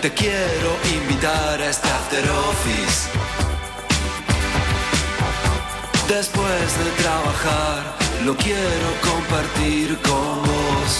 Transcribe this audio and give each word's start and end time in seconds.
te 0.00 0.12
quiero 0.12 0.70
invitar 0.94 1.60
a 1.60 1.70
este 1.70 1.88
after 1.88 2.24
office. 2.30 3.08
Después 6.08 6.68
de 6.84 6.90
trabajar, 7.02 7.96
lo 8.24 8.36
quiero 8.36 8.88
compartir 9.02 9.98
con 10.02 10.42
vos. 10.42 10.92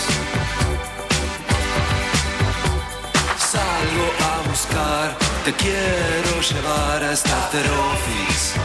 Salgo 3.38 4.06
a 4.32 4.48
buscar, 4.48 5.16
te 5.44 5.52
quiero 5.52 6.40
llevar 6.50 7.04
a 7.04 7.12
este 7.12 7.30
after 7.30 7.66
office. 7.92 8.58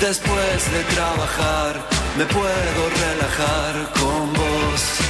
Después 0.00 0.72
de 0.72 0.82
trabajar, 0.94 1.74
me 2.18 2.24
puedo 2.26 2.80
relajar 3.04 3.74
con 3.98 4.32
vos, 4.32 5.07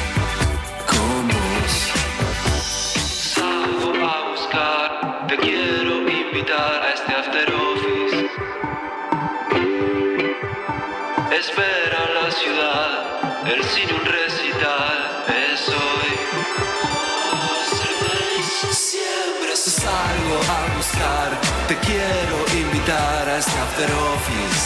te 5.28 5.36
quiero 5.36 6.08
invitar 6.08 6.82
a 6.82 6.94
este 6.94 7.12
after 7.12 7.52
office. 7.52 8.30
Espera 11.30 12.00
la 12.18 12.30
ciudad, 12.30 12.90
el 13.44 13.62
cine 13.62 13.92
un 13.92 14.06
recital, 14.06 14.96
es 15.28 15.68
hoy. 15.68 16.12
Siempre 18.72 19.54
salgo 19.54 20.36
a 20.56 20.76
buscar, 20.76 21.30
te 21.68 21.76
quiero 21.86 22.36
invitar 22.64 23.28
a 23.28 23.36
este 23.36 23.58
after 23.58 23.90
office. 24.14 24.64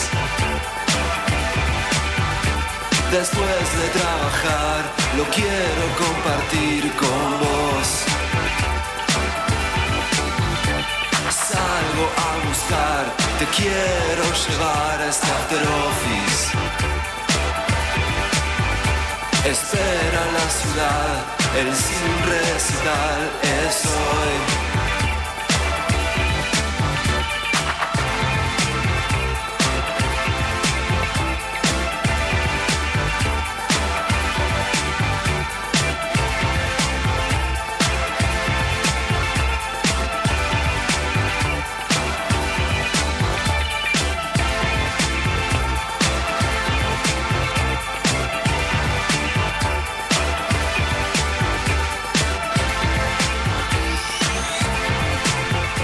Después 3.11 3.65
de 3.81 3.87
trabajar, 3.99 4.81
lo 5.17 5.25
quiero 5.25 5.83
compartir 5.99 6.89
con 6.93 7.39
vos. 7.41 8.12
Salgo 11.93 12.09
a 12.17 12.47
buscar, 12.47 13.05
te 13.37 13.45
quiero 13.55 14.23
llevar 14.47 14.99
a 14.99 15.09
este 15.09 15.27
office. 15.85 16.57
Espera 19.45 20.21
la 20.33 20.49
ciudad, 20.49 21.25
el 21.59 21.75
sin 21.75 22.13
recital 22.25 23.29
es 23.67 23.85
hoy. 23.85 24.82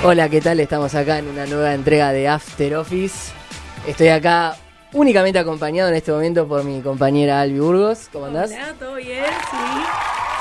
Hola, 0.02 0.30
¿qué 0.30 0.40
tal? 0.40 0.62
Estamos 0.62 0.96
acá 0.96 1.20
en 1.20 1.28
una 1.28 1.46
nueva 1.46 1.74
entrega 1.74 2.14
de 2.14 2.26
After 2.26 2.74
Office. 2.78 3.34
Estoy 3.86 4.08
acá 4.08 4.56
únicamente 4.94 5.38
acompañado 5.38 5.90
en 5.90 5.96
este 5.96 6.14
momento 6.14 6.48
por 6.48 6.64
mi 6.64 6.80
compañera 6.80 7.42
Albi 7.42 7.60
Burgos. 7.60 8.08
¿Cómo 8.14 8.28
andás? 8.28 8.50
Hola, 8.50 8.76
¿todo 8.80 8.96
bien? 8.96 9.26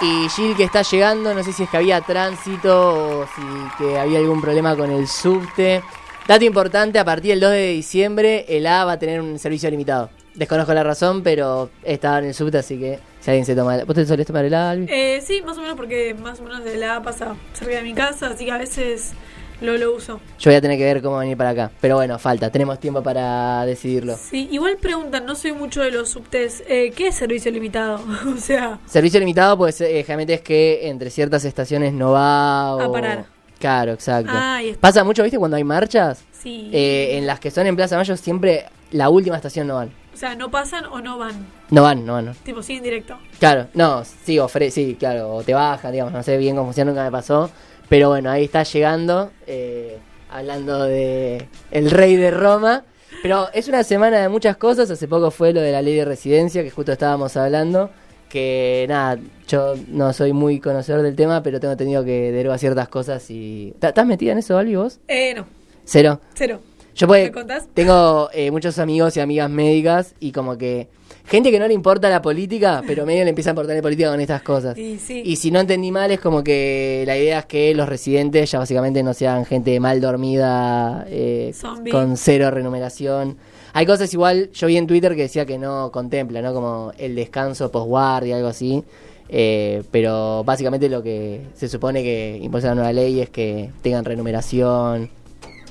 Sí. 0.01 0.07
Y 0.07 0.29
Gil 0.29 0.57
que 0.57 0.63
está 0.63 0.83
llegando, 0.83 1.35
no 1.35 1.43
sé 1.43 1.53
si 1.53 1.65
es 1.65 1.71
que 1.71 1.77
había 1.77 2.01
tránsito 2.01 3.23
o 3.23 3.27
si 3.27 3.43
que 3.79 3.99
había 3.99 4.21
algún 4.21 4.41
problema 4.41 4.77
con 4.77 4.93
el 4.93 5.09
subte. 5.09 5.83
Dato 6.29 6.45
importante, 6.45 7.01
a 7.01 7.05
partir 7.05 7.31
del 7.31 7.41
2 7.41 7.51
de 7.51 7.73
diciembre 7.73 8.45
el 8.49 8.65
A 8.65 8.85
va 8.85 8.93
a 8.93 8.99
tener 9.01 9.21
un 9.21 9.41
servicio 9.41 9.69
limitado. 9.71 10.09
Desconozco 10.37 10.73
la 10.73 10.85
razón, 10.85 11.25
pero 11.25 11.69
estaba 11.83 12.21
en 12.21 12.27
el 12.27 12.35
subte, 12.35 12.59
así 12.59 12.79
que 12.79 13.01
si 13.19 13.31
alguien 13.31 13.45
se 13.45 13.57
toma... 13.57 13.83
¿Vos 13.85 13.97
te 13.97 14.07
solés 14.07 14.25
tomar 14.25 14.45
el 14.45 14.55
A, 14.55 14.71
Albi? 14.71 14.87
Eh, 14.89 15.21
sí, 15.21 15.43
más 15.43 15.59
o 15.59 15.63
menos 15.63 15.75
porque 15.77 16.15
más 16.15 16.39
o 16.39 16.45
menos 16.45 16.63
de 16.63 16.77
la 16.77 17.03
pasa 17.03 17.35
cerca 17.55 17.75
de 17.75 17.83
mi 17.83 17.93
casa, 17.93 18.29
así 18.29 18.45
que 18.45 18.53
a 18.53 18.59
veces 18.59 19.15
lo, 19.61 19.77
lo 19.77 19.95
uso. 19.95 20.21
Yo 20.39 20.51
voy 20.51 20.57
a 20.57 20.61
tener 20.61 20.79
que 20.79 20.85
ver 20.85 21.03
cómo 21.03 21.19
venir 21.19 21.37
para 21.37 21.51
acá. 21.51 21.71
Pero 21.81 21.97
bueno, 21.97 22.19
falta, 22.19 22.51
tenemos 22.51 22.79
tiempo 22.79 23.03
para 23.03 23.65
decidirlo. 23.67 24.17
Sí, 24.17 24.49
igual 24.51 24.77
preguntan, 24.77 25.27
no 25.27 25.35
soy 25.35 25.53
mucho 25.53 25.83
de 25.83 25.91
los 25.91 26.11
subtes, 26.11 26.63
eh, 26.69 26.93
¿qué 26.97 27.09
es 27.09 27.15
servicio 27.15 27.51
limitado? 27.51 28.01
o 28.35 28.39
sea, 28.39 28.79
Servicio 28.87 29.21
limitado, 29.21 29.57
pues 29.59 29.81
eh, 29.81 30.03
generalmente 30.03 30.35
es 30.35 30.41
que 30.43 30.89
entre 30.89 31.11
ciertas 31.11 31.45
estaciones 31.45 31.93
no 31.93 32.13
va 32.13 32.77
o... 32.77 32.81
A 32.81 32.93
parar. 32.93 33.27
Claro, 33.59 33.93
exacto. 33.93 34.31
Ah. 34.33 34.61
Pasa 34.81 35.03
mucho, 35.03 35.23
¿viste? 35.23 35.39
Cuando 35.39 35.57
hay 35.57 35.65
marchas, 35.65 36.23
sí. 36.33 36.71
eh, 36.73 37.17
en 37.19 37.27
las 37.27 37.41
que 37.41 37.51
son 37.51 37.67
en 37.67 37.75
Plaza 37.75 37.97
Mayo 37.97 38.17
siempre 38.17 38.67
la 38.93 39.09
última 39.11 39.37
estación 39.37 39.67
no 39.67 39.75
van. 39.75 39.91
o 40.15 40.17
sea, 40.17 40.35
no 40.35 40.51
pasan 40.51 40.85
o 40.87 41.01
no 41.01 41.19
van. 41.19 41.35
No 41.71 41.83
van, 41.83 42.07
no 42.07 42.15
van. 42.15 42.27
no. 42.27 42.35
Tipo, 42.45 42.63
siguen 42.63 42.85
directo. 42.85 43.19
Claro, 43.39 43.67
no, 43.75 44.05
sí, 44.05 44.39
ofre 44.39 44.71
sí, 44.71 44.97
claro, 44.99 45.35
o 45.35 45.43
te 45.43 45.55
bajan, 45.55 45.93
digamos, 45.93 46.13
no 46.13 46.23
sé 46.23 46.37
bien 46.39 46.55
cómo 46.55 46.67
funciona, 46.69 46.93
nunca 46.93 47.05
me 47.05 47.11
pasó. 47.11 47.51
Pero 47.89 48.09
bueno, 48.11 48.31
ahí 48.31 48.45
está 48.45 48.63
llegando, 48.65 49.31
eh, 49.47 49.99
hablando 50.31 50.85
de 50.85 51.47
el 51.71 51.91
rey 51.91 52.17
de 52.17 52.31
Roma. 52.31 52.85
Pero 53.23 53.49
es 53.53 53.67
una 53.69 53.83
semana 53.83 54.21
de 54.21 54.29
muchas 54.29 54.57
cosas, 54.57 54.91
hace 54.91 55.09
poco 55.09 55.31
fue 55.31 55.53
lo 55.53 55.61
de 55.61 55.73
la 55.73 55.83
ley 55.83 55.97
de 55.97 56.05
residencia, 56.05 56.63
que 56.63 56.71
justo 56.71 56.93
estábamos 56.93 57.37
hablando, 57.37 57.91
que 58.29 58.85
nada, 58.89 59.19
yo 59.49 59.75
no 59.89 60.13
soy 60.13 60.33
muy 60.33 60.61
conocedor 60.61 61.03
del 61.03 61.17
tema, 61.17 61.43
pero 61.43 61.59
tengo 61.59 61.73
entendido 61.73 62.05
que 62.05 62.31
deroga 62.31 62.59
ciertas 62.59 62.89
cosas 62.89 63.29
y... 63.31 63.75
¿Tá- 63.81 63.89
¿Estás 63.89 64.07
metida 64.07 64.33
en 64.33 64.39
eso, 64.39 64.57
Albi, 64.59 64.77
vos? 64.77 65.01
Eh, 65.09 65.35
no, 65.35 65.47
Cero. 65.85 66.21
cero. 66.35 66.61
Yo 66.99 67.07
pues, 67.07 67.31
tengo 67.75 68.29
eh, 68.33 68.51
muchos 68.51 68.77
amigos 68.81 69.17
y 69.17 69.21
amigas 69.21 69.49
médicas 69.49 70.17
y 70.19 70.33
como 70.33 70.59
que 70.59 70.89
gente 71.27 71.53
que 71.53 71.61
no 71.61 71.69
le 71.69 71.75
importa 71.75 72.11
la 72.11 72.21
política, 72.21 72.83
pero 72.85 73.07
medio 73.07 73.23
le 73.23 73.31
empieza 73.31 73.51
a 73.51 73.53
importar 73.53 73.77
la 73.77 73.83
política 73.83 74.11
con 74.11 74.21
estas 74.21 74.43
cosas. 74.43 74.77
Y 74.77 74.99
sí. 74.99 75.23
Y 75.25 75.37
si 75.37 75.53
no 75.53 75.61
entendí 75.61 75.93
mal, 75.93 76.11
es 76.11 76.19
como 76.19 76.43
que 76.43 77.05
la 77.07 77.17
idea 77.17 77.39
es 77.39 77.47
que 77.47 77.73
los 77.73 77.89
residentes 77.89 78.51
ya 78.51 78.59
básicamente 78.59 79.05
no 79.05 79.15
sean 79.15 79.45
gente 79.45 79.79
mal 79.79 80.01
dormida, 80.01 81.07
eh, 81.09 81.55
con 81.93 82.17
cero 82.17 82.51
remuneración. 82.51 83.37
Hay 83.75 83.87
cosas 83.87 84.13
igual, 84.13 84.51
yo 84.53 84.67
vi 84.67 84.77
en 84.77 84.89
Twitter 84.89 85.15
que 85.15 85.23
decía 85.23 85.47
que 85.47 85.57
no 85.57 85.93
contempla, 85.93 86.43
¿no? 86.43 86.53
Como 86.53 86.93
el 86.99 87.15
descanso 87.15 87.71
postguardia, 87.71 88.35
algo 88.35 88.49
así. 88.49 88.83
Eh, 89.29 89.83
pero 89.91 90.43
básicamente 90.43 90.89
lo 90.89 91.03
que 91.03 91.43
se 91.55 91.69
supone 91.69 92.03
que 92.03 92.39
impulsa 92.43 92.69
la 92.69 92.75
nueva 92.75 92.93
ley 92.93 93.21
es 93.21 93.29
que 93.29 93.71
tengan 93.83 94.05
remuneración, 94.05 95.11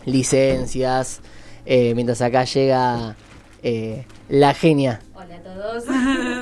licencias, 0.07 1.19
eh, 1.65 1.93
mientras 1.93 2.21
acá 2.21 2.45
llega 2.45 3.15
eh, 3.61 4.05
la 4.29 4.53
genia. 4.53 5.01
Hola 5.13 5.35
a 5.35 5.39
todos. 5.39 5.83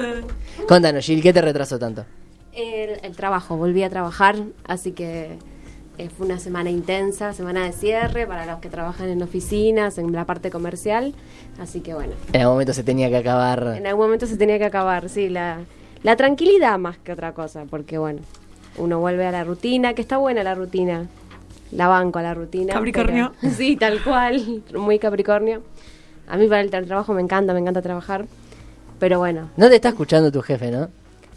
Contanos, 0.68 1.06
Gil, 1.06 1.22
¿qué 1.22 1.34
te 1.34 1.42
retrasó 1.42 1.80
tanto? 1.80 2.06
El, 2.54 3.00
el 3.04 3.16
trabajo, 3.16 3.58
volví 3.58 3.84
a 3.84 3.90
trabajar, 3.90 4.36
así 4.66 4.92
que 4.92 5.38
eh, 5.98 6.10
fue 6.16 6.28
una 6.28 6.40
semana 6.40 6.70
intensa, 6.70 7.34
semana 7.34 7.66
de 7.66 7.74
cierre 7.74 8.28
para 8.28 8.46
los 8.46 8.60
que 8.60 8.70
trabajan 8.70 9.10
en 9.10 9.22
oficinas, 9.24 9.98
en 9.98 10.12
la 10.14 10.26
parte 10.26 10.52
comercial, 10.52 11.14
así 11.60 11.82
que 11.82 11.94
bueno, 11.94 12.14
En 12.34 12.42
algún 12.42 12.54
momento 12.54 12.74
se 12.74 12.84
tenía 12.84 13.10
que 13.10 13.18
acabar. 13.18 13.76
en 13.78 13.88
algún 13.88 14.06
momento 14.06 14.28
se 14.28 14.38
tenía 14.38 14.58
que 14.58 14.66
acabar, 14.66 15.10
sí, 15.10 15.28
la, 15.28 15.58
la 16.04 16.16
tranquilidad 16.16 16.78
más 16.78 16.98
que 17.00 17.12
otra 17.12 17.34
cosa, 17.34 17.66
porque 17.70 17.98
bueno, 17.98 18.20
uno 18.78 19.00
vuelve 19.00 19.26
a 19.26 19.32
la 19.32 19.44
rutina, 19.44 19.94
que 19.94 20.02
está 20.02 20.18
buena 20.18 20.44
la 20.44 20.54
rutina, 20.54 21.08
la 21.72 21.88
banco 21.88 22.20
a 22.20 22.22
la 22.24 22.34
rutina. 22.34 22.74
Capricornio. 22.74 23.34
pero- 23.42 23.54
sí, 23.54 23.76
tal 23.76 24.04
cual, 24.04 24.64
muy 24.76 25.00
Capricornio. 25.00 25.62
A 26.28 26.38
mí 26.38 26.48
para 26.48 26.62
el 26.62 26.72
tra- 26.72 26.86
trabajo 26.86 27.14
me 27.14 27.22
encanta, 27.22 27.54
me 27.54 27.60
encanta 27.60 27.82
trabajar, 27.82 28.26
pero 29.00 29.20
bueno, 29.20 29.50
No 29.58 29.70
te 29.70 29.76
está 29.76 29.90
escuchando 29.90 30.32
tu 30.32 30.42
jefe, 30.42 30.72
¿no? 30.72 30.90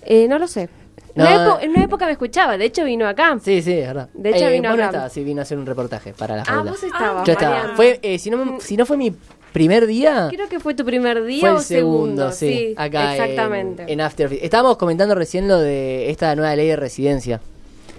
eh, 0.03 0.26
no 0.29 0.38
lo 0.38 0.47
sé. 0.49 0.69
No, 1.14 1.25
Una 1.25 1.35
epo- 1.35 1.58
eh. 1.61 1.64
en 1.64 1.70
una 1.70 1.85
época 1.85 2.06
me 2.06 2.12
escuchaba, 2.12 2.56
de 2.56 2.64
hecho 2.67 2.85
vino 2.85 3.06
acá. 3.08 3.38
Sí, 3.43 3.61
sí, 3.61 3.73
es 3.73 3.87
verdad. 3.88 4.08
De 4.14 4.31
hecho, 4.31 4.49
vino 4.50 4.69
vos 4.70 4.79
no 4.79 4.85
acá. 4.85 4.91
estabas, 4.91 5.12
sí, 5.12 5.25
vino 5.25 5.41
a 5.41 5.43
hacer 5.43 5.58
un 5.58 5.67
reportaje 5.67 6.12
para 6.14 6.37
la 6.37 6.44
Ah, 6.47 6.62
vos 6.64 6.82
estabas. 6.82 7.26
Yo 7.26 7.32
estaba. 7.32 7.73
Fue, 7.75 7.99
eh, 8.03 8.19
si, 8.19 8.31
no, 8.31 8.37
me- 8.44 8.61
si 8.61 8.76
no 8.76 8.87
fue 8.87 8.97
mi 8.97 9.12
primer 9.53 9.87
día, 9.87 10.29
Creo 10.31 10.49
que 10.49 10.61
fue 10.61 10.75
tu 10.75 10.85
primer 10.85 11.25
día 11.25 11.41
fue 11.41 11.49
el 11.50 11.56
o 11.56 11.61
segundo, 11.61 12.31
sí. 12.32 12.75
Acá 12.76 13.17
en- 13.17 13.23
exactamente. 13.23 13.85
En, 13.93 14.00
After 14.00 14.26
Office. 14.26 14.44
Estábamos 14.44 14.76
comentando 14.76 15.14
recién 15.14 15.49
lo 15.49 15.58
de 15.58 16.11
esta 16.11 16.35
nueva 16.37 16.55
ley 16.55 16.69
de 16.69 16.76
residencia. 16.76 17.41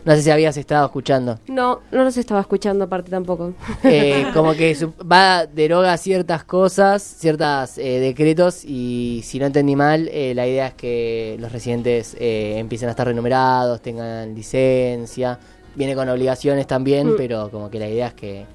No 0.10 0.16
sé 0.16 0.24
si 0.24 0.32
habías 0.32 0.58
estado 0.58 0.86
escuchando. 0.88 1.38
No, 1.48 1.82
no 1.92 2.04
los 2.04 2.18
estaba 2.18 2.42
escuchando 2.42 2.86
aparte 2.86 3.12
tampoco. 3.12 3.54
Eh, 3.84 4.26
como 4.34 4.54
que 4.54 4.74
su- 4.74 4.92
va, 5.06 5.46
deroga 5.46 5.96
ciertas 5.98 6.44
cosas, 6.46 7.04
ciertos 7.04 7.76
decretos 7.76 8.66
y 8.66 9.22
si 9.24 9.38
no 9.38 9.46
entendí 9.46 9.76
mal, 9.76 10.10
eh, 10.12 10.34
la 10.34 10.48
idea 10.48 10.68
es 10.70 10.74
que 10.74 11.38
los 11.40 11.52
residentes 11.52 12.16
eh, 12.20 12.56
empiecen 12.58 12.88
a 12.88 12.92
estar 12.92 13.06
renumerados, 13.06 13.82
tengan 13.84 14.34
licencia, 14.34 15.38
viene 15.76 15.94
con 15.94 16.10
obligaciones 16.10 16.66
también, 16.66 17.10
Mm. 17.10 17.16
pero 17.16 17.52
como 17.52 17.70
que 17.70 17.78
la 17.78 17.88
idea 17.88 18.08
es 18.08 18.14
que 18.16 18.46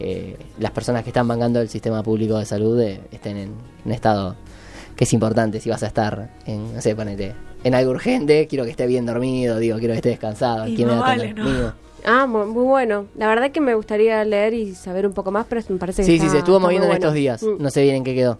eh, 0.00 0.36
las 0.58 0.72
personas 0.72 1.04
que 1.04 1.10
están 1.10 1.28
bancando 1.28 1.60
el 1.60 1.68
sistema 1.68 2.02
público 2.02 2.36
de 2.38 2.44
salud 2.44 2.80
eh, 2.80 3.00
estén 3.12 3.36
en 3.36 3.52
un 3.84 3.92
estado 3.92 4.34
que 4.96 5.04
es 5.04 5.12
importante 5.12 5.60
si 5.60 5.70
vas 5.70 5.84
a 5.84 5.86
estar 5.86 6.30
en, 6.46 6.74
no 6.74 6.80
sé, 6.80 6.96
ponete, 6.96 7.34
en 7.64 7.74
algo 7.74 7.90
urgente, 7.90 8.46
quiero 8.46 8.64
que 8.64 8.70
esté 8.70 8.86
bien 8.86 9.06
dormido, 9.06 9.58
digo, 9.58 9.78
quiero 9.78 9.92
que 9.94 9.98
esté 9.98 10.08
descansado. 10.10 10.66
Y 10.68 10.76
¿Quién 10.76 10.88
me 10.88 10.94
no 10.94 11.00
va 11.00 11.06
a 11.06 11.16
vale? 11.16 11.34
¿no? 11.34 11.44
Mío. 11.44 11.72
Ah, 12.06 12.26
mu- 12.26 12.44
muy 12.46 12.64
bueno. 12.64 13.06
La 13.16 13.26
verdad 13.26 13.50
que 13.50 13.60
me 13.60 13.74
gustaría 13.74 14.22
leer 14.24 14.52
y 14.54 14.74
saber 14.74 15.06
un 15.06 15.14
poco 15.14 15.30
más, 15.30 15.46
pero 15.48 15.62
me 15.70 15.76
parece 15.78 16.02
que 16.02 16.06
Sí, 16.06 16.14
está- 16.16 16.26
sí, 16.26 16.30
se 16.32 16.38
estuvo 16.38 16.60
moviendo 16.60 16.84
en 16.86 16.90
bueno. 16.90 17.02
estos 17.02 17.14
días. 17.14 17.42
Mm. 17.42 17.62
No 17.62 17.70
sé 17.70 17.82
bien 17.82 17.96
en 17.96 18.04
qué 18.04 18.14
quedó. 18.14 18.38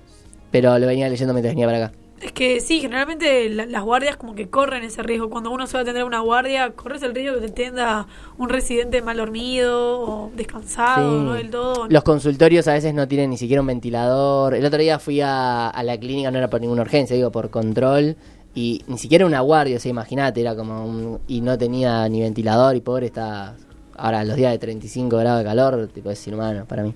Pero 0.51 0.79
lo 0.79 0.87
venía 0.87 1.09
leyendo 1.09 1.33
mientras 1.33 1.53
venía 1.55 1.67
para 1.67 1.87
acá. 1.87 1.93
Es 2.21 2.33
que 2.33 2.61
sí, 2.61 2.81
generalmente 2.81 3.49
la- 3.51 3.67
las 3.67 3.83
guardias 3.83 4.17
como 4.17 4.35
que 4.35 4.49
corren 4.49 4.85
ese 4.85 5.03
riesgo. 5.03 5.29
Cuando 5.31 5.51
uno 5.51 5.67
se 5.67 5.75
va 5.75 5.81
a 5.81 5.83
atender 5.83 6.05
una 6.05 6.21
guardia, 6.21 6.71
corres 6.73 7.03
el 7.03 7.15
riesgo 7.15 7.35
que 7.41 7.47
te 7.49 7.53
atienda 7.53 8.07
un 8.39 8.49
residente 8.49 9.03
mal 9.03 9.17
dormido 9.17 10.01
o 10.01 10.31
descansado, 10.37 11.19
Sí. 11.19 11.25
no 11.25 11.33
del 11.35 11.51
todo. 11.51 11.87
Los 11.89 12.03
consultorios 12.05 12.69
a 12.69 12.75
veces 12.75 12.95
no 12.95 13.09
tienen 13.09 13.31
ni 13.31 13.37
siquiera 13.37 13.61
un 13.63 13.67
ventilador. 13.67 14.55
El 14.55 14.65
otro 14.65 14.79
día 14.79 14.99
fui 14.99 15.21
a, 15.21 15.69
a 15.69 15.83
la 15.83 15.99
clínica, 15.99 16.31
no 16.31 16.39
era 16.39 16.49
por 16.49 16.61
ninguna 16.61 16.83
urgencia, 16.83 17.17
digo, 17.17 17.31
por 17.33 17.51
control. 17.51 18.17
Y 18.55 18.83
ni 18.87 18.99
siquiera 18.99 19.27
una 19.27 19.41
guardia, 19.41 19.77
o 19.77 19.81
sea, 19.81 19.91
imagínate, 19.91 20.41
era 20.41 20.55
como 20.55 20.85
un... 20.87 21.19
Y 21.27 21.41
no 21.41 21.59
tenía 21.59 22.09
ni 22.09 22.21
ventilador 22.21 22.77
y 22.77 22.81
pobre 22.81 23.07
está... 23.07 23.57
Ahora, 23.97 24.25
los 24.25 24.37
días 24.37 24.53
de 24.53 24.59
35 24.59 25.17
grados 25.17 25.39
de 25.41 25.45
calor, 25.45 25.89
tipo, 25.93 26.11
es 26.11 26.27
inhumano 26.27 26.65
para 26.65 26.83
mí. 26.83 26.95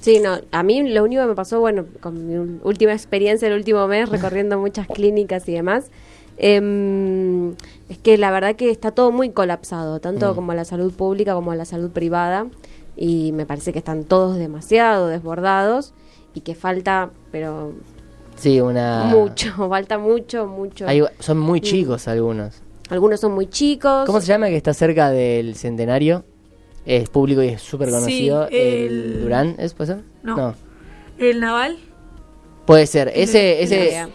Sí, 0.00 0.20
no, 0.20 0.38
a 0.52 0.62
mí 0.62 0.88
lo 0.88 1.02
único 1.02 1.22
que 1.22 1.28
me 1.28 1.34
pasó, 1.34 1.58
bueno, 1.60 1.84
con 2.00 2.26
mi 2.26 2.58
última 2.62 2.92
experiencia 2.92 3.48
el 3.48 3.54
último 3.54 3.86
mes 3.88 4.08
recorriendo 4.10 4.58
muchas 4.58 4.86
clínicas 4.86 5.48
y 5.48 5.52
demás, 5.52 5.90
em, 6.36 7.54
es 7.88 7.98
que 8.02 8.16
la 8.18 8.30
verdad 8.30 8.54
que 8.54 8.70
está 8.70 8.92
todo 8.92 9.10
muy 9.10 9.30
colapsado, 9.30 9.98
tanto 10.00 10.32
Mm. 10.32 10.34
como 10.36 10.54
la 10.54 10.64
salud 10.64 10.92
pública 10.92 11.34
como 11.34 11.54
la 11.54 11.64
salud 11.64 11.90
privada, 11.90 12.46
y 12.96 13.32
me 13.32 13.44
parece 13.46 13.72
que 13.72 13.78
están 13.80 14.04
todos 14.04 14.36
demasiado 14.36 15.08
desbordados 15.08 15.92
y 16.34 16.40
que 16.40 16.54
falta, 16.54 17.10
pero 17.32 17.72
Sí, 18.38 18.60
una... 18.60 19.04
mucho, 19.04 19.52
falta 19.68 19.98
mucho, 19.98 20.46
mucho. 20.46 20.86
Hay- 20.86 21.02
son 21.18 21.38
muy 21.38 21.60
chicos 21.60 22.08
algunos. 22.08 22.62
Algunos 22.90 23.20
son 23.20 23.32
muy 23.32 23.46
chicos. 23.48 24.06
¿Cómo 24.06 24.20
se 24.20 24.26
llama 24.28 24.48
que 24.48 24.56
está 24.56 24.72
cerca 24.72 25.10
del 25.10 25.54
centenario? 25.56 26.24
Es 26.86 27.10
público 27.10 27.42
y 27.42 27.48
es 27.48 27.60
súper 27.60 27.88
Sí, 27.88 27.94
conocido. 27.94 28.48
el... 28.48 28.54
el- 28.56 29.20
Durán, 29.22 29.54
¿es 29.58 29.74
puede 29.74 29.94
ser? 29.94 30.04
No. 30.22 30.54
El 31.18 31.40
naval. 31.40 31.78
Puede 32.64 32.86
ser. 32.86 33.10
Ese, 33.14 33.62
ese. 33.62 34.06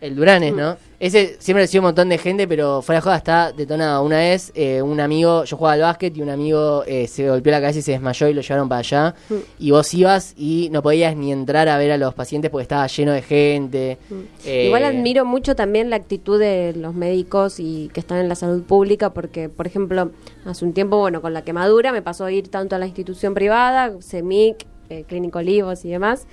El 0.00 0.14
Durán 0.14 0.44
es, 0.44 0.54
¿no? 0.54 0.76
Ese 1.00 1.36
siempre 1.38 1.64
ha 1.64 1.66
sido 1.66 1.82
un 1.82 1.86
montón 1.86 2.08
de 2.08 2.18
gente, 2.18 2.48
pero 2.48 2.82
fuera 2.82 2.98
de 2.98 3.02
joda 3.02 3.16
está 3.16 3.52
detonado. 3.52 4.02
Una 4.04 4.18
vez, 4.18 4.50
eh, 4.54 4.82
un 4.82 5.00
amigo, 5.00 5.44
yo 5.44 5.56
jugaba 5.56 5.74
al 5.74 5.80
básquet 5.80 6.16
y 6.16 6.22
un 6.22 6.30
amigo 6.30 6.82
eh, 6.86 7.06
se 7.06 7.28
golpeó 7.28 7.52
la 7.52 7.60
cabeza 7.60 7.78
y 7.78 7.82
se 7.82 7.92
desmayó 7.92 8.28
y 8.28 8.34
lo 8.34 8.40
llevaron 8.40 8.68
para 8.68 8.80
allá. 8.80 9.14
Mm. 9.28 9.34
Y 9.60 9.70
vos 9.70 9.94
ibas 9.94 10.34
y 10.36 10.68
no 10.72 10.82
podías 10.82 11.16
ni 11.16 11.30
entrar 11.30 11.68
a 11.68 11.78
ver 11.78 11.92
a 11.92 11.98
los 11.98 12.14
pacientes 12.14 12.50
porque 12.50 12.62
estaba 12.62 12.86
lleno 12.88 13.12
de 13.12 13.22
gente. 13.22 13.98
Eh, 14.44 14.66
Igual 14.66 14.84
admiro 14.84 15.24
mucho 15.24 15.54
también 15.54 15.88
la 15.88 15.96
actitud 15.96 16.38
de 16.38 16.74
los 16.76 16.94
médicos 16.94 17.60
y 17.60 17.90
que 17.92 18.00
están 18.00 18.18
en 18.18 18.28
la 18.28 18.34
salud 18.34 18.62
pública, 18.64 19.14
porque, 19.14 19.48
por 19.48 19.66
ejemplo, 19.68 20.10
hace 20.44 20.64
un 20.64 20.72
tiempo, 20.72 20.98
bueno, 20.98 21.22
con 21.22 21.32
la 21.32 21.42
quemadura 21.42 21.92
me 21.92 22.02
pasó 22.02 22.24
a 22.24 22.32
ir 22.32 22.48
tanto 22.48 22.74
a 22.74 22.78
la 22.78 22.86
institución 22.86 23.34
privada, 23.34 23.92
CEMIC, 24.00 24.66
eh, 24.90 25.04
Clínico 25.06 25.38
Olivos 25.38 25.84
y 25.84 25.90
demás, 25.90 26.26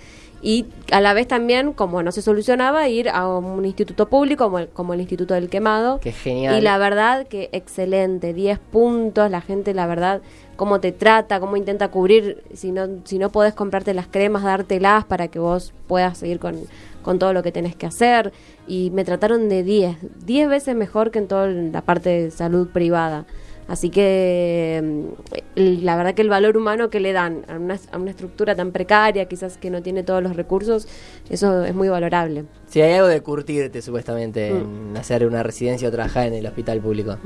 y 0.46 0.68
a 0.92 1.02
la 1.02 1.16
vez 1.16 1.28
también, 1.28 1.74
como 1.74 2.04
no 2.04 2.12
se 2.12 2.22
solucionaba, 2.22 2.88
ir 2.88 3.10
a 3.10 3.28
un 3.28 3.66
instituto 3.66 4.08
público 4.10 4.44
como 4.44 4.60
el, 4.60 4.68
como 4.68 4.94
el 4.94 5.00
Instituto 5.00 5.34
del 5.34 5.50
Quemado. 5.50 6.00
Qué 6.00 6.12
genial. 6.12 6.60
Y 6.60 6.62
la 6.62 6.78
verdad 6.78 7.26
que 7.26 7.50
excelente, 7.52 8.32
10 8.32 8.60
puntos, 8.60 9.32
la 9.32 9.42
gente 9.42 9.74
la 9.74 9.88
verdad 9.88 10.22
cómo 10.56 10.80
te 10.80 10.92
trata, 10.92 11.40
cómo 11.40 11.58
intenta 11.58 11.88
cubrir, 11.88 12.44
si 12.54 12.72
no 12.72 12.88
si 13.06 13.18
no 13.18 13.32
podés 13.32 13.56
comprarte 13.56 13.96
las 13.96 14.06
cremas, 14.06 14.44
dártelas 14.44 15.04
para 15.04 15.30
que 15.30 15.40
vos 15.40 15.74
puedas 15.88 16.20
seguir 16.20 16.38
con, 16.38 16.60
con 17.02 17.18
todo 17.18 17.34
lo 17.34 17.42
que 17.42 17.52
tenés 17.52 17.76
que 17.76 17.88
hacer 17.88 18.32
y 18.68 18.92
me 18.92 19.04
trataron 19.04 19.50
de 19.50 19.64
10, 19.64 19.98
10 20.28 20.48
veces 20.48 20.76
mejor 20.76 21.10
que 21.10 21.18
en 21.18 21.28
toda 21.28 21.48
la 21.48 21.82
parte 21.82 22.10
de 22.10 22.30
salud 22.30 22.68
privada. 22.68 23.26
Así 23.68 23.90
que 23.90 24.82
mm, 25.56 25.60
la 25.84 25.96
verdad 25.96 26.14
que 26.14 26.22
el 26.22 26.30
valor 26.30 26.56
humano 26.56 26.90
que 26.92 27.00
le 27.00 27.14
dan 27.14 27.46
a 27.48 27.56
una, 27.56 27.80
a 27.92 27.98
una 27.98 28.12
estructura 28.12 28.56
tan 28.56 28.72
precaria, 28.72 29.26
quizás 29.26 29.58
que 29.58 29.70
no 29.72 29.82
tiene 29.82 30.04
todos 30.04 30.22
los 30.22 30.36
recursos, 30.36 30.88
eso 31.30 31.64
es 31.66 31.74
muy 31.74 31.90
valorable. 31.90 32.46
Sí, 32.68 32.82
hay 32.82 32.94
algo 32.94 33.08
de 33.08 33.22
curtirte 33.22 33.82
supuestamente 33.82 34.52
Mm. 34.54 34.90
en 34.92 34.98
hacer 34.98 35.26
una 35.26 35.42
residencia 35.44 35.88
o 35.88 35.92
trabajar 35.92 36.28
en 36.28 36.34
el 36.36 36.46
hospital 36.46 36.80
público. 36.80 37.18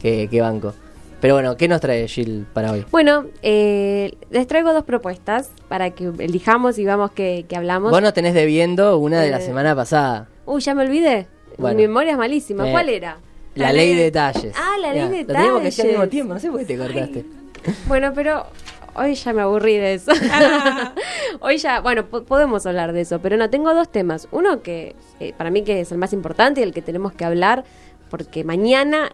¿Qué, 0.00 0.28
qué 0.30 0.40
banco? 0.40 0.72
Pero 1.20 1.34
bueno, 1.34 1.56
¿qué 1.56 1.66
nos 1.66 1.80
trae 1.80 2.06
Jill 2.06 2.46
para 2.52 2.70
hoy? 2.70 2.84
Bueno, 2.92 3.24
eh, 3.42 4.12
les 4.30 4.46
traigo 4.46 4.72
dos 4.72 4.84
propuestas 4.84 5.50
para 5.66 5.90
que 5.90 6.04
elijamos 6.20 6.78
y 6.78 6.84
vamos 6.84 7.10
que, 7.10 7.44
que 7.48 7.56
hablamos. 7.56 7.90
Vos 7.90 8.00
no 8.02 8.12
tenés 8.12 8.34
debiendo 8.34 8.98
una 8.98 9.20
de 9.20 9.30
la 9.32 9.38
Eh, 9.38 9.42
semana 9.42 9.74
pasada. 9.74 10.28
Uy, 10.46 10.60
ya 10.60 10.76
me 10.76 10.84
olvidé. 10.84 11.26
Bueno. 11.56 11.76
Mi 11.76 11.88
memoria 11.88 12.12
es 12.12 12.18
malísima. 12.18 12.68
Eh, 12.68 12.70
¿Cuál 12.70 12.88
era? 12.88 13.18
La, 13.58 13.72
ley 13.72 13.90
de 13.90 13.96
de- 13.96 14.02
detalles. 14.04 14.54
Ah, 14.56 14.76
la 14.80 14.92
ley 14.92 15.08
de 15.08 15.20
Lo 15.22 15.26
teníamos 15.26 15.58
que 15.60 15.64
decir 15.66 15.80
al 15.84 15.88
mismo 15.88 16.02
detalles. 16.02 16.10
tiempo, 16.10 16.34
no 16.34 16.40
sé 16.40 16.50
por 16.50 16.60
qué 16.60 16.66
te 16.66 16.78
cortaste. 16.78 17.24
Bueno, 17.86 18.12
pero 18.14 18.46
hoy 18.94 19.14
ya 19.14 19.32
me 19.32 19.42
aburrí 19.42 19.76
de 19.76 19.94
eso. 19.94 20.12
hoy 21.40 21.58
ya, 21.58 21.80
bueno, 21.80 22.06
po- 22.06 22.22
podemos 22.24 22.66
hablar 22.66 22.92
de 22.92 23.02
eso, 23.02 23.20
pero 23.20 23.36
no, 23.36 23.50
tengo 23.50 23.74
dos 23.74 23.90
temas. 23.90 24.28
Uno 24.32 24.62
que 24.62 24.94
eh, 25.20 25.32
para 25.36 25.50
mí 25.50 25.62
que 25.62 25.80
es 25.80 25.92
el 25.92 25.98
más 25.98 26.12
importante 26.12 26.60
y 26.60 26.64
el 26.64 26.72
que 26.72 26.82
tenemos 26.82 27.12
que 27.12 27.24
hablar, 27.24 27.64
porque 28.10 28.44
mañana, 28.44 29.10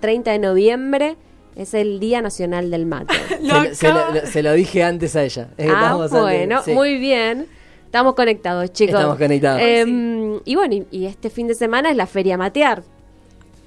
30 0.00 0.32
de 0.32 0.38
noviembre, 0.38 1.16
es 1.54 1.72
el 1.74 2.00
Día 2.00 2.20
Nacional 2.20 2.70
del 2.70 2.86
Mate. 2.86 3.14
Se, 3.28 3.38
lo- 3.48 3.74
se 3.74 3.88
lo, 3.88 4.26
se 4.26 4.42
lo 4.42 4.52
dije 4.52 4.82
antes 4.82 5.16
a 5.16 5.22
ella. 5.24 5.48
Es 5.56 5.66
que 5.66 5.72
ah, 5.74 5.94
bueno, 6.10 6.62
sí. 6.62 6.72
muy 6.72 6.98
bien. 6.98 7.46
Estamos 7.86 8.14
conectados, 8.14 8.72
chicos. 8.72 8.96
Estamos 8.96 9.16
conectados. 9.16 9.60
Em, 9.62 10.40
Y 10.44 10.54
bueno, 10.54 10.74
y, 10.74 10.86
y 10.90 11.06
este 11.06 11.30
fin 11.30 11.46
de 11.46 11.54
semana 11.54 11.88
es 11.90 11.96
la 11.96 12.06
Feria 12.06 12.36
Matear. 12.36 12.82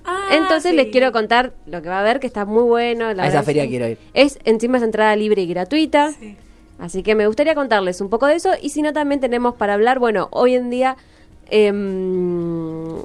Ah, 0.06 0.30
Entonces 0.31 0.72
sí. 0.72 0.78
les 0.78 0.88
quiero 0.88 1.12
contar 1.12 1.54
lo 1.66 1.81
que 1.81 1.90
va 1.90 1.98
a 1.98 2.00
haber, 2.01 2.19
que 2.19 2.28
está 2.28 2.46
muy 2.46 2.63
bueno. 2.63 3.13
la 3.13 3.24
A 3.24 3.28
esa 3.28 3.44
feria 3.44 3.63
es- 3.63 3.69
quiero 3.69 3.88
ir. 3.88 3.98
Es, 4.13 4.40
encima 4.46 4.78
es 4.78 4.84
entrada 4.84 5.16
libre 5.16 5.42
y 5.42 5.48
gratuita. 5.48 6.12
Sí. 6.13 6.36
Así 6.80 7.04
que 7.04 7.13
me 7.16 7.28
gustaría 7.28 7.56
contarles 7.56 8.00
un 8.01 8.10
poco 8.10 8.25
de 8.28 8.36
eso. 8.36 8.51
Y 8.62 8.69
si 8.69 8.81
no, 8.81 8.94
también 8.94 9.19
tenemos 9.19 9.56
para 9.56 9.74
hablar, 9.74 10.00
bueno, 10.00 10.30
hoy 10.31 10.56
en 10.56 10.69
día... 10.69 10.96
em, 11.50 12.96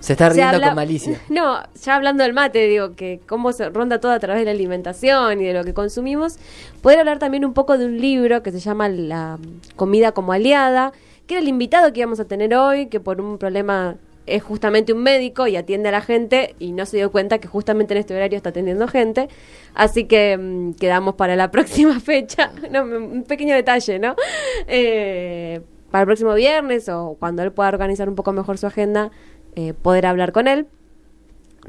Se 0.00 0.12
está 0.12 0.28
se 0.28 0.34
riendo 0.34 0.56
habla- 0.56 0.66
con 0.68 0.76
malicia. 0.76 1.20
No, 1.28 1.58
ya 1.82 1.94
hablando 1.96 2.22
del 2.22 2.32
mate, 2.34 2.66
digo 2.68 2.94
que 2.94 3.20
cómo 3.26 3.52
se 3.52 3.68
ronda 3.70 4.00
todo 4.00 4.12
a 4.12 4.18
través 4.20 4.40
de 4.42 4.44
la 4.46 4.50
alimentación 4.52 5.40
y 5.40 5.44
de 5.44 5.54
lo 5.54 5.64
que 5.64 5.74
consumimos. 5.74 6.36
Poder 6.82 6.98
hablar 7.00 7.18
también 7.18 7.44
un 7.44 7.54
poco 7.54 7.78
de 7.78 7.86
un 7.86 8.00
libro 8.00 8.42
que 8.42 8.52
se 8.52 8.60
llama 8.60 8.88
La 8.88 9.38
comida 9.76 10.12
como 10.12 10.32
aliada, 10.32 10.92
que 11.26 11.34
era 11.34 11.42
el 11.42 11.48
invitado 11.48 11.92
que 11.92 12.00
íbamos 12.00 12.20
a 12.20 12.26
tener 12.26 12.54
hoy, 12.54 12.86
que 12.86 13.00
por 13.00 13.20
un 13.20 13.38
problema 13.38 13.96
es 14.26 14.42
justamente 14.42 14.92
un 14.92 15.02
médico 15.02 15.46
y 15.46 15.56
atiende 15.56 15.88
a 15.88 15.92
la 15.92 16.00
gente 16.00 16.54
y 16.58 16.72
no 16.72 16.86
se 16.86 16.96
dio 16.96 17.12
cuenta 17.12 17.38
que 17.38 17.48
justamente 17.48 17.94
en 17.94 17.98
este 17.98 18.14
horario 18.14 18.36
está 18.36 18.50
atendiendo 18.50 18.88
gente. 18.88 19.28
Así 19.74 20.04
que 20.04 20.36
mm, 20.36 20.74
quedamos 20.74 21.14
para 21.14 21.36
la 21.36 21.50
próxima 21.52 22.00
fecha. 22.00 22.52
No, 22.70 22.84
un 22.84 23.24
pequeño 23.24 23.54
detalle, 23.54 23.98
¿no? 23.98 24.16
Eh, 24.66 25.60
para 25.90 26.02
el 26.02 26.06
próximo 26.06 26.34
viernes 26.34 26.88
o 26.88 27.16
cuando 27.18 27.42
él 27.42 27.52
pueda 27.52 27.68
organizar 27.68 28.08
un 28.08 28.14
poco 28.14 28.32
mejor 28.32 28.58
su 28.58 28.66
agenda, 28.66 29.10
eh, 29.56 29.74
poder 29.74 30.06
hablar 30.06 30.32
con 30.32 30.48
él. 30.48 30.66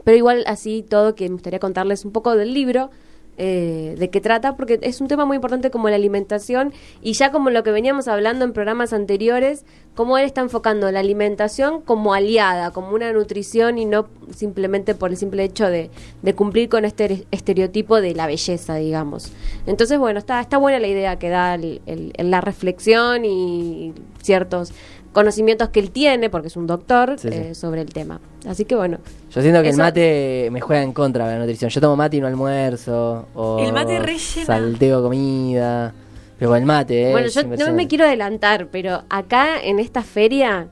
Pero 0.03 0.17
igual 0.17 0.43
así 0.47 0.83
todo 0.87 1.15
que 1.15 1.25
me 1.29 1.33
gustaría 1.33 1.59
contarles 1.59 2.05
un 2.05 2.11
poco 2.11 2.35
del 2.35 2.53
libro, 2.53 2.89
eh, 3.37 3.95
de 3.97 4.09
qué 4.09 4.21
trata, 4.21 4.55
porque 4.55 4.79
es 4.81 5.01
un 5.01 5.07
tema 5.07 5.25
muy 5.25 5.35
importante 5.35 5.69
como 5.71 5.89
la 5.89 5.95
alimentación 5.95 6.73
y 7.01 7.13
ya 7.13 7.31
como 7.31 7.49
lo 7.49 7.63
que 7.63 7.71
veníamos 7.71 8.07
hablando 8.07 8.45
en 8.45 8.53
programas 8.53 8.93
anteriores, 8.93 9.65
cómo 9.93 10.17
él 10.17 10.25
está 10.25 10.41
enfocando 10.41 10.91
la 10.91 10.99
alimentación 10.99 11.81
como 11.81 12.13
aliada, 12.13 12.71
como 12.71 12.89
una 12.95 13.11
nutrición 13.13 13.77
y 13.77 13.85
no 13.85 14.07
simplemente 14.33 14.95
por 14.95 15.11
el 15.11 15.17
simple 15.17 15.43
hecho 15.43 15.67
de, 15.69 15.89
de 16.21 16.33
cumplir 16.35 16.69
con 16.69 16.85
este 16.85 17.25
estereotipo 17.31 18.01
de 18.01 18.13
la 18.15 18.27
belleza, 18.27 18.75
digamos. 18.75 19.31
Entonces, 19.67 19.97
bueno, 19.99 20.19
está, 20.19 20.39
está 20.41 20.57
buena 20.57 20.79
la 20.79 20.87
idea 20.87 21.17
que 21.19 21.29
da 21.29 21.55
el- 21.55 21.81
el- 21.85 22.13
la 22.17 22.41
reflexión 22.41 23.25
y 23.25 23.93
ciertos 24.21 24.71
conocimientos 25.15 25.69
que 25.69 25.79
él 25.79 25.89
tiene, 25.89 26.29
porque 26.29 26.49
es 26.49 26.55
un 26.57 26.67
doctor, 26.67 27.15
Sí, 27.17 27.29
sí. 27.29 27.33
eh, 27.35 27.55
sobre 27.55 27.81
el 27.81 27.91
tema. 27.91 28.19
Así 28.47 28.65
que 28.65 28.75
bueno, 28.75 28.99
Yo 29.31 29.41
siento 29.41 29.63
que 29.63 29.69
Eso- 29.69 29.79
el 29.81 29.83
mate 29.87 30.49
me 30.51 30.61
juega 30.61 30.83
en 30.83 30.93
contra 30.93 31.27
de 31.27 31.33
la 31.33 31.39
nutrición. 31.39 31.71
Yo 31.71 31.81
tomo 31.81 31.95
mate 31.95 32.17
y 32.17 32.21
no 32.21 32.27
almuerzo. 32.27 33.27
O 33.33 33.57
El 33.59 33.73
mate 33.73 33.97
rellena. 33.99 34.45
Salteo 34.45 35.01
comida. 35.01 35.93
Pero 36.37 36.51
con 36.51 36.59
el 36.59 36.65
mate, 36.65 37.07
¿eh? 37.09 37.11
Bueno, 37.11 37.27
yo 37.29 37.43
no 37.67 37.73
me 37.73 37.87
quiero 37.87 38.05
adelantar, 38.05 38.67
pero 38.67 39.03
acá 39.09 39.59
en 39.63 39.79
esta 39.79 40.03
feria 40.03 40.67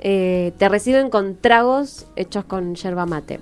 eh, 0.00 0.52
te 0.58 0.68
reciben 0.68 1.10
con 1.10 1.34
tragos 1.34 2.06
hechos 2.14 2.44
con 2.44 2.74
yerba 2.76 3.04
mate. 3.06 3.40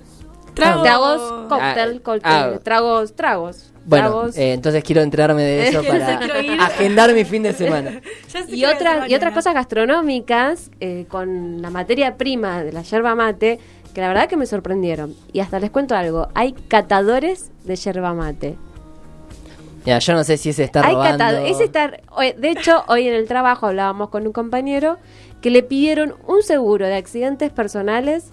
Tragos. 0.55 0.83
Tragos, 0.83 1.21
cóctel, 1.49 1.97
Ah, 1.97 2.03
cóctel, 2.03 2.21
ah. 2.31 2.59
tragos, 2.63 3.13
tragos. 3.13 3.73
Bueno, 3.87 4.27
eh, 4.35 4.53
entonces 4.53 4.83
quiero 4.83 5.01
enterarme 5.01 5.41
de 5.43 5.69
eso 5.69 5.81
para 5.87 6.19
agendar 6.65 7.13
mi 7.13 7.23
fin 7.25 7.41
de 7.43 7.53
semana. 7.53 8.01
Y, 8.49 8.65
otras 8.65 9.09
y 9.09 9.15
otras 9.15 9.33
cosas 9.33 9.53
gastronómicas 9.55 10.69
eh, 10.79 11.05
con 11.09 11.61
la 11.61 11.69
materia 11.71 12.17
prima 12.17 12.61
de 12.63 12.71
la 12.71 12.83
yerba 12.83 13.15
mate 13.15 13.59
que 13.93 14.01
la 14.01 14.09
verdad 14.09 14.27
que 14.27 14.37
me 14.37 14.45
sorprendieron. 14.45 15.15
Y 15.33 15.39
hasta 15.39 15.59
les 15.59 15.71
cuento 15.71 15.95
algo, 15.95 16.27
hay 16.35 16.53
catadores 16.53 17.49
de 17.63 17.75
yerba 17.77 18.13
mate. 18.13 18.55
Mira, 19.85 19.99
yo 19.99 20.13
no 20.13 20.23
sé 20.23 20.37
si 20.37 20.49
ese 20.49 20.65
está 20.65 20.85
Hay 20.85 20.93
robando. 20.93 21.17
catado- 21.17 21.45
ese 21.45 21.63
está- 21.63 21.87
de 21.89 22.49
hecho, 22.51 22.83
hoy 22.87 23.07
en 23.07 23.13
el 23.15 23.27
trabajo 23.27 23.65
hablábamos 23.67 24.09
con 24.09 24.27
un 24.27 24.33
compañero 24.33 24.97
que 25.41 25.49
le 25.49 25.63
pidieron 25.63 26.13
un 26.27 26.43
seguro 26.43 26.85
de 26.85 26.95
accidentes 26.95 27.51
personales 27.51 28.25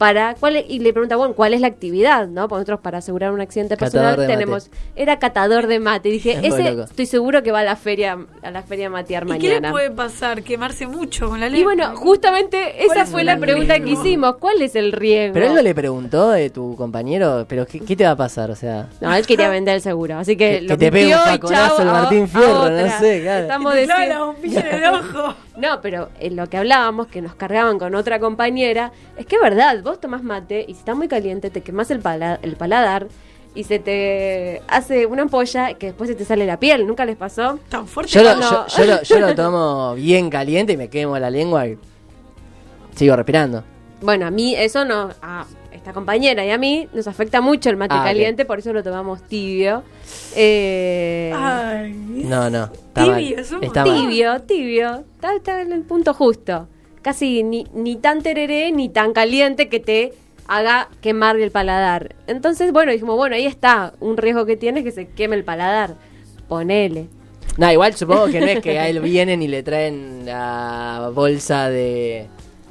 para 0.00 0.34
cuál 0.40 0.56
es- 0.56 0.64
y 0.66 0.78
le 0.78 0.94
pregunta, 0.94 1.16
bueno, 1.16 1.34
¿cuál 1.34 1.52
es 1.52 1.60
la 1.60 1.66
actividad? 1.66 2.26
¿No? 2.26 2.48
Porque 2.48 2.60
nosotros 2.60 2.80
para 2.80 2.98
asegurar 2.98 3.32
un 3.32 3.42
accidente 3.42 3.76
personal 3.76 4.16
de 4.16 4.26
tenemos 4.26 4.70
era 4.96 5.18
catador 5.18 5.66
de 5.66 5.78
mate. 5.78 6.08
Y 6.08 6.12
dije, 6.12 6.38
ese 6.42 6.70
loco. 6.72 6.84
estoy 6.84 7.04
seguro 7.04 7.42
que 7.42 7.52
va 7.52 7.58
a 7.58 7.64
la 7.64 7.76
feria 7.76 8.16
a 8.42 8.50
la 8.50 8.62
feria 8.62 8.86
a 8.86 8.90
matear 8.90 9.24
¿Y 9.24 9.32
qué 9.38 9.48
le 9.48 9.54
mañana. 9.56 9.70
puede 9.72 9.90
pasar? 9.90 10.42
Quemarse 10.42 10.86
mucho 10.86 11.28
con 11.28 11.38
la 11.38 11.48
Y 11.48 11.50
lengua. 11.50 11.74
bueno, 11.74 11.96
justamente 11.96 12.56
¿Cuál 12.86 12.90
esa 12.96 13.02
es 13.02 13.10
fue 13.10 13.24
la 13.24 13.36
pregunta 13.36 13.78
que 13.78 13.90
hicimos. 13.90 14.36
¿Cuál 14.38 14.62
es 14.62 14.74
el 14.74 14.92
riesgo? 14.92 15.34
Pero 15.34 15.46
él 15.48 15.54
no 15.54 15.60
le 15.60 15.74
preguntó 15.74 16.30
de 16.30 16.48
tu 16.48 16.76
compañero, 16.76 17.44
pero 17.46 17.66
¿qué, 17.66 17.80
qué 17.80 17.94
te 17.94 18.04
va 18.04 18.12
a 18.12 18.16
pasar? 18.16 18.50
O 18.50 18.56
sea, 18.56 18.88
No, 19.02 19.14
él 19.14 19.26
quería 19.26 19.48
vender 19.50 19.74
el 19.74 19.82
seguro, 19.82 20.16
así 20.16 20.34
que, 20.34 20.60
Que- 20.60 20.62
lo 20.62 20.68
que 20.78 20.86
te 20.86 20.90
pegue 20.92 21.14
un 21.14 21.34
y 21.34 21.38
chau, 21.40 21.78
el 21.78 21.86
Martín 21.86 22.26
Fierro, 22.26 22.54
no 22.54 22.62
otra. 22.62 22.98
sé, 22.98 23.20
claro. 23.20 23.42
Estamos 23.42 23.74
diciendo- 23.74 24.14
la 24.14 24.24
bombilla 24.24 24.60
en 24.60 24.74
el 24.82 24.84
ojo. 24.86 25.34
No, 25.60 25.82
pero 25.82 26.08
en 26.18 26.36
lo 26.36 26.48
que 26.48 26.56
hablábamos, 26.56 27.08
que 27.08 27.20
nos 27.20 27.34
cargaban 27.34 27.78
con 27.78 27.94
otra 27.94 28.18
compañera, 28.18 28.92
es 29.18 29.26
que 29.26 29.36
es 29.36 29.42
verdad, 29.42 29.82
vos 29.90 30.00
tomás 30.00 30.22
mate 30.22 30.64
y 30.66 30.72
si 30.74 30.78
está 30.80 30.94
muy 30.94 31.08
caliente 31.08 31.50
te 31.50 31.60
quemás 31.62 31.90
el, 31.90 32.00
pala- 32.00 32.38
el 32.42 32.56
paladar 32.56 33.08
y 33.54 33.64
se 33.64 33.78
te 33.80 34.62
hace 34.68 35.06
una 35.06 35.22
ampolla 35.22 35.74
que 35.74 35.86
después 35.86 36.08
se 36.08 36.14
te 36.14 36.24
sale 36.24 36.46
la 36.46 36.58
piel. 36.60 36.86
¿Nunca 36.86 37.04
les 37.04 37.16
pasó? 37.16 37.58
Tan 37.68 37.86
fuerte. 37.88 38.12
Yo 38.12 38.22
lo, 38.22 38.36
No. 38.36 38.66
yo, 38.66 38.66
yo 38.76 38.84
lo, 38.86 39.02
yo 39.02 39.18
lo 39.20 39.34
tomo 39.42 39.94
bien 39.94 40.30
caliente 40.30 40.72
y 40.74 40.76
me 40.76 40.88
quemo 40.88 41.18
la 41.18 41.30
lengua 41.30 41.66
y 41.66 41.76
sigo 42.94 43.16
respirando. 43.16 43.64
Bueno, 44.02 44.26
a 44.26 44.30
mí 44.30 44.54
eso 44.54 44.84
no... 44.84 45.10
A 45.20 45.44
esta 45.72 45.92
compañera 45.94 46.44
y 46.44 46.50
a 46.50 46.58
mí 46.58 46.88
nos 46.92 47.06
afecta 47.06 47.40
mucho 47.40 47.70
el 47.70 47.76
mate 47.76 47.94
Ah, 47.96 48.02
caliente, 48.04 48.44
por 48.44 48.58
eso 48.58 48.72
lo 48.72 48.82
tomamos 48.82 49.22
tibio. 49.22 49.82
Eh, 50.36 51.32
Ay. 51.34 51.92
No, 52.26 52.50
no. 52.50 52.64
Está 52.64 53.04
Tibio, 53.04 53.12
mal. 53.12 53.22
es 53.44 53.52
un 53.52 53.64
Está 53.64 53.84
mal. 53.86 54.00
tibio, 54.00 54.40
tibio. 54.42 55.04
Está, 55.14 55.34
está 55.34 55.62
en 55.62 55.72
el 55.72 55.82
punto 55.82 56.12
justo. 56.12 56.68
Casi 57.02 57.42
ni, 57.42 57.66
ni 57.74 57.96
tan 57.96 58.22
tereré 58.22 58.72
ni 58.72 58.88
tan 58.88 59.12
caliente 59.12 59.68
que 59.68 59.80
te 59.80 60.12
haga 60.46 60.88
quemar 61.00 61.38
el 61.38 61.50
paladar. 61.50 62.14
Entonces, 62.26 62.72
bueno, 62.72 62.92
dijimos, 62.92 63.16
bueno, 63.16 63.36
ahí 63.36 63.46
está. 63.46 63.92
Un 64.00 64.16
riesgo 64.16 64.44
que 64.46 64.56
tiene 64.56 64.80
es 64.80 64.84
que 64.84 64.92
se 64.92 65.08
queme 65.08 65.36
el 65.36 65.44
paladar. 65.44 65.94
Ponele. 66.48 67.06
No, 67.56 67.70
igual 67.72 67.94
supongo 67.94 68.26
que 68.26 68.40
no 68.40 68.46
es 68.46 68.60
que 68.60 68.78
a 68.78 68.88
él 68.88 69.00
vienen 69.00 69.42
y 69.42 69.48
le 69.48 69.62
traen 69.62 70.24
la 70.26 71.10
bolsa 71.14 71.68
de. 71.68 72.26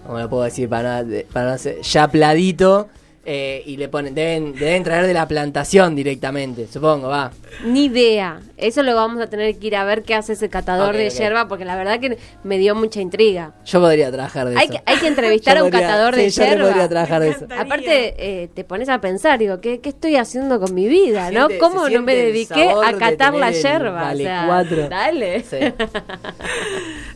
¿Cómo 0.06 0.20
lo 0.20 0.30
puedo 0.30 0.44
decir? 0.44 0.68
Para 0.70 1.04
no, 1.04 1.10
de- 1.10 1.26
para 1.32 1.52
no. 1.56 1.82
Ya 1.82 2.08
pladito. 2.08 2.88
Eh, 3.26 3.62
y 3.66 3.78
le 3.78 3.88
ponen. 3.90 4.16
Deben, 4.16 4.54
deben 4.54 4.84
traer 4.84 5.06
de 5.06 5.14
la 5.14 5.28
plantación 5.28 5.96
directamente, 5.96 6.68
supongo, 6.68 7.10
va. 7.10 7.32
Ni 7.66 7.86
idea. 7.86 8.40
Eso 8.58 8.82
lo 8.84 8.96
vamos 8.96 9.22
a 9.22 9.28
tener 9.28 9.58
que 9.58 9.68
ir 9.68 9.76
a 9.76 9.84
ver 9.84 10.04
qué 10.04 10.16
hace 10.16 10.34
ese 10.34 10.50
catador 10.50 10.96
de 10.96 11.08
ok. 11.10 11.14
yerba, 11.14 11.48
porque 11.48 11.66
la 11.66 11.76
verdad 11.76 12.00
que 12.00 12.18
me 12.44 12.58
dio 12.58 12.76
mucha 12.76 13.02
intriga. 13.02 13.54
Yo 13.66 13.80
podría 13.80 14.12
trabajar 14.12 14.50
de 14.50 14.58
Hay 14.58 14.66
eso. 14.66 14.74
que, 14.74 14.82
hay 14.86 14.98
que 14.98 15.08
entrevistar 15.08 15.56
Yo 15.58 15.62
a 15.62 15.66
un 15.66 15.72
podría- 15.72 15.88
catador 15.88 16.16
sí, 16.16 16.22
de 16.22 16.30
yo 16.30 16.44
re 16.44 16.50
yerba. 16.50 16.66
podría 16.68 16.90
trabajar 16.90 17.22
de 17.22 17.30
eso. 17.30 17.46
encanta. 17.46 17.62
Aparte, 17.62 18.16
eh, 18.44 18.50
te 18.54 18.64
pones 18.64 18.90
a 18.90 19.00
pensar, 19.02 19.38
digo, 19.40 19.62
¿qué, 19.62 19.80
qué 19.80 19.90
estoy 19.90 20.16
haciendo 20.16 20.60
con 20.60 20.74
mi 20.74 20.88
vida? 20.88 21.30
¿no? 21.32 21.48
Siente- 21.48 21.58
¿Cómo 21.60 21.88
no 21.88 22.02
me 22.02 22.16
dediqué 22.16 22.70
a 22.70 22.92
de 22.92 22.98
catar 22.98 23.34
la 23.34 23.52
yerba? 23.52 23.92
Vale 23.92 24.24
o 24.24 24.28
sea, 24.28 24.44
cuatro. 24.48 24.90
dale. 24.90 25.44
Sí. 25.44 25.58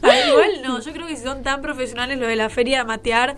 Ah, 0.05 0.12
igual 0.27 0.50
no, 0.65 0.81
yo 0.81 0.91
creo 0.91 1.07
que 1.07 1.15
si 1.15 1.24
son 1.24 1.43
tan 1.43 1.62
profesionales 1.62 2.17
los 2.19 2.27
de 2.27 2.36
la 2.36 2.50
feria 2.50 2.79
de 2.79 2.83
matear, 2.83 3.38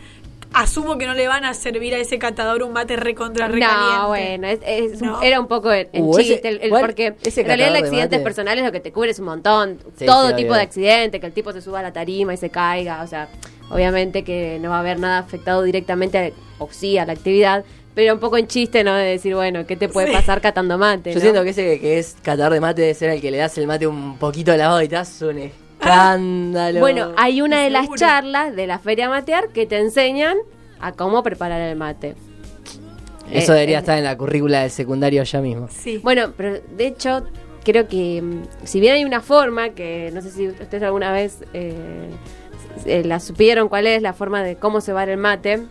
asumo 0.56 0.98
que 0.98 1.06
no 1.06 1.14
le 1.14 1.28
van 1.28 1.46
a 1.46 1.54
servir 1.54 1.94
a 1.94 1.98
ese 1.98 2.18
catador 2.18 2.64
un 2.64 2.74
mate 2.74 2.96
recontra 2.96 3.48
recaliente. 3.48 3.96
No, 3.98 4.08
bueno, 4.08 4.48
es- 4.48 4.60
es 4.66 5.02
un- 5.02 5.08
No. 5.08 5.22
era 5.22 5.40
un 5.40 5.48
poco 5.48 5.72
el, 5.72 5.90
el 5.94 6.02
Uh, 6.04 6.18
ese- 6.18 6.34
chiste, 6.34 6.48
el- 6.48 6.70
porque 6.70 7.08
en 7.24 7.46
realidad 7.46 8.14
el 8.14 8.24
personales 8.24 8.64
lo 8.66 8.72
que 8.72 8.80
te 8.80 8.92
cubre 8.92 9.12
es 9.12 9.20
un 9.20 9.26
montón, 9.26 9.80
Sí, 9.98 10.06
todo 10.06 10.30
sí, 10.30 10.36
tipo 10.36 10.48
obvio. 10.50 10.56
de 10.58 10.62
accidente, 10.64 11.20
que 11.20 11.26
el 11.28 11.34
tipo 11.34 11.52
se 11.52 11.62
suba 11.62 11.80
a 11.80 11.84
la 11.84 11.94
tarima 11.94 12.34
y 12.34 12.38
se 12.38 12.50
caiga, 12.50 13.04
o 13.04 13.08
sea, 13.08 13.28
obviamente 13.70 14.24
que 14.24 14.58
no 14.62 14.70
va 14.70 14.78
a 14.78 14.80
haber 14.80 15.00
nada 15.00 15.20
afectado 15.20 15.62
directamente, 15.64 16.18
a- 16.18 16.32
o 16.64 16.70
sí, 16.72 16.98
a 16.98 17.06
la 17.06 17.14
actividad, 17.14 17.66
pero 17.94 18.14
un 18.14 18.20
poco 18.20 18.38
en 18.38 18.48
chiste, 18.48 18.84
¿no? 18.84 18.94
De 18.94 19.04
decir, 19.06 19.36
bueno, 19.36 19.66
¿qué 19.66 19.76
te 19.76 19.90
puede 19.90 20.08
Sí. 20.08 20.14
pasar 20.14 20.42
catando 20.42 20.78
mate? 20.78 21.12
Yo 21.12 21.16
no? 21.16 21.22
siento 21.22 21.44
que 21.44 21.50
ese 21.50 21.80
que 21.80 21.98
es 22.00 22.16
catador 22.22 22.54
de 22.54 22.60
mate 22.62 22.82
debe 22.82 22.94
ser 22.94 23.10
el 23.10 23.22
que 23.22 23.32
le 23.32 23.38
das 23.38 23.58
el 23.58 23.68
mate 23.68 23.88
un 23.88 24.18
poquito 24.18 24.52
de 24.52 24.58
lavado 24.58 24.82
y 24.82 24.88
te 24.88 24.96
hace 24.98 25.26
un 25.26 25.38
escándalo. 25.80 26.80
Bueno, 26.80 27.12
hay 27.18 27.42
una 27.42 27.62
de 27.62 27.70
las 27.70 27.88
charlas 27.96 28.56
de 28.56 28.68
la 28.68 28.80
Feria 28.80 29.10
Matear 29.10 29.50
que 29.50 29.66
te 29.66 29.78
enseñan 29.80 30.38
a 30.80 30.92
cómo 30.92 31.24
preparar 31.24 31.62
el 31.62 31.76
mate. 31.76 32.16
Eso 33.32 33.52
eh, 33.54 33.56
debería 33.56 33.78
eh. 33.78 33.80
estar 33.80 33.98
en 33.98 34.04
la 34.04 34.18
currícula 34.18 34.62
del 34.62 34.72
secundario 34.72 35.24
ya 35.24 35.42
mismo. 35.42 35.68
Sí. 35.70 35.98
Bueno, 35.98 36.34
pero 36.38 36.60
de 36.78 36.88
hecho, 36.88 37.26
creo 37.64 37.88
que 37.88 38.22
mm, 38.22 38.44
si 38.66 38.80
bien 38.80 38.94
hay 38.96 39.06
una 39.06 39.22
forma, 39.22 39.70
que 39.70 40.12
no 40.14 40.22
sé 40.22 40.32
si 40.32 40.48
ustedes 40.48 40.84
alguna 40.84 41.12
vez 41.12 41.44
eh, 41.54 41.74
eh, 42.86 43.04
la 43.04 43.20
supieron 43.20 43.68
cuál 43.70 43.88
es 43.88 44.02
la 44.02 44.14
forma 44.14 44.44
de 44.44 44.58
cómo 44.58 44.82
se 44.82 44.94
va 44.94 45.04
el 45.04 45.18
mate. 45.18 45.64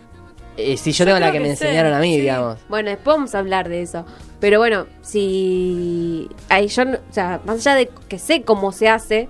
Eh, 0.57 0.77
si 0.77 0.91
yo, 0.93 0.99
Yo 0.99 1.05
tengo 1.05 1.19
la 1.19 1.31
que, 1.33 1.39
me 1.39 1.47
sé, 1.55 1.65
enseñaron 1.65 1.93
a 1.93 1.99
mí, 1.99 2.13
sí. 2.15 2.21
digamos. 2.21 2.59
Bueno, 2.69 2.89
después 2.89 3.15
vamos 3.17 3.35
a 3.35 3.39
hablar 3.39 3.67
de 3.67 3.81
eso. 3.81 4.05
Pero 4.39 4.59
bueno, 4.59 4.87
si. 5.01 6.29
Ay, 6.49 6.67
yo, 6.67 6.85
no- 6.85 6.97
o 6.97 7.13
sea, 7.13 7.41
más 7.45 7.57
allá 7.65 7.75
de 7.75 7.89
que 8.07 8.19
sé 8.19 8.43
cómo 8.43 8.71
se 8.71 8.87
hace, 8.89 9.27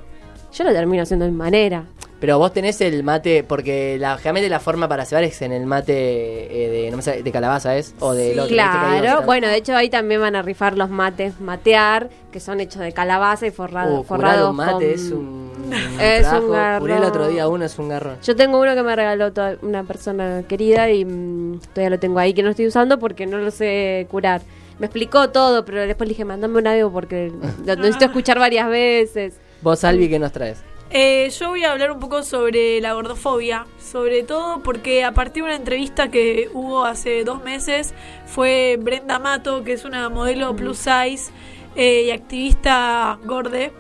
yo 0.55 0.63
lo 0.63 0.71
termino 0.73 1.03
haciendo 1.03 1.25
de 1.25 1.31
mi 1.31 1.37
manera. 1.37 1.85
Pero 2.19 2.39
vos 2.39 2.53
tenés 2.53 2.79
el 2.81 3.03
mate, 3.03 3.43
porque 3.43 3.97
la, 3.99 4.17
generalmente 4.17 4.49
la 4.49 4.59
forma 4.61 4.87
para 4.87 5.03
cebar 5.05 5.23
es 5.25 5.41
en 5.41 5.51
el 5.51 5.65
mate 5.65 5.93
eh, 5.93 6.69
de, 6.85 6.91
no 6.91 7.01
sé, 7.01 7.21
de 7.21 7.31
calabaza, 7.31 7.75
¿es? 7.75 7.93
O 7.99 8.13
de 8.13 8.27
Sí, 8.33 8.39
otro, 8.39 8.43
¿viste 8.43 8.55
que 8.55 8.61
hay 8.61 8.99
Claro, 9.01 9.21
bueno, 9.23 9.47
de 9.47 9.57
hecho 9.57 9.75
ahí 9.75 9.89
también 9.89 10.21
van 10.21 10.35
a 10.35 10.41
rifar 10.41 10.77
los 10.77 10.89
mates 10.89 11.39
matear, 11.41 12.09
que 12.31 12.39
son 12.39 12.61
hechos 12.61 12.81
de 12.81 12.93
calabaza 12.93 13.45
y 13.45 13.51
forrado, 13.51 13.99
Uh, 13.99 14.03
forrados 14.03 14.49
un 14.49 14.55
mate 14.55 14.71
con- 14.71 14.83
es 14.83 15.11
un, 15.11 15.51
Es 16.01 16.25
un 16.31 16.51
trabajo. 16.51 16.79
Curé 16.79 16.93
el 16.93 16.99
garrón. 17.01 17.03
otro 17.09 17.27
día 17.27 17.47
uno, 17.49 17.65
es 17.65 17.77
un 17.77 17.89
garrón. 17.89 18.17
Yo 18.23 18.35
tengo 18.35 18.59
uno 18.61 18.73
que 18.75 18.83
me 18.83 18.95
regaló 18.95 19.33
toda- 19.33 19.57
una 19.61 19.83
persona 19.83 20.43
querida 20.47 20.89
y 20.89 21.03
mm, 21.03 21.59
todavía 21.73 21.89
lo 21.91 21.99
tengo 21.99 22.17
ahí 22.19 22.33
que 22.33 22.43
no 22.43 22.51
estoy 22.51 22.67
usando 22.67 22.97
porque 22.97 23.25
no 23.27 23.37
lo 23.39 23.51
sé 23.51 24.07
curar. 24.09 24.41
Me 24.79 24.87
explicó 24.87 25.29
todo, 25.29 25.63
pero 25.65 25.81
después 25.81 26.07
le 26.07 26.13
dije, 26.13 26.25
mandame 26.25 26.57
un 26.59 26.67
audio 26.67 26.91
porque 26.91 27.31
lo 27.65 27.75
necesito 27.75 28.05
escuchar 28.05 28.39
varias 28.39 28.67
veces. 28.69 29.35
Vos, 29.65 29.83
Albi, 29.83 30.07
¿qué 30.09 30.19
nos 30.19 30.31
traes? 30.31 30.63
Eh, 30.91 31.27
yo 31.39 31.49
voy 31.49 31.63
a 31.63 31.71
hablar 31.71 31.91
un 31.91 31.99
poco 31.99 32.21
sobre 32.21 32.79
la 32.81 32.93
gordofobia, 32.93 33.65
sobre 33.79 34.21
todo 34.21 34.61
porque 34.61 35.03
a 35.03 35.11
partir 35.11 35.41
de 35.41 35.49
una 35.49 35.55
entrevista 35.55 36.09
que 36.11 36.51
hubo 36.53 36.85
hace 36.85 37.23
dos 37.23 37.43
meses 37.43 37.95
fue 38.27 38.77
Brenda 38.79 39.17
Mato, 39.17 39.63
que 39.63 39.73
es 39.73 39.83
una 39.83 40.07
modelo 40.09 40.55
plus 40.55 40.77
size 40.77 41.31
eh, 41.75 42.03
y 42.05 42.11
activista 42.11 43.17
gorde, 43.23 43.73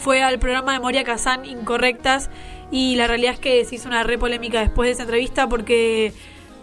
fue 0.00 0.22
al 0.22 0.38
programa 0.38 0.72
de 0.74 0.78
Moria 0.78 1.02
Kazan 1.02 1.44
Incorrectas 1.46 2.30
y 2.70 2.94
la 2.94 3.08
realidad 3.08 3.32
es 3.34 3.40
que 3.40 3.64
se 3.64 3.74
hizo 3.74 3.88
una 3.88 4.04
re 4.04 4.18
polémica 4.18 4.60
después 4.60 4.86
de 4.86 4.92
esa 4.92 5.02
entrevista 5.02 5.48
porque 5.48 6.12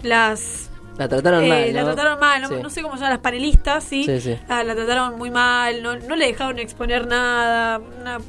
las 0.01 0.69
La 0.97 1.09
trataron 1.09 1.43
eh, 1.43 1.49
mal, 1.49 1.73
la 1.73 1.81
¿no? 1.81 1.87
trataron 1.87 2.19
mal, 2.21 2.41
no, 2.41 2.47
Sí. 2.47 2.55
no 2.63 2.69
sé 2.69 2.81
cómo 2.81 2.95
llaman 2.95 3.09
las 3.09 3.19
panelistas, 3.19 3.83
¿sí? 3.83 4.05
Sí, 4.05 4.21
sí. 4.21 4.37
La, 4.47 4.63
la 4.63 4.73
trataron 4.75 5.17
muy 5.17 5.29
mal, 5.29 5.83
no, 5.83 5.97
no 5.97 6.15
le 6.15 6.27
dejaron 6.27 6.57
exponer 6.59 7.05
nada, 7.05 7.79
una 7.99 8.19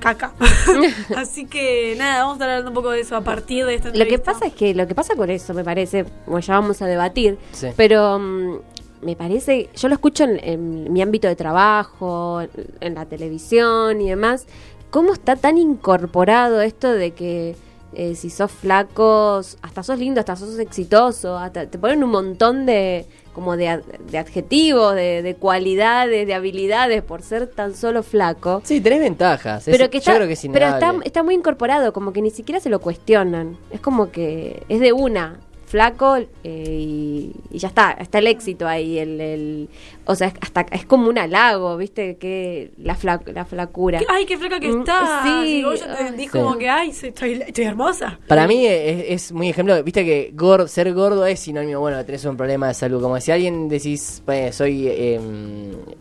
caca. 0.00 0.32
Así 1.16 1.46
que 1.46 1.94
nada, 1.98 2.20
vamos 2.20 2.32
a 2.32 2.36
estar 2.36 2.50
hablando 2.50 2.70
un 2.70 2.74
poco 2.74 2.90
de 2.90 3.00
eso 3.00 3.16
a 3.16 3.20
partir 3.22 3.64
de 3.66 3.74
esta 3.76 3.90
Lo 3.90 4.04
que 4.06 4.18
pasa 4.18 4.46
es 4.46 4.52
que 4.54 4.74
lo 4.74 4.86
que 4.86 4.94
pasa 4.94 5.14
con 5.16 5.30
eso, 5.30 5.54
me 5.54 5.64
parece, 5.64 6.04
bueno, 6.26 6.40
ya 6.40 6.54
vamos 6.54 6.80
a 6.82 6.86
debatir, 6.86 7.38
Sí. 7.52 7.68
pero 7.76 8.18
mm, 8.18 8.58
me 9.02 9.16
parece, 9.16 9.68
yo 9.76 9.88
lo 9.88 9.94
escucho 9.94 10.24
en, 10.24 10.38
en 10.42 10.92
mi 10.92 11.02
ámbito 11.02 11.28
de 11.28 11.36
trabajo, 11.36 12.40
en, 12.40 12.50
en 12.80 12.94
la 12.94 13.04
televisión 13.06 14.00
y 14.00 14.08
demás, 14.08 14.46
cómo 14.90 15.12
está 15.12 15.36
tan 15.36 15.58
incorporado 15.58 16.60
esto 16.60 16.92
de 16.92 17.10
que 17.12 17.56
eh, 17.96 18.14
si 18.14 18.30
sos 18.30 18.50
flaco, 18.50 19.40
hasta 19.62 19.82
sos 19.82 19.98
lindo, 19.98 20.20
hasta 20.20 20.36
sos 20.36 20.58
exitoso, 20.58 21.36
hasta 21.38 21.66
te 21.66 21.78
ponen 21.78 22.02
un 22.04 22.10
montón 22.10 22.66
de 22.66 23.06
como 23.32 23.56
de, 23.56 23.68
ad- 23.68 23.82
de 24.10 24.18
adjetivos, 24.18 24.94
de, 24.94 25.20
de 25.22 25.34
cualidades, 25.34 26.24
de 26.26 26.34
habilidades 26.34 27.02
por 27.02 27.22
ser 27.22 27.48
tan 27.48 27.74
solo 27.74 28.04
flaco. 28.04 28.60
Sí, 28.64 28.80
tenés 28.80 29.00
ventajas. 29.00 29.64
Pero 29.64 29.84
es- 29.84 29.90
que 29.90 29.98
yo 29.98 30.02
está, 30.02 30.14
creo 30.14 30.26
que 30.28 30.34
es 30.34 30.46
pero 30.52 30.66
está, 30.68 30.94
está 31.04 31.22
muy 31.24 31.34
incorporado, 31.34 31.92
como 31.92 32.12
que 32.12 32.22
ni 32.22 32.30
siquiera 32.30 32.60
se 32.60 32.68
lo 32.70 32.80
cuestionan. 32.80 33.56
Es 33.72 33.80
como 33.80 34.12
que 34.12 34.62
es 34.68 34.78
de 34.78 34.92
una, 34.92 35.40
flaco 35.74 36.16
eh, 36.16 36.26
y, 36.44 37.32
y 37.50 37.58
ya 37.58 37.66
está, 37.66 37.90
está 37.98 38.18
el 38.20 38.28
éxito 38.28 38.68
ahí. 38.68 38.96
El, 38.96 39.20
el- 39.20 39.68
o 40.06 40.14
sea, 40.14 40.28
es, 40.28 40.34
hasta 40.40 40.60
es 40.70 40.84
como 40.86 41.08
un 41.08 41.18
halago, 41.18 41.76
¿viste? 41.76 42.16
Que 42.16 42.70
la, 42.78 42.94
fla- 42.96 43.20
la 43.32 43.44
flacura. 43.44 43.98
¿Qué- 43.98 44.06
Ay, 44.08 44.24
qué 44.24 44.38
flaca 44.38 44.60
que 44.60 44.68
Mm, 44.68 44.80
está. 44.80 45.22
sí, 45.24 45.64
vos 45.64 45.80
ya 45.80 45.96
te 45.96 46.16
sí. 46.22 46.28
como 46.28 46.56
que, 46.58 46.68
ay, 46.68 46.90
estoy, 46.90 47.42
estoy 47.44 47.64
hermosa. 47.64 48.20
Para 48.28 48.46
mí 48.46 48.64
es, 48.66 49.04
es 49.08 49.32
muy 49.32 49.48
ejemplo, 49.48 49.82
viste 49.82 50.04
que 50.04 50.32
ser 50.68 50.92
gordo 50.94 51.26
es 51.26 51.40
sinónimo, 51.40 51.80
bueno, 51.80 52.04
tenés 52.04 52.24
un 52.24 52.36
problema 52.36 52.68
de 52.68 52.74
salud. 52.74 53.02
Como 53.02 53.18
si 53.20 53.32
alguien 53.32 53.68
decís, 53.68 54.22
pues, 54.24 54.54
soy, 54.54 54.86
eh, 54.86 55.20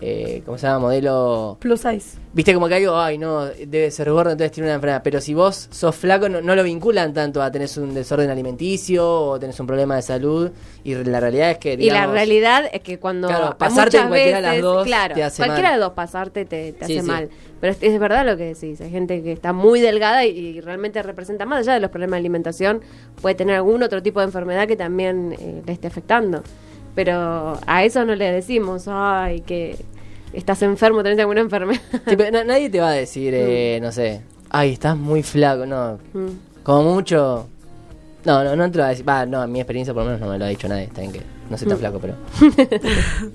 eh, 0.01 0.44
¿cómo 0.46 0.58
se 0.60 0.68
llama? 0.68 0.80
Modelo... 0.80 1.58
Plus 1.60 1.80
size. 1.82 2.20
Viste 2.34 2.53
como 2.53 2.68
que 2.68 2.75
algo, 2.75 2.96
ay, 2.98 3.18
no, 3.18 3.46
debe 3.46 3.89
ser 3.92 4.12
gordo, 4.12 4.32
entonces 4.32 4.51
tiene 4.51 4.68
una 4.70 4.75
enfermedad. 4.75 5.01
Pero 5.03 5.22
si 5.22 5.34
vos 5.34 5.68
sos 5.72 5.96
flaco, 5.96 6.27
no, 6.30 6.42
no 6.42 6.56
lo 6.56 6.63
vinculan 6.63 7.13
tanto 7.13 7.42
a 7.42 7.51
tenés 7.51 7.77
un 7.77 7.94
desorden 7.94 8.30
alimenticio 8.30 9.08
o 9.08 9.39
tenés 9.39 9.60
un 9.60 9.62
un 9.63 9.67
problema 9.67 9.96
de 9.96 10.01
salud 10.01 10.51
y 10.84 10.93
la 10.96 11.20
realidad 11.20 11.51
es 11.51 11.58
que 11.58 11.74
Y 11.74 11.89
la 11.89 12.05
realidad 12.08 12.63
es 12.72 12.82
que 12.82 13.00
cuando 13.00 13.27
Claro, 13.27 13.58
pasarte 13.58 13.98
en 13.98 14.08
cualquiera 14.10 14.38
de 14.38 14.41
las 14.43 14.62
dos 14.62 14.86
claro, 14.86 15.15
te 15.15 15.24
hace 15.24 15.38
cualquiera 15.38 15.70
mal. 15.72 15.79
de 15.79 15.84
dos 15.84 15.93
pasarte 15.93 16.46
te, 16.46 16.74
te 16.74 16.86
Sí, 16.86 16.93
hace 16.98 17.01
sí. 17.01 17.08
mal. 17.08 17.29
Pero 17.60 17.74
es, 17.74 17.79
es 17.82 18.00
verdad 18.00 18.25
lo 18.25 18.38
que 18.38 18.53
decís, 18.53 18.79
hay 18.82 18.89
gente 18.91 19.24
que 19.24 19.32
está 19.32 19.53
muy 19.53 19.79
delgada 19.82 20.25
y, 20.25 20.38
y 20.38 20.62
realmente 20.62 21.01
representa 21.01 21.46
más 21.46 21.60
allá 21.60 21.74
de 21.74 21.79
los 21.79 21.89
problemas 21.89 22.17
de 22.17 22.20
alimentación, 22.20 22.82
puede 23.22 23.36
tener 23.36 23.55
algún 23.55 23.82
otro 23.84 24.03
tipo 24.03 24.20
de 24.20 24.25
enfermedad 24.27 24.67
que 24.67 24.75
también 24.75 25.36
eh, 25.39 25.62
le 25.65 25.74
esté 25.74 25.88
afectando. 25.88 26.43
Pero 26.96 27.60
a 27.65 27.84
eso 27.84 28.05
no 28.05 28.15
le 28.15 28.32
decimos, 28.32 28.86
ay, 28.88 29.41
que 29.41 29.77
estás 30.34 30.62
enfermo, 30.62 31.01
tenés 31.03 31.20
alguna 31.20 31.41
enfermedad. 31.41 31.82
Sí, 32.08 32.15
pero 32.15 32.32
na- 32.32 32.43
nadie 32.43 32.70
te 32.70 32.79
va 32.79 32.89
a 32.89 32.93
decir, 32.93 33.34
eh, 33.36 33.79
no 33.82 33.91
sé, 33.91 34.22
ay, 34.50 34.74
estás 34.74 34.96
muy 34.98 35.24
flaco, 35.24 35.65
no. 35.65 35.98
Mm. 36.13 36.27
Como 36.63 36.93
mucho. 36.93 37.48
No, 38.25 38.44
no, 38.44 38.56
no 38.56 38.72
te 38.72 38.77
lo 38.77 38.84
va 38.84 38.88
a 38.88 38.92
decir. 38.92 39.08
Va, 39.08 39.25
no, 39.25 39.44
en 39.44 39.51
mi 39.51 39.60
experiencia 39.60 39.94
por 39.94 40.03
lo 40.03 40.10
menos 40.12 40.22
no 40.22 40.30
me 40.32 40.39
lo 40.39 40.46
ha 40.46 40.48
dicho 40.48 40.68
nadie. 40.68 40.84
Está 40.86 41.01
bien 41.01 41.13
que 41.13 41.22
no 41.50 41.58
soy 41.58 41.68
tan 41.68 41.77
Mm. 41.77 41.80
flaco, 41.80 42.00
pero. 42.00 42.15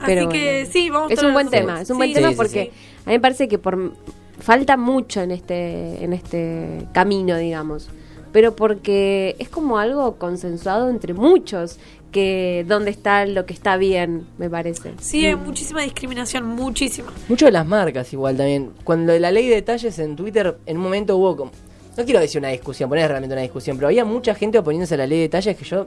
Así 0.00 0.14
que 0.14 0.24
bueno. 0.26 0.70
sí, 0.72 0.90
vamos 0.90 1.10
a 1.10 1.14
Es 1.14 1.22
un 1.22 1.32
buen 1.32 1.48
tema, 1.48 1.80
es 1.80 1.90
un 1.90 1.94
Sí, 1.94 1.98
buen 1.98 2.08
Sí, 2.08 2.14
tema 2.14 2.30
sí, 2.30 2.34
porque 2.36 2.64
sí. 2.64 2.70
a 3.06 3.08
mí 3.10 3.12
me 3.14 3.20
parece 3.20 3.46
que 3.48 3.58
por 3.58 3.92
falta 4.40 4.76
mucho 4.76 5.20
en 5.22 5.30
este 5.30 6.02
en 6.04 6.12
este 6.12 6.86
camino, 6.92 7.36
digamos. 7.36 7.88
Pero 8.32 8.56
porque 8.56 9.36
es 9.38 9.48
como 9.50 9.78
algo 9.78 10.16
consensuado 10.16 10.88
entre 10.88 11.12
muchos 11.14 11.78
que 12.10 12.64
dónde 12.66 12.90
está 12.90 13.26
lo 13.26 13.44
que 13.46 13.52
está 13.52 13.76
bien, 13.76 14.26
me 14.38 14.48
parece. 14.50 14.92
Sí, 15.00 15.24
hay 15.26 15.36
muchísima 15.36 15.82
discriminación, 15.82 16.46
muchísima. 16.46 17.12
Mucho 17.28 17.44
de 17.46 17.52
las 17.52 17.66
marcas 17.66 18.10
igual 18.12 18.36
también. 18.38 18.70
Cuando 18.84 19.16
la 19.18 19.30
ley 19.30 19.48
de 19.48 19.56
detalles 19.56 19.98
en 19.98 20.16
Twitter, 20.16 20.56
en 20.66 20.78
un 20.78 20.82
momento 20.82 21.16
hubo 21.16 21.36
como... 21.36 21.50
No 21.96 22.04
quiero 22.04 22.20
decir 22.20 22.38
una 22.38 22.48
discusión, 22.48 22.88
poner 22.88 23.08
realmente 23.08 23.34
una 23.34 23.42
discusión, 23.42 23.76
pero 23.76 23.88
había 23.88 24.04
mucha 24.04 24.34
gente 24.34 24.58
oponiéndose 24.58 24.94
a 24.94 24.98
la 24.98 25.06
ley 25.06 25.18
de 25.18 25.22
detalles 25.24 25.56
que 25.56 25.64
yo 25.64 25.86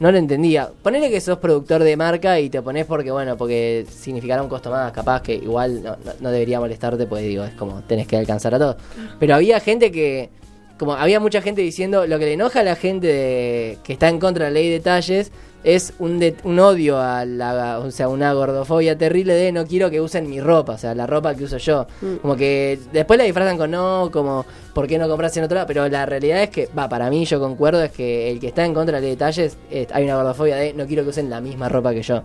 no 0.00 0.10
lo 0.10 0.18
entendía. 0.18 0.68
Ponele 0.82 1.08
que 1.10 1.20
sos 1.20 1.38
productor 1.38 1.84
de 1.84 1.96
marca 1.96 2.40
y 2.40 2.50
te 2.50 2.58
oponés 2.58 2.84
porque, 2.86 3.12
bueno, 3.12 3.36
porque 3.36 3.86
significará 3.88 4.42
un 4.42 4.48
costo 4.48 4.70
más, 4.70 4.90
capaz 4.92 5.22
que 5.22 5.34
igual 5.36 5.82
no, 5.84 5.96
no- 6.20 6.30
debería 6.32 6.58
molestarte, 6.58 7.06
pues 7.06 7.22
digo, 7.22 7.44
es 7.44 7.54
como 7.54 7.82
tenés 7.82 8.08
que 8.08 8.16
alcanzar 8.16 8.54
a 8.56 8.58
todo. 8.58 8.76
Pero 9.20 9.36
había 9.36 9.60
gente 9.60 9.92
que, 9.92 10.30
como 10.78 10.94
había 10.94 11.20
mucha 11.20 11.40
gente 11.40 11.60
diciendo, 11.62 12.06
lo 12.08 12.18
que 12.18 12.24
le 12.24 12.32
enoja 12.32 12.60
a 12.60 12.64
la 12.64 12.74
gente 12.74 13.78
que 13.84 13.92
está 13.92 14.08
en 14.08 14.18
contra 14.18 14.46
de 14.46 14.50
la 14.50 14.54
ley 14.54 14.66
de 14.68 14.74
detalles 14.78 15.30
es 15.64 15.94
un, 15.98 16.18
de- 16.18 16.36
un 16.44 16.58
odio 16.60 17.00
a 17.00 17.24
la, 17.24 17.78
o 17.80 17.90
sea, 17.90 18.08
una 18.08 18.32
gordofobia 18.34 18.96
terrible 18.98 19.34
de 19.34 19.50
no 19.50 19.66
quiero 19.66 19.90
que 19.90 20.00
usen 20.00 20.28
mi 20.28 20.40
ropa, 20.40 20.74
o 20.74 20.78
sea, 20.78 20.94
la 20.94 21.06
ropa 21.06 21.34
que 21.34 21.44
uso 21.44 21.56
yo. 21.56 21.86
Mm. 22.02 22.16
Como 22.16 22.36
que 22.36 22.78
después 22.92 23.16
la 23.18 23.24
disfrazan 23.24 23.56
con 23.58 23.70
no, 23.70 24.10
como, 24.12 24.44
¿por 24.74 24.86
qué 24.86 24.98
no 24.98 25.08
compras 25.08 25.36
en 25.38 25.44
otro 25.44 25.54
lado? 25.56 25.66
Pero 25.66 25.88
la 25.88 26.04
realidad 26.06 26.42
es 26.42 26.50
que, 26.50 26.68
va, 26.78 26.88
para 26.88 27.08
mí 27.10 27.24
yo 27.24 27.40
concuerdo, 27.40 27.82
es 27.82 27.90
que 27.92 28.30
el 28.30 28.38
que 28.40 28.48
está 28.48 28.64
en 28.64 28.74
contra 28.74 29.00
de 29.00 29.08
detalles, 29.08 29.56
hay 29.92 30.04
una 30.04 30.16
gordofobia 30.16 30.56
de 30.56 30.74
no 30.74 30.86
quiero 30.86 31.02
que 31.02 31.08
usen 31.08 31.30
la 31.30 31.40
misma 31.40 31.68
ropa 31.68 31.92
que 31.92 32.02
yo. 32.02 32.22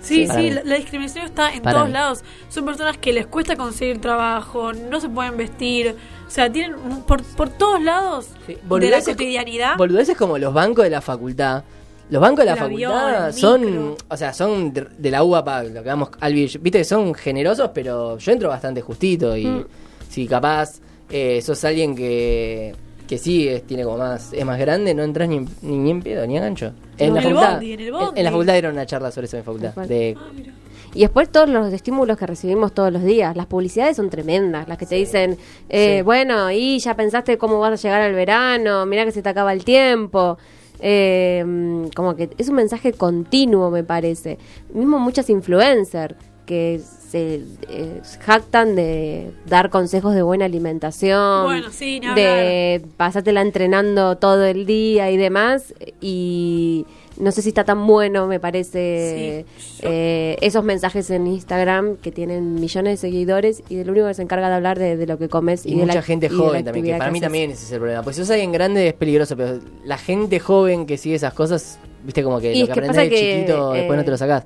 Sí, 0.00 0.28
Sí. 0.28 0.50
La, 0.50 0.62
la 0.62 0.76
discriminación 0.76 1.24
está 1.24 1.52
en 1.52 1.62
Para 1.62 1.74
todos 1.78 1.88
mí. 1.88 1.92
lados. 1.94 2.22
Son 2.48 2.64
personas 2.64 2.96
que 2.96 3.12
les 3.12 3.26
cuesta 3.26 3.56
conseguir 3.56 4.00
trabajo, 4.00 4.72
no 4.72 5.00
se 5.00 5.08
pueden 5.08 5.36
vestir. 5.36 5.96
O 6.26 6.30
sea, 6.30 6.50
tienen 6.50 6.76
por, 7.06 7.22
por 7.24 7.48
todos 7.48 7.82
lados 7.82 8.28
de 8.46 8.90
la 8.90 9.00
cotidianidad. 9.02 9.76
Boludeces 9.76 10.16
como 10.16 10.38
los 10.38 10.54
bancos 10.54 10.84
de 10.84 10.90
la 10.90 11.00
facultad. 11.00 11.64
Los 12.08 12.20
bancos 12.22 12.38
de 12.40 12.44
la 12.46 12.52
El 12.52 12.58
facultad 12.58 13.32
son, 13.32 13.60
micro. 13.64 13.96
o 14.08 14.16
sea, 14.16 14.32
son 14.32 14.72
de, 14.72 14.86
de 14.96 15.10
la 15.10 15.24
uva 15.24 15.44
para 15.44 15.64
lo 15.64 15.82
que 15.82 15.88
vamos 15.88 16.10
al 16.20 16.32
viste 16.34 16.70
que 16.70 16.84
son 16.84 17.14
generosos, 17.14 17.70
pero 17.74 18.16
yo 18.18 18.32
entro 18.32 18.48
bastante 18.48 18.80
justito 18.80 19.36
y 19.36 19.44
Mm. 19.46 19.64
si 20.08 20.26
capaz 20.26 20.80
eh, 21.10 21.40
sos 21.42 21.64
alguien 21.64 21.94
que 21.96 22.74
que 23.08 23.18
sí 23.18 23.46
es, 23.46 23.62
tiene 23.64 23.84
como 23.84 23.98
más 23.98 24.32
es 24.32 24.44
más 24.44 24.58
grande, 24.58 24.92
no 24.92 25.04
entras 25.04 25.28
ni, 25.28 25.38
ni, 25.62 25.78
ni 25.78 25.90
en 25.92 26.02
pedo 26.02 26.26
ni 26.26 26.36
a 26.38 26.40
gancho. 26.40 26.72
En 26.98 27.08
En 27.08 27.14
la 27.14 27.20
el 27.20 27.26
facultad, 27.26 27.52
bondi, 27.52 27.72
en 27.72 27.80
el 27.80 27.86
en- 27.86 27.92
bondi. 27.92 28.18
en 28.20 28.24
la 28.24 28.30
facultad 28.32 28.52
dieron 28.54 28.72
una 28.72 28.86
charla 28.86 29.10
sobre 29.12 29.26
eso 29.26 29.36
en 29.36 29.44
facultad 29.44 29.68
Tal 29.68 29.74
cual. 29.74 29.88
de 29.88 30.16
Ah. 30.18 30.52
Y 30.94 31.00
después 31.00 31.30
todos 31.30 31.48
los 31.48 31.72
estímulos 31.72 32.16
que 32.16 32.26
recibimos 32.26 32.72
todos 32.72 32.90
los 32.90 33.02
días. 33.04 33.36
Las 33.36 33.46
publicidades 33.46 33.96
son 33.98 34.08
tremendas. 34.10 34.66
Las 34.66 34.78
que 34.78 34.86
te 34.86 34.94
dicen, 34.94 35.36
eh, 35.68 35.96
Sí. 35.98 36.02
bueno, 36.02 36.50
y 36.50 36.78
ya 36.78 36.94
pensaste 36.96 37.36
cómo 37.36 37.60
vas 37.60 37.72
a 37.72 37.76
llegar 37.82 38.00
al 38.00 38.14
verano, 38.14 38.86
mira 38.86 39.04
que 39.04 39.12
se 39.12 39.20
te 39.22 39.28
acaba 39.28 39.52
el 39.52 39.62
tiempo. 39.64 40.38
Eh, 40.80 41.88
como 41.94 42.16
que 42.16 42.30
es 42.38 42.48
un 42.48 42.56
mensaje 42.56 42.92
continuo, 42.92 43.70
me 43.70 43.84
parece. 43.84 44.38
Mismo 44.72 44.98
muchas 44.98 45.30
influencers 45.30 46.14
que 46.46 46.80
se 46.80 47.42
eh, 47.68 48.00
jactan 48.20 48.76
de 48.76 49.32
dar 49.46 49.68
consejos 49.70 50.14
de 50.14 50.22
buena 50.22 50.44
alimentación, 50.44 51.44
Bueno, 51.44 51.70
sí, 51.70 52.00
de 52.00 52.84
pasártela 52.96 53.42
entrenando 53.42 54.16
todo 54.16 54.44
el 54.44 54.64
día 54.64 55.10
y 55.10 55.16
demás. 55.16 55.74
Y 56.00 56.86
no 57.18 57.32
sé 57.32 57.42
si 57.42 57.48
está 57.48 57.64
tan 57.64 57.86
bueno, 57.86 58.26
me 58.26 58.38
parece, 58.40 59.44
Sí, 59.58 59.82
yo- 59.82 59.88
eh, 59.90 60.36
esos 60.40 60.64
mensajes 60.64 61.08
en 61.10 61.26
Instagram 61.26 61.96
que 61.96 62.12
tienen 62.12 62.54
millones 62.56 62.92
de 63.00 63.08
seguidores 63.08 63.62
y 63.68 63.76
del 63.76 63.90
único 63.90 64.06
que 64.06 64.14
se 64.14 64.22
encarga 64.22 64.48
de 64.48 64.54
hablar 64.54 64.78
de, 64.78 64.96
de 64.96 65.06
lo 65.06 65.18
que 65.18 65.28
comes 65.28 65.64
y, 65.66 65.70
y, 65.70 65.74
de 65.76 65.82
mucha 65.82 65.94
la, 65.94 66.02
gente 66.02 66.26
y 66.26 66.28
joven 66.36 66.64
también, 66.64 66.86
que 66.86 66.98
para 66.98 67.10
mí 67.10 67.18
haces. 67.18 67.26
también 67.26 67.50
ese 67.50 67.64
es 67.64 67.72
el 67.72 67.78
problema. 67.78 68.02
Pues 68.02 68.16
si 68.16 68.22
sos 68.22 68.30
alguien 68.30 68.52
grande 68.52 68.88
es 68.88 68.94
peligroso, 68.94 69.36
pero 69.36 69.58
la 69.84 69.98
gente 69.98 70.40
joven 70.40 70.86
que 70.86 70.96
sigue 70.98 71.14
esas 71.16 71.32
cosas, 71.34 71.78
viste 72.04 72.22
como 72.22 72.40
que 72.40 72.52
Y 72.52 72.60
lo 72.60 72.66
que 72.66 72.72
que 72.72 72.80
aprendés 72.80 72.96
de 72.96 73.08
que, 73.10 73.32
chiquito, 73.34 73.72
después 73.72 73.96
no 73.96 74.04
te 74.04 74.10
lo 74.10 74.16
eh, 74.16 74.18
sacás. 74.18 74.44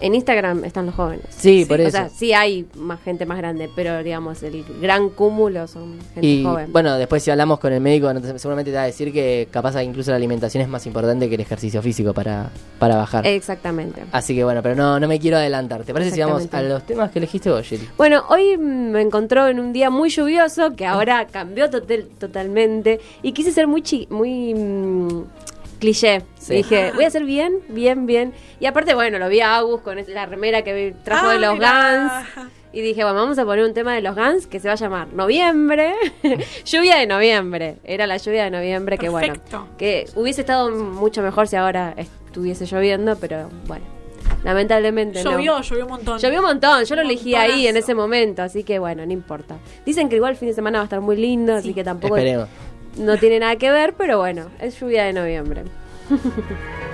En 0.00 0.14
Instagram 0.14 0.64
están 0.64 0.86
los 0.86 0.94
jóvenes. 0.96 1.24
Sí, 1.30 1.64
por 1.66 1.78
O 1.78 1.82
eso. 1.82 1.92
sea, 1.92 2.08
sí 2.08 2.32
hay 2.32 2.66
más 2.76 3.00
gente 3.02 3.26
más 3.26 3.38
grande, 3.38 3.70
pero 3.74 4.02
digamos, 4.02 4.42
el 4.42 4.64
gran 4.80 5.08
cúmulo 5.08 5.66
son 5.68 5.98
gente 6.14 6.26
y 6.26 6.42
joven. 6.42 6.72
bueno, 6.72 6.96
después 6.98 7.22
si 7.22 7.30
hablamos 7.30 7.60
con 7.60 7.72
el 7.72 7.80
médico, 7.80 8.12
seguramente 8.36 8.70
te 8.72 8.76
va 8.76 8.82
a 8.82 8.86
decir 8.86 9.12
que 9.12 9.46
capaz 9.52 9.80
incluso 9.82 10.10
la 10.10 10.16
alimentación 10.16 10.62
es 10.62 10.68
más 10.68 10.84
importante 10.86 11.28
que 11.28 11.36
el 11.36 11.40
ejercicio 11.40 11.80
físico 11.80 12.12
para, 12.12 12.50
para 12.78 12.96
bajar. 12.96 13.24
Exactamente. 13.26 14.02
Así 14.10 14.34
que 14.34 14.42
bueno, 14.44 14.62
pero 14.62 14.74
no, 14.74 14.98
no 14.98 15.06
me 15.06 15.20
quiero 15.20 15.36
adelantar. 15.36 15.84
¿Te 15.84 15.92
parece 15.92 16.10
si 16.10 16.20
vamos 16.20 16.48
a 16.52 16.62
los 16.62 16.84
temas 16.84 17.10
que 17.12 17.20
elegiste 17.20 17.48
vos, 17.50 17.64
Shelly? 17.64 17.88
Bueno, 17.96 18.24
hoy 18.28 18.58
me 18.58 19.00
encontró 19.00 19.46
en 19.46 19.60
un 19.60 19.72
día 19.72 19.90
muy 19.90 20.10
lluvioso 20.10 20.74
que 20.74 20.86
ahora 20.86 21.26
cambió 21.28 21.70
total- 21.70 22.08
totalmente 22.18 23.00
y 23.22 23.32
quise 23.32 23.52
ser 23.52 23.68
muy 23.68 23.80
chi- 23.82 24.08
muy 24.10 24.54
mm, 24.54 25.22
cliché. 25.84 26.22
Sí. 26.38 26.54
Dije, 26.56 26.92
voy 26.94 27.04
a 27.04 27.08
hacer 27.08 27.24
bien, 27.24 27.58
bien, 27.68 28.06
bien. 28.06 28.32
Y 28.60 28.66
aparte, 28.66 28.94
bueno, 28.94 29.18
lo 29.18 29.28
vi 29.28 29.40
a 29.40 29.56
Agus 29.56 29.82
con 29.82 29.98
la 30.08 30.26
remera 30.26 30.62
que 30.62 30.94
trajo 31.04 31.28
Ah, 31.28 31.32
de 31.34 31.38
los 31.38 31.54
mirá. 31.54 32.24
Guns. 32.36 32.48
Y 32.72 32.80
dije, 32.80 33.04
bueno, 33.04 33.20
vamos 33.20 33.38
a 33.38 33.44
poner 33.44 33.64
un 33.64 33.72
tema 33.74 33.94
de 33.94 34.00
los 34.00 34.16
Guns 34.16 34.46
que 34.46 34.58
se 34.60 34.66
va 34.68 34.72
a 34.72 34.76
llamar 34.76 35.12
Noviembre. 35.12 35.94
lluvia 36.64 36.96
de 36.96 37.06
noviembre. 37.06 37.76
Era 37.84 38.06
la 38.06 38.16
lluvia 38.16 38.44
de 38.44 38.50
noviembre 38.50 38.98
que, 38.98 39.08
bueno, 39.10 39.34
que 39.78 40.06
hubiese 40.16 40.40
estado 40.40 40.70
mucho 40.70 41.22
mejor 41.22 41.46
si 41.46 41.56
ahora 41.56 41.94
estuviese 41.96 42.66
lloviendo, 42.66 43.16
pero 43.16 43.48
bueno, 43.66 43.84
lamentablemente 44.42 45.22
no. 45.22 45.30
Llovió, 45.32 45.60
llovió 45.60 45.84
un 45.84 45.90
montón. 45.90 46.18
Llovió 46.18 46.40
un 46.40 46.46
montón, 46.46 46.84
yo 46.84 46.96
lo 46.96 47.02
elegí 47.02 47.34
ahí 47.34 47.66
en 47.68 47.76
ese 47.76 47.94
momento, 47.94 48.42
así 48.42 48.64
que 48.64 48.78
bueno, 48.80 49.06
no 49.06 49.12
importa. 49.12 49.56
Dicen 49.86 50.08
que 50.08 50.16
igual 50.16 50.32
el 50.32 50.36
fin 50.36 50.48
de 50.48 50.54
semana 50.54 50.78
va 50.78 50.82
a 50.82 50.86
estar 50.86 51.00
muy 51.00 51.16
lindo, 51.16 51.54
así 51.54 51.68
Sí. 51.68 51.74
que 51.74 51.84
tampoco 51.84 52.16
Esperemos. 52.16 52.48
No 52.96 53.18
tiene 53.18 53.38
nada 53.38 53.56
que 53.56 53.70
ver, 53.70 53.94
pero 53.94 54.18
bueno, 54.18 54.50
es 54.60 54.78
lluvia 54.78 55.04
de 55.04 55.12
noviembre. 55.12 55.64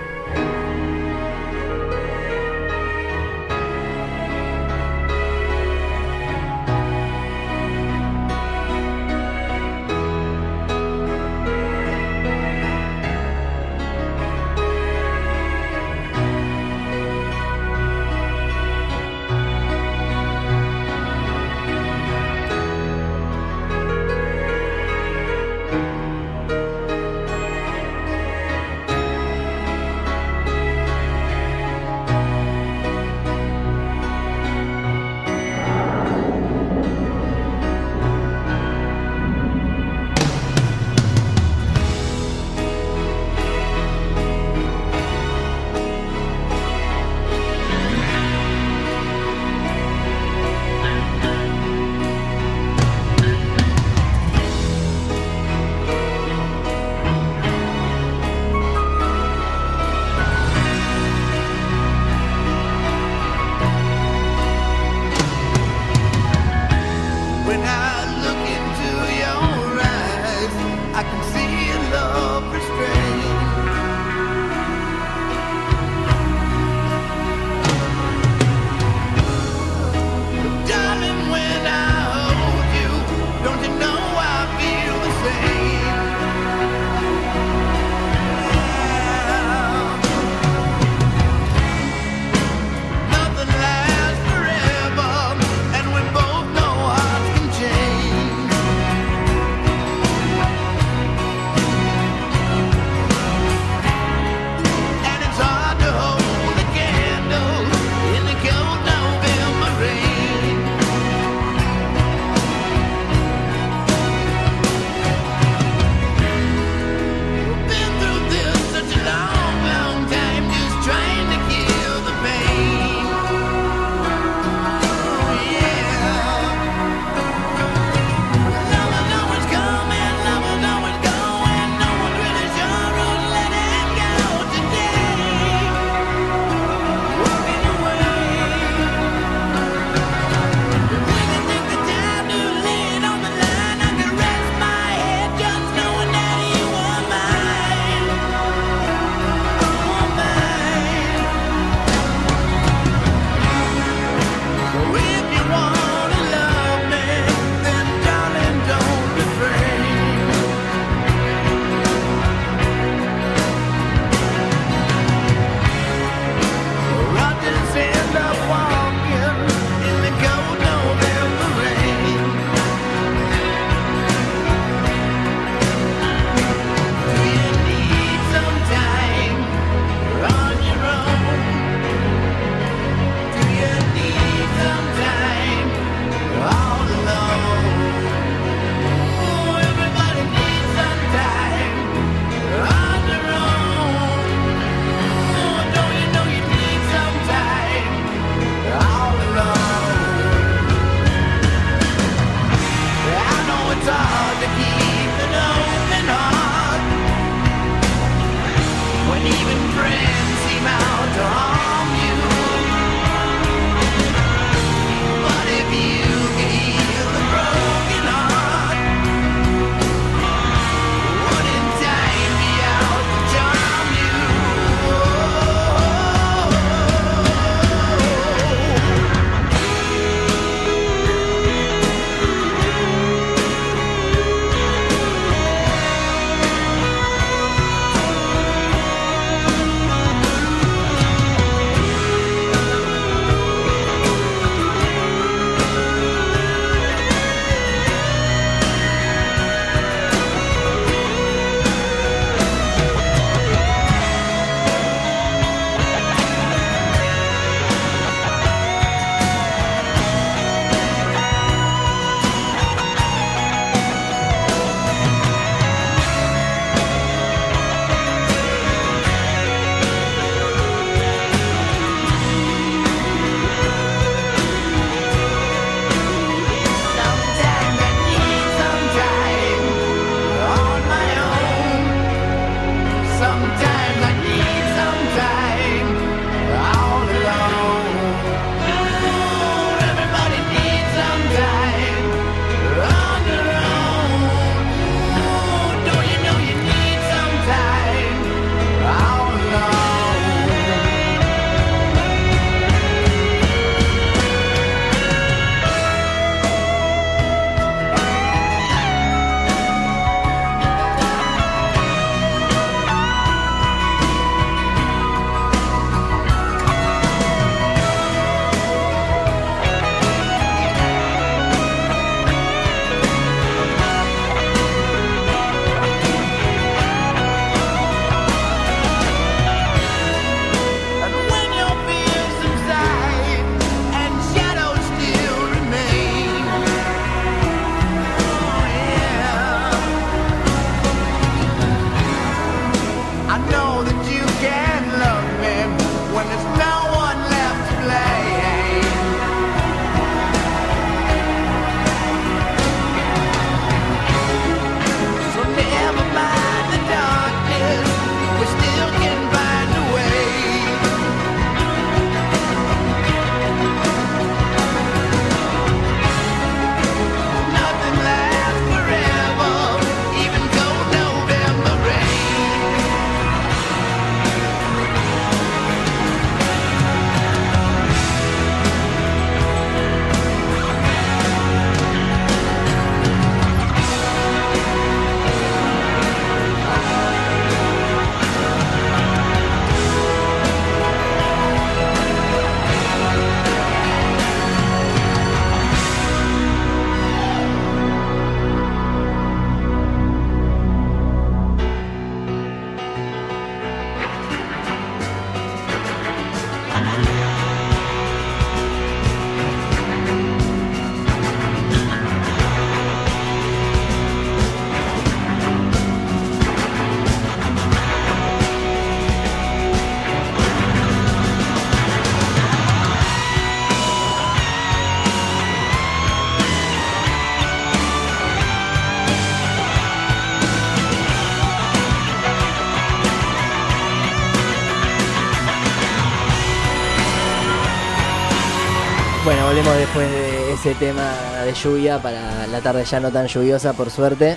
ese 440.70 440.78
tema 440.78 441.12
de 441.44 441.52
lluvia 441.52 442.00
para 442.00 442.46
la 442.46 442.60
tarde 442.60 442.84
ya 442.84 443.00
no 443.00 443.10
tan 443.10 443.26
lluviosa, 443.26 443.72
por 443.72 443.90
suerte. 443.90 444.36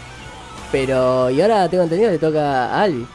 Pero, 0.71 1.29
y 1.29 1.39
ahora 1.41 1.69
tengo 1.69 1.83
entendido 1.83 2.09
le 2.09 2.17
toca 2.17 2.73
a 2.73 2.81
Albi. 2.81 3.05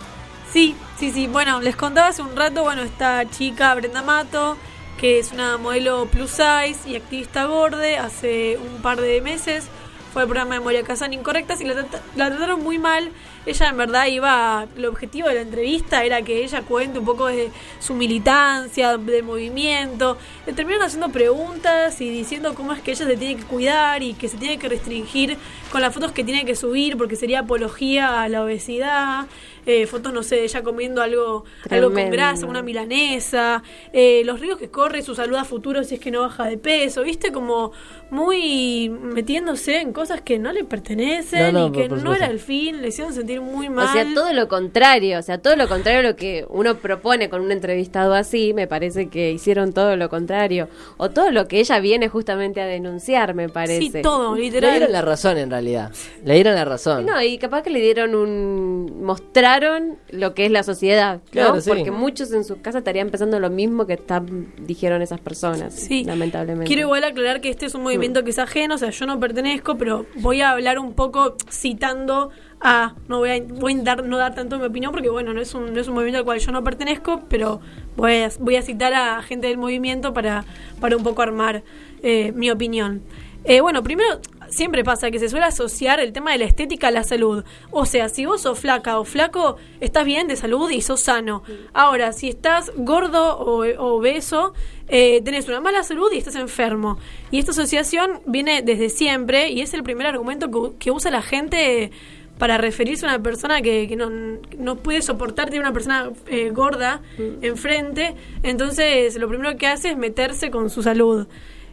Sí, 0.53 0.77
sí, 0.99 1.11
sí. 1.11 1.27
Bueno, 1.27 1.61
les 1.61 1.75
contaba 1.75 2.09
hace 2.09 2.23
un 2.23 2.37
rato, 2.37 2.63
bueno, 2.63 2.83
esta 2.83 3.29
chica 3.29 3.75
Brenda 3.75 4.03
Mato, 4.03 4.57
que 5.01 5.19
es 5.19 5.33
una 5.33 5.57
modelo 5.59 6.07
plus 6.07 6.31
size 6.31 6.79
y 6.87 6.95
activista 6.95 7.49
borde, 7.49 7.99
hace 7.99 8.57
un 8.59 8.81
par 8.83 9.01
de 9.01 9.21
meses 9.21 9.69
fue 10.13 10.23
al 10.23 10.29
programa 10.29 10.55
de 10.55 10.61
Moria 10.61 10.83
Kazan 10.85 11.13
Incorrectas 11.13 11.61
y 11.61 11.65
la, 11.65 11.75
la 12.17 12.29
trataron 12.31 12.63
muy 12.63 12.79
mal. 12.79 13.11
Ella 13.47 13.69
en 13.69 13.77
verdad 13.77 14.07
iba, 14.07 14.67
el 14.77 14.87
objetivo 14.87 15.29
de 15.29 15.35
la 15.35 15.41
entrevista 15.41 16.05
era 16.05 16.23
que 16.23 16.45
ella 16.45 16.63
cuente 16.63 16.99
un 16.99 17.05
poco 17.05 17.27
de 17.27 17.51
su 17.81 17.95
militancia, 17.95 18.97
del 18.97 19.23
movimiento. 19.23 20.19
Le 20.47 20.53
terminaron 20.53 20.87
haciendo 20.87 21.09
preguntas 21.11 22.01
y 22.01 22.11
diciendo 22.11 22.55
cómo 22.55 22.73
es 22.73 22.81
que 22.83 22.93
ella 22.93 23.07
se 23.07 23.17
tiene 23.17 23.37
que 23.37 23.45
cuidar 23.45 24.03
y 24.03 24.15
que 24.15 24.29
se 24.29 24.37
tiene 24.37 24.59
que 24.59 24.69
restringir 24.69 25.37
con 25.71 25.81
las 25.81 25.95
fotos 25.95 26.13
que 26.13 26.25
tiene 26.25 26.45
que 26.45 26.57
subir 26.57 26.97
porque 26.97 27.17
sería 27.17 27.41
apología 27.41 28.23
a 28.23 28.29
la 28.29 28.43
obesidad. 28.43 29.27
Eh, 29.67 29.87
fotos, 29.87 30.15
no 30.15 30.23
sé, 30.23 30.37
de 30.37 30.45
ella 30.45 30.63
comiendo 30.63 31.03
algo, 31.03 31.45
algo 31.69 31.93
con 31.93 32.09
grasa, 32.09 32.47
una 32.47 32.63
milanesa, 32.63 33.63
eh, 33.93 34.23
los 34.25 34.41
ríos 34.41 34.57
que 34.57 34.71
corre, 34.71 35.03
su 35.03 35.15
salud 35.15 35.37
a 35.37 35.45
futuro 35.45 35.85
si 35.85 35.97
es 35.97 36.01
que 36.01 36.11
no 36.11 36.23
baja 36.23 36.47
de 36.47 36.57
peso, 36.57 37.03
viste, 37.03 37.33
como 37.33 37.73
muy 38.11 38.89
metiéndose 38.89 39.81
en 39.81 39.93
cosas 39.93 40.23
que 40.23 40.39
no 40.39 40.53
le 40.53 40.65
pertenecen 40.65 41.53
No, 41.53 41.61
no, 41.61 41.67
y 41.69 41.73
que 41.73 41.89
no 41.91 42.15
era 42.15 42.29
el 42.29 42.41
fin, 42.41 42.81
le 42.81 42.89
hicieron 42.89 43.13
sentir 43.13 43.38
muy 43.41 43.69
mal. 43.69 43.87
O 43.89 43.93
sea, 43.93 44.07
todo 44.15 44.33
lo 44.33 44.49
contrario, 44.49 45.19
o 45.19 45.23
sea, 45.23 45.39
todo 45.39 45.57
lo 45.57 45.69
contrario 45.69 46.01
a 46.01 46.03
lo 46.03 46.17
que 46.17 46.45
uno 46.49 46.77
propone 46.77 47.29
con 47.29 47.41
un 47.43 47.53
entrevistado 47.53 48.15
así, 48.15 48.53
me 48.55 48.67
parece 48.67 49.09
que 49.09 49.33
hicieron 49.33 49.73
todo 49.73 49.97
lo 49.97 50.09
contrario. 50.09 50.69
O 50.97 51.11
todo 51.11 51.31
lo 51.31 51.47
que 51.49 51.61
ella 51.61 51.79
viene 51.81 52.09
justamente 52.09 52.61
a 52.61 52.67
denunciar, 52.67 53.35
me 53.35 53.49
parece. 53.49 53.81
Sí, 53.81 54.03
todo, 54.03 54.35
Le 54.35 54.43
literal. 54.43 54.73
dieron 54.73 54.93
la 54.93 55.03
razón 55.03 55.39
en 55.39 55.51
realidad. 55.51 55.93
Le 56.25 56.35
dieron 56.35 56.55
la 56.55 56.65
razón. 56.65 57.07
No, 57.07 57.21
y 57.23 57.39
capaz 57.39 57.63
que 57.63 57.71
le 57.71 57.81
dieron 57.81 58.15
un... 58.15 59.03
mostraron 59.05 59.99
lo 60.11 60.35
que 60.35 60.47
es 60.47 60.51
la 60.51 60.63
sociedad, 60.63 61.17
¿no? 61.17 61.31
Claro, 61.31 61.61
sí. 61.61 61.69
Porque 61.71 61.91
muchos 61.91 62.33
en 62.33 62.45
sus 62.45 62.59
casas 62.59 62.81
estarían 62.81 63.11
pensando 63.11 63.39
lo 63.41 63.51
mismo 63.51 63.87
que 63.87 63.95
están, 63.95 64.53
dijeron 64.59 65.03
esas 65.03 65.21
personas, 65.21 65.75
Sí. 65.75 66.05
lamentablemente. 66.05 66.67
Quiero 66.67 66.83
igual 66.83 67.05
aclarar 67.05 67.41
que 67.41 67.49
este 67.51 67.67
es 67.67 67.75
un 67.75 67.83
movimiento 67.83 68.25
que 68.25 68.31
es 68.31 68.39
ajeno, 68.39 68.75
o 68.75 68.79
sea, 68.79 68.91
yo 68.91 69.07
no 69.07 69.19
pertenezco, 69.21 69.77
pero 69.77 70.07
voy 70.17 70.41
a 70.41 70.51
hablar 70.51 70.79
un 70.79 70.93
poco 70.95 71.37
citando 71.51 72.31
a. 72.61 72.95
No 73.09 73.19
voy 73.19 73.31
a, 73.31 73.83
dar, 73.83 74.05
no 74.05 74.19
dar 74.19 74.35
tanto 74.35 74.59
mi 74.59 74.67
opinión 74.67 74.93
porque, 74.93 75.09
bueno, 75.09 75.33
no 75.35 75.41
es, 75.41 75.55
un, 75.55 75.73
movimiento 75.73 76.19
al 76.19 76.25
cual 76.25 76.39
yo 76.39 76.53
no 76.53 76.65
pertenezco, 76.65 77.23
pero 77.29 77.61
voy 77.97 78.17
a, 78.23 78.31
voy 78.39 78.57
a 78.57 78.63
citar 78.63 78.95
a 78.95 79.23
gente 79.23 79.47
del 79.47 79.59
movimiento 79.59 80.13
para, 80.13 80.45
para 80.81 80.97
un 80.97 81.03
poco 81.03 81.23
armar 81.23 81.63
eh, 82.03 82.33
mi 82.35 82.51
opinión. 82.51 83.03
Eh, 83.45 83.61
bueno, 83.61 83.83
primero, 83.83 84.21
siempre 84.51 84.85
pasa 84.85 85.11
que 85.11 85.19
se 85.19 85.29
suele 85.29 85.47
asociar 85.47 86.01
el 86.01 86.13
tema 86.13 86.33
de 86.33 86.39
la 86.39 86.45
estética 86.45 86.89
a 86.89 86.91
la 86.91 87.05
salud. 87.05 87.45
O 87.71 87.87
sea, 87.87 88.09
si 88.09 88.27
vos 88.27 88.43
sos 88.43 88.59
flaca 88.59 88.99
o 88.99 89.05
flaco, 89.05 89.57
estás 89.81 90.05
bien 90.05 90.29
de 90.29 90.37
salud 90.37 90.71
y 90.71 90.83
sos 90.83 91.01
sano. 91.01 91.43
Ahora, 91.73 92.13
si 92.13 92.29
estás 92.29 92.73
gordo 92.77 93.39
o 93.39 93.59
o 93.59 93.97
obeso, 93.97 94.55
eh, 94.89 95.21
tenés 95.23 95.49
una 95.49 95.61
mala 95.61 95.83
salud 95.83 96.11
y 96.13 96.19
estás 96.19 96.35
enfermo. 96.35 96.99
Y 97.31 97.39
esta 97.39 97.53
asociación 97.53 98.21
viene 98.27 98.63
desde 98.63 98.89
siempre 98.89 99.51
y 99.51 99.61
es 99.61 99.75
el 99.75 99.83
primer 99.83 100.07
argumento 100.07 100.51
que, 100.51 100.77
que 100.79 100.91
usa 100.91 101.11
la 101.11 101.23
gente 101.23 101.91
para 102.39 102.59
referirse 102.59 103.05
a 103.07 103.11
una 103.11 103.23
persona 103.23 103.61
que, 103.61 103.87
que 103.89 103.97
no, 103.97 104.11
no 104.59 104.77
puede 104.77 105.03
soportar 105.03 105.47
tener 105.47 105.61
una 105.61 105.73
persona 105.73 106.11
eh, 106.27 106.51
gorda 106.51 107.03
enfrente. 107.43 108.15
Entonces, 108.43 109.17
lo 109.17 109.29
primero 109.29 109.57
que 109.57 109.67
hace 109.67 109.91
es 109.91 109.97
meterse 109.97 110.51
con 110.51 110.71
su 110.71 110.83
salud. 110.83 111.27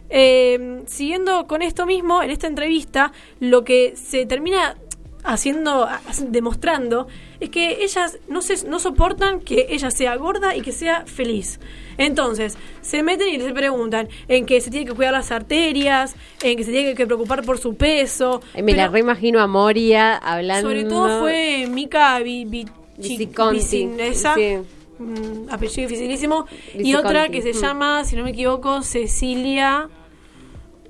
Eh, 0.08 0.82
siguiendo 0.86 1.46
con 1.46 1.62
esto 1.62 1.86
mismo, 1.86 2.22
en 2.22 2.30
esta 2.30 2.46
entrevista, 2.46 3.12
lo 3.40 3.64
que 3.64 3.94
se 3.96 4.26
termina 4.26 4.76
haciendo, 5.26 5.88
demostrando, 6.28 7.08
es 7.40 7.50
que 7.50 7.82
ellas 7.84 8.18
no, 8.28 8.40
se, 8.40 8.66
no 8.66 8.78
soportan 8.78 9.40
que 9.40 9.66
ella 9.70 9.90
sea 9.90 10.16
gorda 10.16 10.56
y 10.56 10.62
que 10.62 10.72
sea 10.72 11.04
feliz. 11.04 11.60
Entonces, 11.98 12.56
se 12.80 13.02
meten 13.02 13.28
y 13.34 13.40
se 13.40 13.52
preguntan 13.52 14.08
en 14.28 14.46
que 14.46 14.60
se 14.60 14.70
tiene 14.70 14.86
que 14.86 14.92
cuidar 14.92 15.12
las 15.12 15.32
arterias, 15.32 16.14
en 16.42 16.56
que 16.56 16.64
se 16.64 16.70
tiene 16.70 16.94
que 16.94 17.06
preocupar 17.06 17.42
por 17.44 17.58
su 17.58 17.74
peso. 17.76 18.40
Me 18.62 18.74
la 18.74 18.88
reimagino 18.88 19.40
a 19.40 19.46
Moria 19.46 20.16
hablando... 20.16 20.68
sobre 20.68 20.84
todo 20.84 21.20
fue 21.20 21.66
Mika 21.68 22.20
Vicinesa, 22.98 24.34
sí. 24.34 24.58
mm, 24.98 25.50
apellido 25.50 25.88
dificilísimo, 25.88 26.46
y 26.74 26.94
otra 26.94 27.28
que 27.28 27.42
se 27.42 27.52
mm. 27.52 27.60
llama, 27.60 28.04
si 28.04 28.16
no 28.16 28.22
me 28.22 28.30
equivoco, 28.30 28.82
Cecilia 28.82 29.88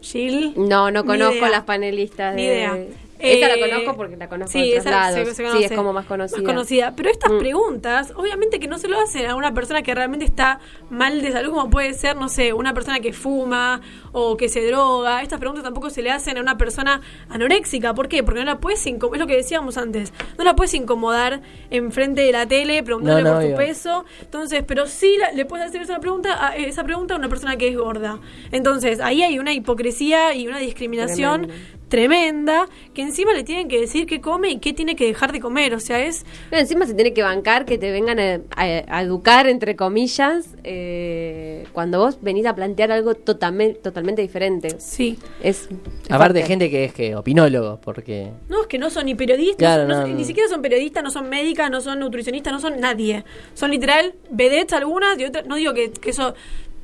Gil. 0.03 0.55
No, 0.57 0.91
no 0.91 1.05
conozco 1.05 1.47
las 1.47 1.63
panelistas 1.65 2.35
de... 2.35 2.43
Ni 2.43 2.47
idea. 2.47 2.79
Esa 3.19 3.47
Eh, 3.55 3.57
la 3.61 3.69
conozco 3.69 3.97
porque 3.97 4.17
la 4.17 4.29
conozco 4.29 4.53
sí, 4.53 4.59
de 4.59 4.69
otros 4.79 4.81
esa 4.87 4.91
lados. 4.91 5.15
se- 5.29 5.35
se 5.35 5.51
sí, 5.53 5.65
es 5.65 5.73
como 5.73 5.93
más 5.93 6.07
conocida. 6.07 6.39
Más 6.39 6.47
conocida. 6.47 6.95
Pero 6.97 7.11
estas 7.11 7.33
Mm. 7.33 7.39
preguntas, 7.39 8.13
obviamente 8.17 8.61
que 8.61 8.69
no 8.69 8.79
se 8.79 8.89
lo 8.89 9.01
hacen 9.01 9.27
a 9.27 9.35
una 9.35 9.55
persona 9.55 9.83
que 9.83 9.95
realmente 9.95 10.25
está 10.25 10.61
mal 10.91 11.23
de 11.23 11.33
salud, 11.33 11.51
como 11.53 11.71
puede 11.71 11.95
ser, 11.95 12.17
no 12.17 12.29
sé, 12.29 12.53
una 12.53 12.75
persona 12.75 13.01
que 13.01 13.13
fuma 13.13 13.81
o 14.13 14.37
que 14.37 14.49
se 14.49 14.67
droga. 14.67 15.23
Estas 15.23 15.39
preguntas 15.41 15.65
tampoco 15.65 15.91
se 15.91 16.03
le 16.03 16.11
hacen 16.11 16.37
a 16.39 16.41
una 16.41 16.59
persona 16.59 17.01
anoréxica. 17.31 17.95
¿Por 17.95 18.09
qué? 18.09 18.23
Porque 18.23 18.41
no 18.41 18.47
la 18.47 18.59
puedes 18.59 18.87
incomodar, 18.87 19.17
es 19.17 19.21
lo 19.21 19.27
que 19.27 19.37
decíamos 19.37 19.77
antes, 19.79 20.13
no 20.39 20.45
la 20.45 20.55
puedes 20.55 20.75
incomodar 20.75 21.41
enfrente 21.71 22.21
de 22.23 22.33
la 22.33 22.47
tele 22.47 22.83
preguntándole 22.83 23.25
No, 23.25 23.31
no, 23.31 23.37
por 23.37 23.45
obvio. 23.47 23.57
peso. 23.57 24.05
Entonces, 24.21 24.63
pero 24.67 24.87
sí 24.87 25.17
la- 25.19 25.33
le 25.33 25.45
puedes 25.45 25.67
hacer 25.67 25.83
esa 25.83 25.99
pregunta, 26.01 26.49
a, 26.49 26.57
esa 26.57 26.85
pregunta 26.85 27.15
a 27.15 27.17
una 27.17 27.29
persona 27.29 27.57
que 27.57 27.69
es 27.69 27.77
gorda. 27.77 28.19
Entonces, 28.53 29.01
ahí 29.01 29.23
hay 29.23 29.39
una 29.39 29.53
hipocresía 29.53 30.35
y 30.35 30.47
una 30.49 30.59
discriminación. 30.59 31.49
Tremenda 31.89 32.67
que 32.95 33.03
encima 33.03 33.33
le 33.33 33.45
tienen 33.45 33.69
que 33.69 33.81
decir 33.81 34.07
qué 34.07 34.21
come 34.21 34.51
y 34.51 34.59
qué 34.59 34.73
tiene 34.73 34.97
que 34.97 35.07
dejar 35.07 35.33
de 35.33 35.41
comer. 35.41 35.75
O 35.75 35.81
sea, 35.81 36.05
es 36.05 36.25
No, 36.51 36.59
encima 36.59 36.87
se 36.87 36.95
tiene 36.95 37.13
que 37.13 37.23
bancar 37.23 37.65
que 37.65 37.79
te 37.79 37.91
vengan 37.91 38.19
a, 38.19 38.41
a- 38.57 38.85
a 38.99 39.03
educar, 39.03 39.47
entre 39.47 39.77
comillas, 39.77 40.55
eh, 40.65 41.65
cuando 41.73 41.99
vos 42.01 42.19
venís 42.21 42.47
a 42.47 42.55
plantear 42.55 42.91
algo 42.93 43.15
totalmente, 43.15 43.81
totalmente 43.81 44.23
diferente. 44.23 44.77
sí. 44.79 45.19
Es 45.43 45.69
Aparte, 46.11 46.41
fuerte. 46.41 46.43
gente 46.43 46.71
que 46.71 46.85
es 46.87 46.93
que 46.93 47.15
opinólogo, 47.17 47.81
porque. 47.83 48.31
No, 48.49 48.63
es 48.63 48.67
que 48.67 48.79
no 48.79 48.91
son 48.91 49.07
ni 49.07 49.15
periodistas, 49.15 49.57
Claro, 49.59 49.83
no 49.85 49.95
no, 49.95 50.01
son- 50.03 50.11
no. 50.13 50.17
ni 50.17 50.25
siquiera 50.25 50.49
son 50.49 50.63
periodistas, 50.63 51.03
no 51.03 51.11
son 51.11 51.29
médicas, 51.29 51.71
no 51.71 51.81
son 51.81 51.99
nutricionistas, 52.01 52.53
no 52.53 52.61
son 52.61 52.81
nadie. 52.81 53.25
Son 53.55 53.71
literal 53.71 54.15
vedettes 54.31 54.73
algunas 54.73 55.19
y 55.19 55.25
otras. 55.25 55.47
No 55.47 55.57
digo 55.57 55.73
que, 55.75 55.91
que 55.93 56.11
eso 56.11 56.35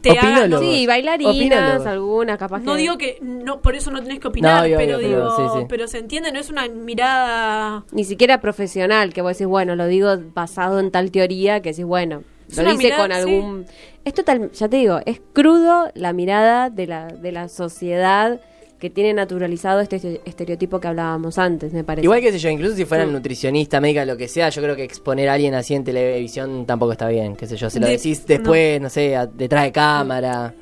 te 0.03 0.19
haga. 0.19 0.49
No. 0.49 0.59
Sí, 0.59 0.87
bailarinas, 0.87 1.35
Opinólogos. 1.35 1.87
algunas, 1.87 2.39
capaz 2.39 2.61
no 2.61 2.73
que... 2.75 2.79
digo 2.79 2.99
que 2.99 3.19
no 3.23 3.61
por 3.63 3.75
eso 3.75 3.91
no 3.91 4.03
tenés 4.03 4.19
que 4.21 4.29
opinar, 4.29 4.57
No, 4.57 4.63
obvio, 4.65 4.77
pero 4.77 4.97
obvio, 4.99 5.09
digo, 5.09 5.35
pero 5.37 5.53
sí, 5.55 5.59
sí. 5.61 5.67
pero 5.69 5.89
se 5.89 5.99
entiende, 5.99 6.33
no 6.33 6.39
es 6.41 6.51
una 6.51 6.69
mirada. 6.69 7.85
Ni 7.93 8.05
siquiera 8.05 8.41
profesional, 8.41 9.13
que 9.15 9.23
vos 9.23 9.33
decís, 9.33 9.47
bueno, 9.47 9.77
lo 9.77 9.87
digo 9.87 10.11
basado 10.35 10.81
en 10.81 10.91
tal 10.91 11.11
teoría, 11.11 11.61
que 11.63 11.71
decís, 11.71 11.85
bueno, 11.85 12.23
Es 12.51 12.59
lo 12.59 12.65
dice 12.65 12.77
mirada, 12.77 13.03
con 13.03 13.13
algún... 13.13 13.67
Es 14.05 14.15
total, 14.15 14.51
ya 14.53 14.69
te 14.69 14.77
digo, 14.77 15.01
es 15.07 15.21
crudo 15.33 15.91
la 15.95 16.13
mirada 16.13 16.71
de 16.71 16.87
la, 16.89 17.07
de 17.07 17.33
la 17.33 17.49
sociedad 17.49 18.41
que 18.83 18.91
tiene 18.91 19.15
naturalizado 19.15 19.79
este 19.79 19.95
este- 19.95 20.21
estereotipo 20.25 20.81
que 20.81 20.89
hablábamos 20.89 21.39
antes, 21.39 21.73
me 21.73 21.85
parece. 21.85 22.05
Igual 22.05 22.21
que 22.21 22.33
sé 22.33 22.41
yo, 22.41 22.49
incluso 22.49 22.75
si 22.75 22.85
fueran 22.85 23.11
Mm. 23.11 23.13
nutricionista, 23.13 23.81
médica, 23.81 24.05
lo 24.05 24.17
que 24.17 24.27
sea, 24.27 24.49
yo 24.49 24.61
creo 24.61 24.75
que 24.75 24.83
exponer 24.83 25.29
a 25.29 25.35
alguien 25.35 25.55
así 25.55 25.75
en 25.77 25.85
televisión 25.85 26.67
tampoco 26.67 26.91
está 26.91 27.07
bien. 27.07 27.37
Qué 27.37 27.47
sé 27.47 27.57
yo, 27.57 27.71
se 27.71 27.79
lo 27.79 27.87
De- 27.87 27.93
decís 27.93 28.27
después, 28.27 28.81
no, 28.81 28.91
sé, 28.91 29.15
a- 29.15 29.27
detrás 29.27 29.63
de 29.63 29.71
cámara. 29.71 30.53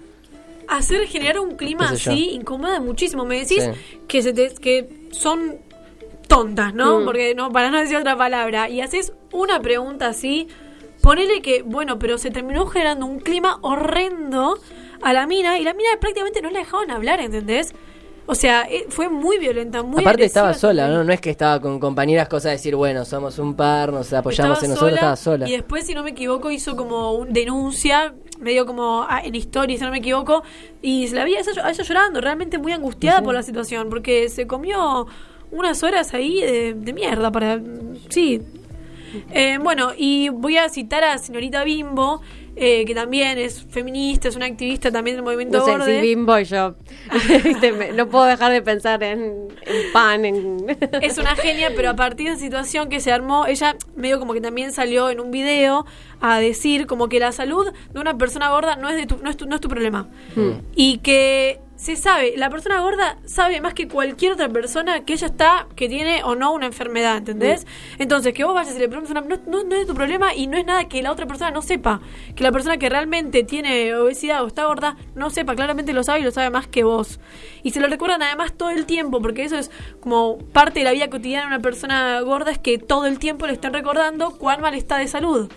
hacer 0.69 1.07
generar 1.07 1.41
un 1.41 1.57
clima 1.57 1.89
así 1.91 2.33
incomoda 2.33 2.79
muchísimo. 2.79 3.25
Me 3.25 3.39
decís 3.41 3.65
Sí. 3.65 3.71
que 4.07 4.21
se 4.23 4.35
te- 4.35 4.55
que 4.55 4.87
son 5.13 5.57
tontas, 6.29 6.75
¿no? 6.75 7.01
Mm. 7.01 7.05
Porque 7.07 7.35
no 7.35 7.51
para 7.51 7.71
no 7.71 7.81
decir 7.81 7.97
otra 7.97 8.17
palabra 8.19 8.69
y 8.69 8.83
haces 8.83 9.15
una 9.33 9.61
pregunta 9.63 10.09
así, 10.09 10.47
ponele 11.03 11.41
que 11.41 11.63
bueno, 11.63 11.99
pero 11.99 12.19
se 12.19 12.31
terminó 12.31 12.67
generando 12.67 13.07
un 13.07 13.19
clima 13.19 13.59
horrendo 13.63 14.59
a 15.01 15.13
la 15.15 15.27
mina 15.27 15.59
y 15.59 15.65
la 15.65 15.73
mina 15.73 15.89
prácticamente 15.99 16.43
no 16.43 16.51
la 16.51 16.59
dejaban 16.59 16.91
hablar, 16.91 17.19
¿entendés? 17.21 17.73
O 18.31 18.37
sea, 18.37 18.63
eh, 18.71 18.87
fue 18.91 19.09
muy 19.09 19.39
violenta, 19.39 19.83
muy 19.83 20.03
Aparte 20.03 20.25
estaba 20.25 20.55
sola. 20.55 20.87
¿no? 20.87 21.03
No 21.03 21.13
es 21.13 21.21
que 21.21 21.31
estaba 21.31 21.61
con 21.61 21.81
compañeras, 21.81 22.29
cosa 22.29 22.51
de 22.51 22.55
decir, 22.55 22.77
bueno, 22.77 23.05
somos 23.05 23.41
un 23.41 23.55
par, 23.55 23.93
nos 23.93 24.13
apoyamos 24.13 24.59
Estaba 24.59 24.67
en 24.67 24.71
nosotros, 24.71 24.95
estaba 24.95 25.17
sola. 25.17 25.49
Y 25.49 25.53
después, 25.53 25.85
si 25.85 25.95
no 25.95 26.05
me 26.05 26.11
equivoco, 26.11 26.49
hizo 26.53 26.77
como 26.77 27.15
un 27.15 27.33
denuncia, 27.33 28.15
medio 28.39 28.67
como 28.67 29.05
ah, 29.09 29.21
en 29.25 29.35
historia, 29.35 29.77
si 29.77 29.83
no 29.83 29.91
me 29.91 29.99
equivoco, 29.99 30.45
y 30.81 31.09
se 31.09 31.17
la 31.17 31.25
vi 31.25 31.35
a 31.35 31.41
ella, 31.41 31.51
a 31.65 31.71
ella 31.71 31.83
llorando, 31.83 32.21
realmente 32.21 32.59
muy 32.59 32.71
angustiada 32.71 33.21
por 33.21 33.35
la 33.35 33.43
situación, 33.43 33.89
porque 33.91 34.29
se 34.29 34.47
comió 34.47 35.09
unas 35.51 35.83
horas 35.83 36.15
ahí 36.15 36.41
de, 36.41 36.75
de 36.75 36.93
mierda 36.93 37.33
para... 37.33 37.61
Sí. 38.11 38.41
Eh, 39.33 39.59
bueno, 39.61 39.91
y 39.97 40.29
voy 40.29 40.57
a 40.57 40.69
citar 40.69 41.03
a 41.03 41.19
señorita 41.19 41.65
Bimbo, 41.65 42.21
eh, 42.57 42.85
que 42.85 42.95
también 42.95 43.39
es 43.39 43.65
feminista, 43.71 44.29
es 44.29 44.37
una 44.37 44.47
activista 44.47 44.91
también 44.91 45.17
del 45.17 45.25
movimiento 45.25 45.59
No 45.59 45.65
sé, 45.65 45.73
Borde. 45.73 46.01
si 46.01 46.07
bimbo 46.07 46.39
y 46.39 46.45
yo 46.45 46.75
no 47.95 48.09
puedo 48.09 48.25
dejar 48.25 48.53
de 48.53 48.63
pensar 48.63 49.03
en, 49.03 49.49
en 49.67 49.93
pan, 49.93 50.25
en... 50.25 50.67
es 51.03 51.19
una 51.19 51.37
genia, 51.37 51.73
pero 51.75 51.91
a 51.91 51.97
partir 51.97 52.27
de 52.29 52.33
esa 52.35 52.43
situación 52.43 52.89
que 52.89 53.01
se 53.01 53.13
armó, 53.13 53.47
ella 53.47 53.77
medio 53.97 54.19
como 54.19 54.33
que 54.33 54.41
también 54.41 54.73
salió 54.73 55.11
en 55.11 55.21
un 55.21 55.31
video 55.31 55.87
a 56.21 56.39
decir 56.39 56.87
como 56.87 57.09
que 57.09 57.19
la 57.19 57.33
salud 57.33 57.73
de 57.93 58.01
una 58.01 58.19
persona 58.19 58.51
gorda 58.51 58.77
no 58.77 58.89
es 58.89 58.97
de 58.97 59.07
tu, 59.07 59.19
no 59.23 59.31
es 59.31 59.37
tu, 59.37 59.47
no 59.47 59.55
es 59.55 59.61
tu 59.61 59.69
problema. 59.69 60.09
Y 60.75 60.99
que 60.99 61.61
se 61.81 61.97
sabe, 61.97 62.35
la 62.37 62.51
persona 62.51 62.79
gorda 62.83 63.17
sabe 63.25 63.63
más 63.63 63.73
que 63.73 63.89
cualquier 63.89 64.33
otra 64.33 64.51
persona 64.51 65.07
que 65.07 65.15
ella 65.15 65.29
está, 65.29 65.67
que 65.77 65.89
tiene 65.89 66.23
o 66.25 66.35
no 66.35 66.53
una 66.53 66.67
enfermedad, 66.67 67.17
¿entendés? 67.17 67.67
Entonces, 67.99 68.35
que 68.35 68.45
vos 68.45 68.53
vayas 68.53 68.77
y 68.77 68.79
le 68.79 68.87
preguntes 68.87 69.11
una 69.11 69.23
no, 69.23 69.39
no, 69.47 69.65
no 69.65 69.75
es 69.75 69.87
tu 69.87 69.95
problema 69.95 70.35
y 70.35 70.47
no 70.47 70.59
es 70.59 70.67
nada 70.67 70.91
que 70.91 71.03
la 71.03 71.11
otra 71.11 71.25
persona 71.25 71.51
no 71.51 71.63
sepa. 71.63 72.03
Que 72.37 72.45
la 72.45 72.53
persona 72.53 72.77
que 72.77 72.91
realmente 72.91 73.45
tiene 73.45 73.95
obesidad 73.95 74.45
o 74.45 74.47
está 74.47 74.67
gorda 74.67 74.99
no 75.15 75.31
sepa, 75.31 75.55
claramente 75.55 75.95
lo 75.95 76.03
sabe 76.03 76.21
y 76.21 76.23
lo 76.23 76.33
sabe 76.33 76.51
más 76.51 76.67
que 76.67 76.85
vos. 76.85 77.19
Y 77.63 77.71
se 77.71 77.81
lo 77.81 77.89
recuerdan 77.89 78.23
además 78.23 78.53
todo 78.53 78.69
el 78.69 78.85
tiempo, 78.85 79.23
porque 79.23 79.45
eso 79.45 79.57
es 79.57 79.71
como 80.01 80.37
parte 80.37 80.81
de 80.81 80.85
la 80.85 80.93
vida 80.93 81.09
cotidiana 81.09 81.45
de 81.45 81.55
una 81.55 81.63
persona 81.63 82.21
gorda, 82.21 82.51
es 82.51 82.59
que 82.59 82.77
todo 82.77 83.07
el 83.07 83.19
tiempo 83.19 83.47
le 83.47 83.55
están 83.55 83.73
recordando 83.73 84.37
cuán 84.37 84.61
mal 84.61 84.75
está 84.75 84.99
de 84.99 85.09
salud. 85.09 85.51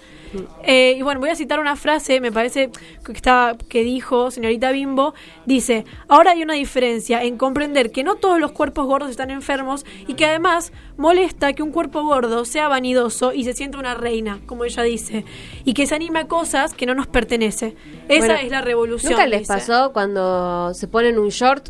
Eh, 0.64 0.96
y 0.98 1.02
bueno, 1.02 1.20
voy 1.20 1.30
a 1.30 1.36
citar 1.36 1.60
una 1.60 1.76
frase, 1.76 2.20
me 2.20 2.32
parece 2.32 2.70
que, 3.06 3.12
estaba, 3.12 3.58
que 3.58 3.84
dijo 3.84 4.32
señorita 4.32 4.72
Bimbo, 4.72 5.14
dice, 5.46 5.86
ahora 6.08 6.32
hay 6.32 6.44
una 6.44 6.54
diferencia 6.54 7.24
en 7.24 7.38
comprender 7.38 7.92
que 7.92 8.04
no 8.04 8.16
todos 8.16 8.40
los 8.40 8.52
cuerpos 8.52 8.86
gordos 8.86 9.10
están 9.10 9.32
enfermos 9.32 9.86
y 10.08 10.14
que 10.16 10.26
además 10.26 10.72
molesta 10.98 11.54
que 11.54 11.64
un 11.64 11.72
cuerpo 11.72 12.04
gordo 12.04 12.46
sea 12.46 12.68
vanidoso 12.68 13.34
y 13.34 13.44
se 13.44 13.54
sienta 13.54 13.78
una 13.78 13.94
reina, 13.94 14.40
como 14.46 14.66
ella 14.66 14.84
dice, 14.84 15.26
y 15.66 15.74
que 15.74 15.86
se 15.86 15.96
anime 15.96 16.20
a 16.20 16.28
cosas 16.28 16.74
que 16.74 16.86
no 16.86 16.96
nos 16.96 17.08
pertenece. 17.08 17.76
Esa 18.08 18.28
Bueno, 18.28 18.36
es 18.36 18.52
la 18.52 18.62
revolución. 18.62 19.14
¿Nunca 19.14 19.28
les 19.28 19.42
dice. 19.42 19.54
pasó 19.54 19.92
cuando 19.94 20.74
se 20.74 20.88
ponen 20.88 21.20
un 21.20 21.30
short 21.30 21.70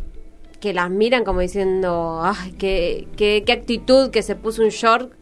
que 0.60 0.72
las 0.72 0.90
miran 0.90 1.24
como 1.24 1.40
diciendo, 1.40 2.20
ay, 2.22 2.52
qué, 2.52 3.06
qué, 3.16 3.42
qué 3.44 3.52
actitud 3.52 4.10
que 4.10 4.22
se 4.22 4.34
puso 4.34 4.62
un 4.62 4.70
short 4.70 5.12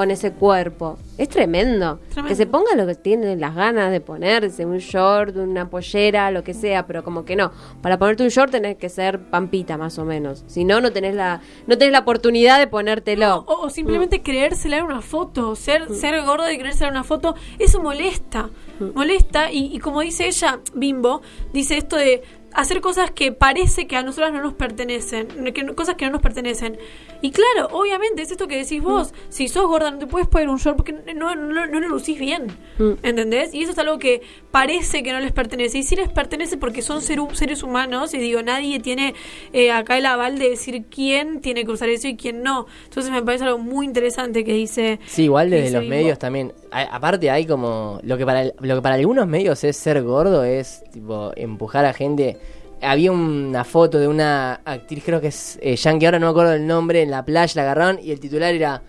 con 0.00 0.10
ese 0.10 0.32
cuerpo. 0.32 0.96
Es 1.18 1.28
tremendo. 1.28 1.98
Tremendo. 2.08 2.28
Que 2.30 2.34
se 2.34 2.46
ponga 2.46 2.74
lo 2.74 2.86
que 2.86 2.94
tiene 2.94 3.36
las 3.36 3.54
ganas 3.54 3.90
de 3.90 4.00
ponerse, 4.00 4.64
un 4.64 4.78
short, 4.78 5.36
una 5.36 5.68
pollera, 5.68 6.30
lo 6.30 6.42
que 6.42 6.54
sea, 6.54 6.86
pero 6.86 7.04
como 7.04 7.26
que 7.26 7.36
no. 7.36 7.52
Para 7.82 7.98
ponerte 7.98 8.22
un 8.22 8.30
short 8.30 8.50
tenés 8.50 8.78
que 8.78 8.88
ser 8.88 9.20
pampita 9.28 9.76
más 9.76 9.98
o 9.98 10.06
menos. 10.06 10.42
Si 10.46 10.64
no, 10.64 10.80
no 10.80 10.90
tenés 10.90 11.14
la, 11.14 11.42
no 11.66 11.76
tenés 11.76 11.92
la 11.92 11.98
oportunidad 11.98 12.58
de 12.58 12.66
ponértelo. 12.66 13.44
O, 13.46 13.66
o 13.66 13.68
simplemente 13.68 14.22
creérsela 14.22 14.78
en 14.78 14.84
una 14.84 15.02
foto, 15.02 15.54
ser, 15.54 15.94
ser 15.94 16.24
gordo 16.24 16.50
y 16.50 16.56
creérsela 16.56 16.88
en 16.88 16.94
una 16.94 17.04
foto, 17.04 17.34
eso 17.58 17.82
molesta, 17.82 18.48
molesta 18.94 19.52
y, 19.52 19.66
y 19.66 19.80
como 19.80 20.00
dice 20.00 20.28
ella, 20.28 20.60
Bimbo, 20.72 21.20
dice 21.52 21.76
esto 21.76 21.96
de 21.96 22.22
hacer 22.52 22.80
cosas 22.80 23.10
que 23.10 23.32
parece 23.32 23.86
que 23.86 23.96
a 23.96 24.02
nosotras 24.02 24.32
no 24.32 24.42
nos 24.42 24.54
pertenecen, 24.54 25.28
que, 25.54 25.62
no- 25.62 25.74
cosas 25.74 25.94
que 25.94 26.04
no 26.06 26.12
nos 26.12 26.20
pertenecen. 26.22 26.78
Y 27.22 27.30
claro, 27.32 27.68
obviamente 27.72 28.22
es 28.22 28.30
esto 28.30 28.48
que 28.48 28.56
decís 28.56 28.82
vos, 28.82 29.12
si 29.28 29.48
sos 29.48 29.66
gorda 29.66 29.90
no 29.90 29.98
te 29.98 30.06
puedes 30.06 30.26
poner 30.26 30.48
un 30.48 30.56
short 30.56 30.76
porque 30.76 30.92
no, 31.14 31.34
no, 31.34 31.66
no 31.66 31.80
lo 31.80 31.88
lucís 31.88 32.18
bien, 32.18 32.46
Mm. 32.78 32.92
¿entendés? 33.02 33.52
Y 33.54 33.62
eso 33.62 33.72
es 33.72 33.78
algo 33.78 33.98
que 33.98 34.22
parece 34.50 35.02
que 35.02 35.12
no 35.12 35.20
les 35.20 35.32
pertenece, 35.32 35.78
y 35.78 35.82
sí 35.82 35.96
les 35.96 36.08
pertenece 36.08 36.56
porque 36.56 36.80
son 36.82 37.02
ser- 37.02 37.20
seres 37.34 37.62
humanos, 37.62 38.14
y 38.14 38.18
digo, 38.18 38.42
nadie 38.42 38.80
tiene 38.80 39.14
eh, 39.52 39.70
acá 39.70 39.98
el 39.98 40.06
aval 40.06 40.38
de 40.38 40.48
decir 40.50 40.84
quién 40.90 41.40
tiene 41.42 41.64
que 41.64 41.70
usar 41.72 41.88
eso 41.90 42.08
y 42.08 42.16
quién 42.16 42.42
no. 42.42 42.66
Entonces 42.84 43.12
me 43.12 43.22
parece 43.22 43.44
algo 43.44 43.58
muy 43.58 43.84
interesante 43.86 44.44
que 44.44 44.54
dice... 44.54 44.98
Sí, 45.06 45.24
igual 45.24 45.50
desde 45.50 45.70
los 45.78 45.84
medios 45.86 46.18
también. 46.18 46.52
A- 46.70 46.82
aparte 46.96 47.30
hay 47.30 47.44
como 47.46 48.00
lo 48.02 48.16
que 48.16 48.24
para 48.24 48.42
el- 48.42 48.54
lo 48.60 48.76
que 48.76 48.82
para 48.82 48.94
algunos 48.94 49.26
medios 49.26 49.62
es 49.64 49.76
ser 49.76 50.02
gordo 50.02 50.42
es 50.44 50.82
tipo 50.92 51.32
empujar 51.36 51.84
a 51.84 51.92
gente. 51.92 52.38
Había 52.82 53.12
una 53.12 53.64
foto 53.64 53.98
de 53.98 54.08
una 54.08 54.54
actriz, 54.64 55.02
creo 55.04 55.20
que 55.20 55.28
es 55.28 55.58
eh, 55.60 55.76
Yankee, 55.76 56.06
ahora 56.06 56.18
no 56.18 56.26
me 56.26 56.30
acuerdo 56.30 56.54
el 56.54 56.66
nombre, 56.66 57.02
en 57.02 57.10
la 57.10 57.24
playa 57.24 57.52
la 57.56 57.62
agarraron 57.62 57.98
y 58.02 58.10
el 58.10 58.20
titular 58.20 58.54
era 58.54 58.82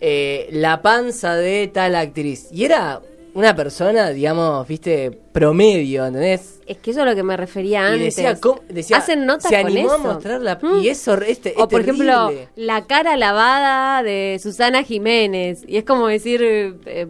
eh, 0.00 0.48
La 0.52 0.82
panza 0.82 1.36
de 1.36 1.68
tal 1.68 1.94
actriz. 1.94 2.48
Y 2.52 2.64
era 2.64 3.00
una 3.34 3.54
persona, 3.54 4.10
digamos, 4.10 4.66
viste, 4.66 5.10
promedio, 5.32 6.06
¿entendés? 6.06 6.60
Es 6.66 6.78
que 6.78 6.90
eso 6.90 7.00
es 7.00 7.06
a 7.06 7.10
lo 7.10 7.14
que 7.14 7.22
me 7.22 7.36
refería 7.36 7.80
Y 7.82 7.84
antes. 7.92 8.16
decía, 8.16 8.40
¿cómo? 8.40 8.60
decía 8.68 8.96
Hacen 8.96 9.26
notas 9.26 9.48
se 9.50 9.56
con 9.62 9.66
animó 9.70 9.86
eso. 9.86 9.94
a 9.94 9.98
mostrar 10.14 10.40
la... 10.40 10.58
Mm. 10.60 10.80
Y 10.82 10.88
eso 10.88 11.14
este, 11.20 11.54
O 11.56 11.62
es 11.64 11.68
por 11.68 11.80
ejemplo, 11.80 12.32
la 12.56 12.86
cara 12.86 13.16
lavada 13.16 14.02
de 14.02 14.38
Susana 14.42 14.82
Jiménez. 14.82 15.62
Y 15.68 15.76
es 15.76 15.84
como 15.84 16.08
decir, 16.08 16.40
eh, 16.42 17.06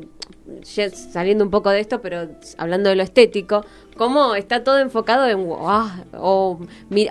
saliendo 1.12 1.44
un 1.44 1.50
poco 1.50 1.70
de 1.70 1.80
esto, 1.80 2.00
pero 2.00 2.28
hablando 2.58 2.90
de 2.90 2.96
lo 2.96 3.02
estético, 3.02 3.64
cómo 4.00 4.34
está 4.34 4.64
todo 4.64 4.78
enfocado 4.78 5.28
en... 5.28 5.46
ah, 5.60 6.04
o, 6.14 6.58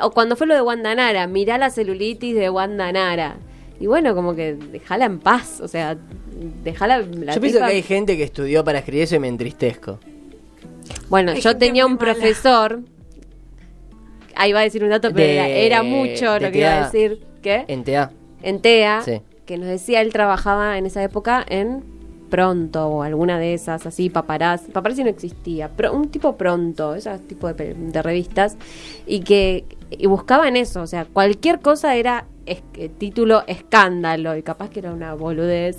o 0.01 0.09
cuando 0.11 0.35
fue 0.35 0.47
lo 0.47 0.55
de 0.55 0.61
Wanda 0.63 0.95
Nara, 0.95 1.27
mirá 1.27 1.59
la 1.59 1.69
celulitis 1.69 2.33
de 2.33 2.49
Wanda 2.49 2.91
Nara. 2.91 3.35
Y 3.79 3.85
bueno, 3.85 4.15
como 4.15 4.33
que 4.33 4.55
dejala 4.55 5.05
en 5.05 5.19
paz, 5.19 5.61
o 5.61 5.67
sea, 5.67 5.95
dejala... 6.63 6.97
La 6.97 7.35
Yo 7.35 7.41
pienso 7.41 7.59
que 7.59 7.65
hay 7.65 7.83
gente 7.83 8.17
que 8.17 8.23
estudió 8.23 8.63
para 8.63 8.79
escribir 8.79 9.03
eso 9.03 9.15
y 9.15 9.19
me 9.19 9.27
entristezco. 9.27 9.99
Bueno, 11.09 11.33
Hay 11.33 11.41
yo 11.41 11.55
tenía 11.57 11.85
un 11.85 11.91
mala. 11.93 11.99
profesor... 12.05 12.79
Ahí 14.35 14.51
va 14.51 14.61
a 14.61 14.63
decir 14.63 14.83
un 14.83 14.89
dato, 14.89 15.09
pero 15.13 15.27
De- 15.27 15.33
era, 15.35 15.47
era 15.47 15.83
mucho 15.83 16.31
de 16.33 16.39
lo 16.39 16.51
que 16.51 16.57
iba 16.59 16.69
a 16.85 16.89
TEA. 16.89 17.07
decir. 17.09 17.27
¿Qué? 17.43 17.65
En 17.67 17.83
TA. 17.83 18.11
en 18.41 18.61
TEA, 18.61 19.01
Sí. 19.03 19.21
que 19.45 19.57
nos 19.57 19.67
decía, 19.67 20.01
él 20.01 20.11
trabajaba 20.11 20.79
en 20.79 20.87
esa 20.87 21.03
época 21.03 21.45
en 21.47 21.83
Pronto 22.29 22.87
o 22.87 23.03
alguna 23.03 23.39
de 23.39 23.53
esas, 23.53 23.85
así, 23.85 24.09
paparazzi. 24.09 24.71
Paparazzi 24.71 25.03
no 25.03 25.09
existía, 25.09 25.69
pero 25.75 25.93
un 25.93 26.09
tipo 26.09 26.35
Pronto, 26.35 26.95
ese 26.95 27.17
tipo 27.19 27.51
de, 27.53 27.73
de 27.73 28.01
revistas, 28.01 28.57
y 29.05 29.21
que 29.21 29.65
y 29.91 30.07
buscaban 30.07 30.55
eso, 30.55 30.81
o 30.81 30.87
sea, 30.87 31.05
cualquier 31.05 31.59
cosa 31.59 31.95
era 31.95 32.25
eh, 32.45 32.89
título 32.97 33.43
escándalo, 33.47 34.35
y 34.35 34.43
capaz 34.43 34.69
que 34.69 34.79
era 34.79 34.93
una 34.93 35.13
boludez. 35.13 35.77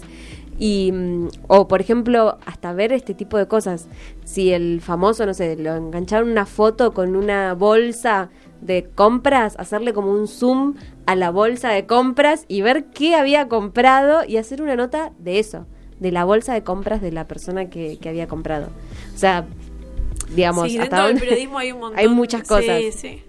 Y, 0.59 0.93
mm, 0.93 1.29
o 1.49 1.69
por 1.69 1.81
ejemplo, 1.81 2.39
hasta 2.45 2.73
ver 2.73 2.93
este 2.93 3.15
tipo 3.15 3.39
de 3.39 3.49
cosas. 3.49 3.89
Si 4.25 4.53
el 4.53 4.81
famoso, 4.81 5.25
no 5.27 5.35
sé, 5.35 5.57
lo 5.57 5.75
engancharon 5.75 6.31
una 6.31 6.47
foto 6.47 6.93
con 6.93 7.17
una 7.17 7.55
bolsa 7.55 8.31
de 8.61 8.85
compras, 8.95 9.57
hacerle 9.59 9.95
como 9.95 10.13
un 10.13 10.29
zoom 10.29 10.75
a 11.07 11.17
la 11.17 11.31
bolsa 11.31 11.71
de 11.71 11.87
compras 11.87 12.45
y 12.47 12.61
ver 12.61 12.87
qué 12.87 13.15
había 13.15 13.49
comprado 13.49 14.23
y 14.27 14.37
hacer 14.37 14.61
una 14.61 14.77
nota 14.77 15.13
de 15.19 15.39
eso, 15.39 15.67
de 16.01 16.11
la 16.13 16.25
bolsa 16.25 16.55
de 16.55 16.63
compras 16.65 17.01
de 17.01 17.13
la 17.13 17.27
persona 17.29 17.71
que, 17.71 17.99
que 18.01 18.09
había 18.09 18.27
comprado. 18.27 18.69
O 19.15 19.19
sea, 19.19 19.47
digamos, 20.35 20.71
Sí, 20.71 20.79
hasta 20.79 21.07
dentro 21.07 21.21
del 21.21 21.29
periodismo 21.29 21.59
hay 21.59 21.73
un 21.73 21.81
montón. 21.81 21.99
hay 21.99 22.09
muchas 22.09 22.43
cosas. 22.47 22.81
Sí, 22.81 22.93
sí. 22.93 23.23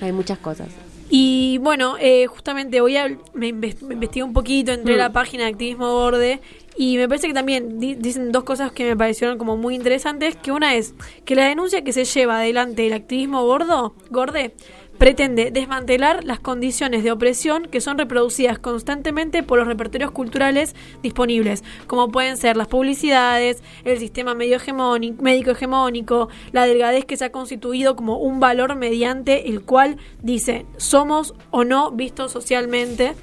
Hay 0.00 0.12
muchas 0.12 0.38
cosas. 0.38 0.68
Y 1.10 1.56
bueno, 1.62 1.96
eh, 1.98 2.26
justamente 2.26 2.80
voy 2.82 2.96
a 2.98 3.08
me, 3.32 3.48
inves- 3.48 3.80
me 3.80 3.94
investigué 3.94 4.22
un 4.24 4.34
poquito, 4.34 4.72
entré 4.72 4.92
a 4.94 4.96
Mm. 4.96 5.00
la 5.00 5.12
página 5.12 5.44
de 5.44 5.50
Activismo 5.50 5.90
Borde 5.94 6.40
y 6.76 6.98
me 6.98 7.08
parece 7.08 7.28
que 7.28 7.32
también 7.34 7.80
di- 7.80 7.94
dicen 7.94 8.30
dos 8.30 8.44
cosas 8.44 8.72
que 8.72 8.84
me 8.84 8.94
parecieron 8.94 9.38
como 9.38 9.56
muy 9.56 9.74
interesantes, 9.74 10.36
que 10.36 10.52
una 10.52 10.74
es 10.74 10.94
que 11.24 11.34
la 11.34 11.46
denuncia 11.48 11.82
que 11.82 11.94
se 11.94 12.04
lleva 12.04 12.38
adelante 12.40 12.86
el 12.86 12.92
activismo 12.92 13.42
gordo, 13.46 13.94
gorde, 14.10 14.52
pretende 14.98 15.50
desmantelar 15.50 16.24
las 16.24 16.40
condiciones 16.40 17.04
de 17.04 17.12
opresión 17.12 17.66
que 17.66 17.80
son 17.80 17.98
reproducidas 17.98 18.58
constantemente 18.58 19.42
por 19.42 19.58
los 19.58 19.68
repertorios 19.68 20.10
culturales 20.10 20.74
disponibles, 21.02 21.64
como 21.86 22.10
pueden 22.10 22.36
ser 22.36 22.56
las 22.56 22.68
publicidades, 22.68 23.62
el 23.84 23.98
sistema 23.98 24.34
medio 24.34 24.56
hegemónico, 24.56 25.22
médico 25.22 25.52
hegemónico, 25.52 26.28
la 26.52 26.66
delgadez 26.66 27.04
que 27.04 27.16
se 27.16 27.24
ha 27.24 27.32
constituido 27.32 27.96
como 27.96 28.18
un 28.18 28.40
valor 28.40 28.74
mediante 28.74 29.48
el 29.48 29.62
cual 29.62 29.96
dice 30.22 30.66
somos 30.76 31.34
o 31.50 31.64
no 31.64 31.92
vistos 31.92 32.32
socialmente. 32.32 33.14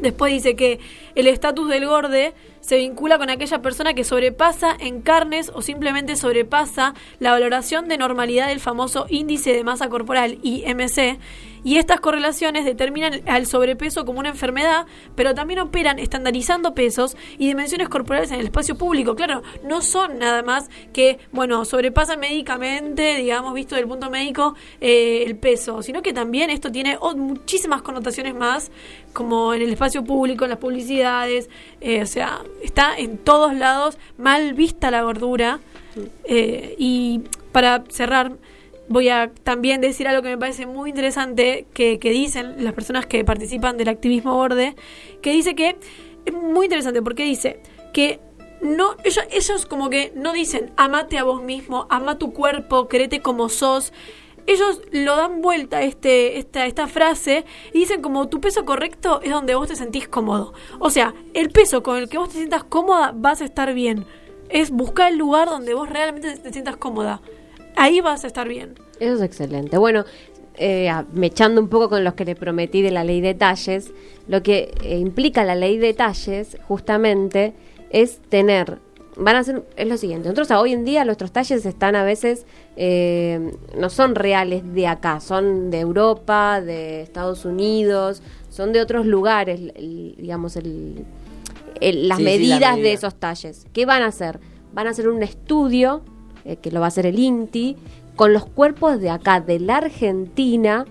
Después 0.00 0.32
dice 0.32 0.56
que 0.56 0.80
el 1.14 1.26
estatus 1.26 1.68
del 1.68 1.86
gorde 1.86 2.34
se 2.64 2.78
vincula 2.78 3.18
con 3.18 3.28
aquella 3.28 3.60
persona 3.60 3.92
que 3.92 4.04
sobrepasa 4.04 4.74
en 4.78 5.02
carnes 5.02 5.52
o 5.54 5.60
simplemente 5.60 6.16
sobrepasa 6.16 6.94
la 7.18 7.32
valoración 7.32 7.88
de 7.88 7.98
normalidad 7.98 8.48
del 8.48 8.58
famoso 8.58 9.04
índice 9.10 9.52
de 9.52 9.64
masa 9.64 9.90
corporal 9.90 10.38
IMC 10.42 11.18
y 11.64 11.78
estas 11.78 11.98
correlaciones 12.00 12.66
determinan 12.66 13.22
al 13.26 13.46
sobrepeso 13.46 14.04
como 14.04 14.20
una 14.20 14.28
enfermedad, 14.28 14.86
pero 15.16 15.34
también 15.34 15.60
operan 15.60 15.98
estandarizando 15.98 16.74
pesos 16.74 17.16
y 17.38 17.48
dimensiones 17.48 17.88
corporales 17.88 18.30
en 18.30 18.40
el 18.40 18.46
espacio 18.46 18.76
público. 18.76 19.16
Claro, 19.16 19.42
no 19.64 19.80
son 19.80 20.18
nada 20.18 20.42
más 20.42 20.68
que, 20.92 21.18
bueno, 21.32 21.64
sobrepasan 21.64 22.20
médicamente, 22.20 23.16
digamos, 23.16 23.54
visto 23.54 23.76
del 23.76 23.88
punto 23.88 24.10
médico, 24.10 24.54
eh, 24.80 25.24
el 25.26 25.36
peso, 25.36 25.82
sino 25.82 26.02
que 26.02 26.12
también 26.12 26.50
esto 26.50 26.70
tiene 26.70 26.98
muchísimas 27.16 27.80
connotaciones 27.80 28.34
más, 28.34 28.70
como 29.14 29.54
en 29.54 29.62
el 29.62 29.70
espacio 29.70 30.04
público, 30.04 30.44
en 30.44 30.50
las 30.50 30.58
publicidades, 30.58 31.48
eh, 31.80 32.02
o 32.02 32.06
sea, 32.06 32.42
está 32.62 32.96
en 32.96 33.18
todos 33.18 33.54
lados 33.54 33.98
mal 34.18 34.54
vista 34.54 34.90
la 34.90 35.02
gordura. 35.02 35.60
Eh, 36.24 36.74
y 36.78 37.22
para 37.52 37.84
cerrar, 37.88 38.36
voy 38.88 39.08
a 39.08 39.32
también 39.42 39.80
decir 39.80 40.08
algo 40.08 40.22
que 40.22 40.30
me 40.30 40.38
parece 40.38 40.66
muy 40.66 40.90
interesante 40.90 41.66
que, 41.72 41.98
que 41.98 42.10
dicen 42.10 42.64
las 42.64 42.72
personas 42.72 43.06
que 43.06 43.24
participan 43.24 43.76
del 43.76 43.88
activismo 43.88 44.34
borde, 44.34 44.74
que 45.22 45.32
dice 45.32 45.54
que 45.54 45.76
es 46.24 46.34
muy 46.34 46.66
interesante 46.66 47.02
porque 47.02 47.24
dice 47.24 47.60
que 47.92 48.20
no 48.60 48.96
ellos, 49.04 49.24
ellos 49.30 49.66
como 49.66 49.90
que 49.90 50.12
no 50.14 50.32
dicen 50.32 50.72
amate 50.76 51.18
a 51.18 51.24
vos 51.24 51.42
mismo, 51.42 51.86
ama 51.90 52.18
tu 52.18 52.32
cuerpo, 52.32 52.88
querete 52.88 53.20
como 53.20 53.48
sos. 53.48 53.92
Ellos 54.46 54.80
lo 54.92 55.16
dan 55.16 55.40
vuelta 55.40 55.82
este, 55.82 56.38
esta, 56.38 56.66
esta 56.66 56.86
frase 56.86 57.44
y 57.72 57.78
dicen 57.80 58.02
como 58.02 58.28
tu 58.28 58.40
peso 58.40 58.64
correcto 58.64 59.20
es 59.22 59.30
donde 59.30 59.54
vos 59.54 59.68
te 59.68 59.76
sentís 59.76 60.08
cómodo. 60.08 60.52
O 60.80 60.90
sea, 60.90 61.14
el 61.32 61.50
peso 61.50 61.82
con 61.82 61.96
el 61.96 62.08
que 62.08 62.18
vos 62.18 62.28
te 62.28 62.36
sientas 62.36 62.64
cómoda 62.64 63.12
vas 63.14 63.40
a 63.40 63.44
estar 63.44 63.72
bien. 63.72 64.04
Es 64.50 64.70
buscar 64.70 65.12
el 65.12 65.18
lugar 65.18 65.48
donde 65.48 65.74
vos 65.74 65.88
realmente 65.88 66.36
te 66.36 66.52
sientas 66.52 66.76
cómoda. 66.76 67.22
Ahí 67.76 68.00
vas 68.00 68.24
a 68.24 68.26
estar 68.26 68.46
bien. 68.46 68.74
Eso 69.00 69.14
es 69.14 69.22
excelente. 69.22 69.78
Bueno, 69.78 70.04
eh, 70.56 70.92
mechando 71.12 71.60
un 71.60 71.68
poco 71.68 71.88
con 71.88 72.04
los 72.04 72.14
que 72.14 72.24
le 72.24 72.36
prometí 72.36 72.82
de 72.82 72.92
la 72.92 73.02
ley 73.02 73.20
de 73.20 73.34
talles, 73.34 73.92
lo 74.28 74.42
que 74.42 74.72
eh, 74.82 74.98
implica 74.98 75.42
la 75.44 75.56
ley 75.56 75.78
de 75.78 75.94
talles, 75.94 76.58
justamente, 76.68 77.54
es 77.90 78.20
tener. 78.28 78.78
Van 79.16 79.36
a 79.36 79.44
ser, 79.44 79.62
es 79.76 79.86
lo 79.88 79.96
siguiente. 79.96 80.28
Nosotros 80.28 80.50
hoy 80.60 80.72
en 80.72 80.84
día 80.84 81.04
nuestros 81.04 81.30
talles 81.30 81.64
están 81.64 81.94
a 81.94 82.02
veces, 82.04 82.46
eh, 82.76 83.52
no 83.78 83.88
son 83.88 84.14
reales 84.16 84.74
de 84.74 84.86
acá, 84.88 85.20
son 85.20 85.70
de 85.70 85.80
Europa, 85.80 86.60
de 86.60 87.02
Estados 87.02 87.44
Unidos, 87.44 88.22
son 88.50 88.72
de 88.72 88.80
otros 88.80 89.06
lugares, 89.06 89.60
el- 89.76 90.14
digamos, 90.18 90.56
el, 90.56 91.04
el- 91.80 92.08
las 92.08 92.18
Sí, 92.18 92.24
sí, 92.24 92.30
la 92.30 92.38
medidas 92.38 92.76
de 92.76 92.92
esos 92.92 93.14
talles. 93.14 93.66
¿Qué 93.72 93.86
van 93.86 94.02
a 94.02 94.06
hacer? 94.06 94.40
Van 94.72 94.88
a 94.88 94.90
hacer 94.90 95.08
un 95.08 95.22
estudio, 95.22 96.02
eh, 96.44 96.56
que 96.56 96.72
lo 96.72 96.80
va 96.80 96.86
a 96.86 96.88
hacer 96.88 97.06
el 97.06 97.18
INTI, 97.18 97.76
con 98.16 98.32
los 98.32 98.44
cuerpos 98.46 99.00
de 99.00 99.10
acá, 99.10 99.40
de 99.40 99.60
la 99.60 99.76
Argentina, 99.76 100.86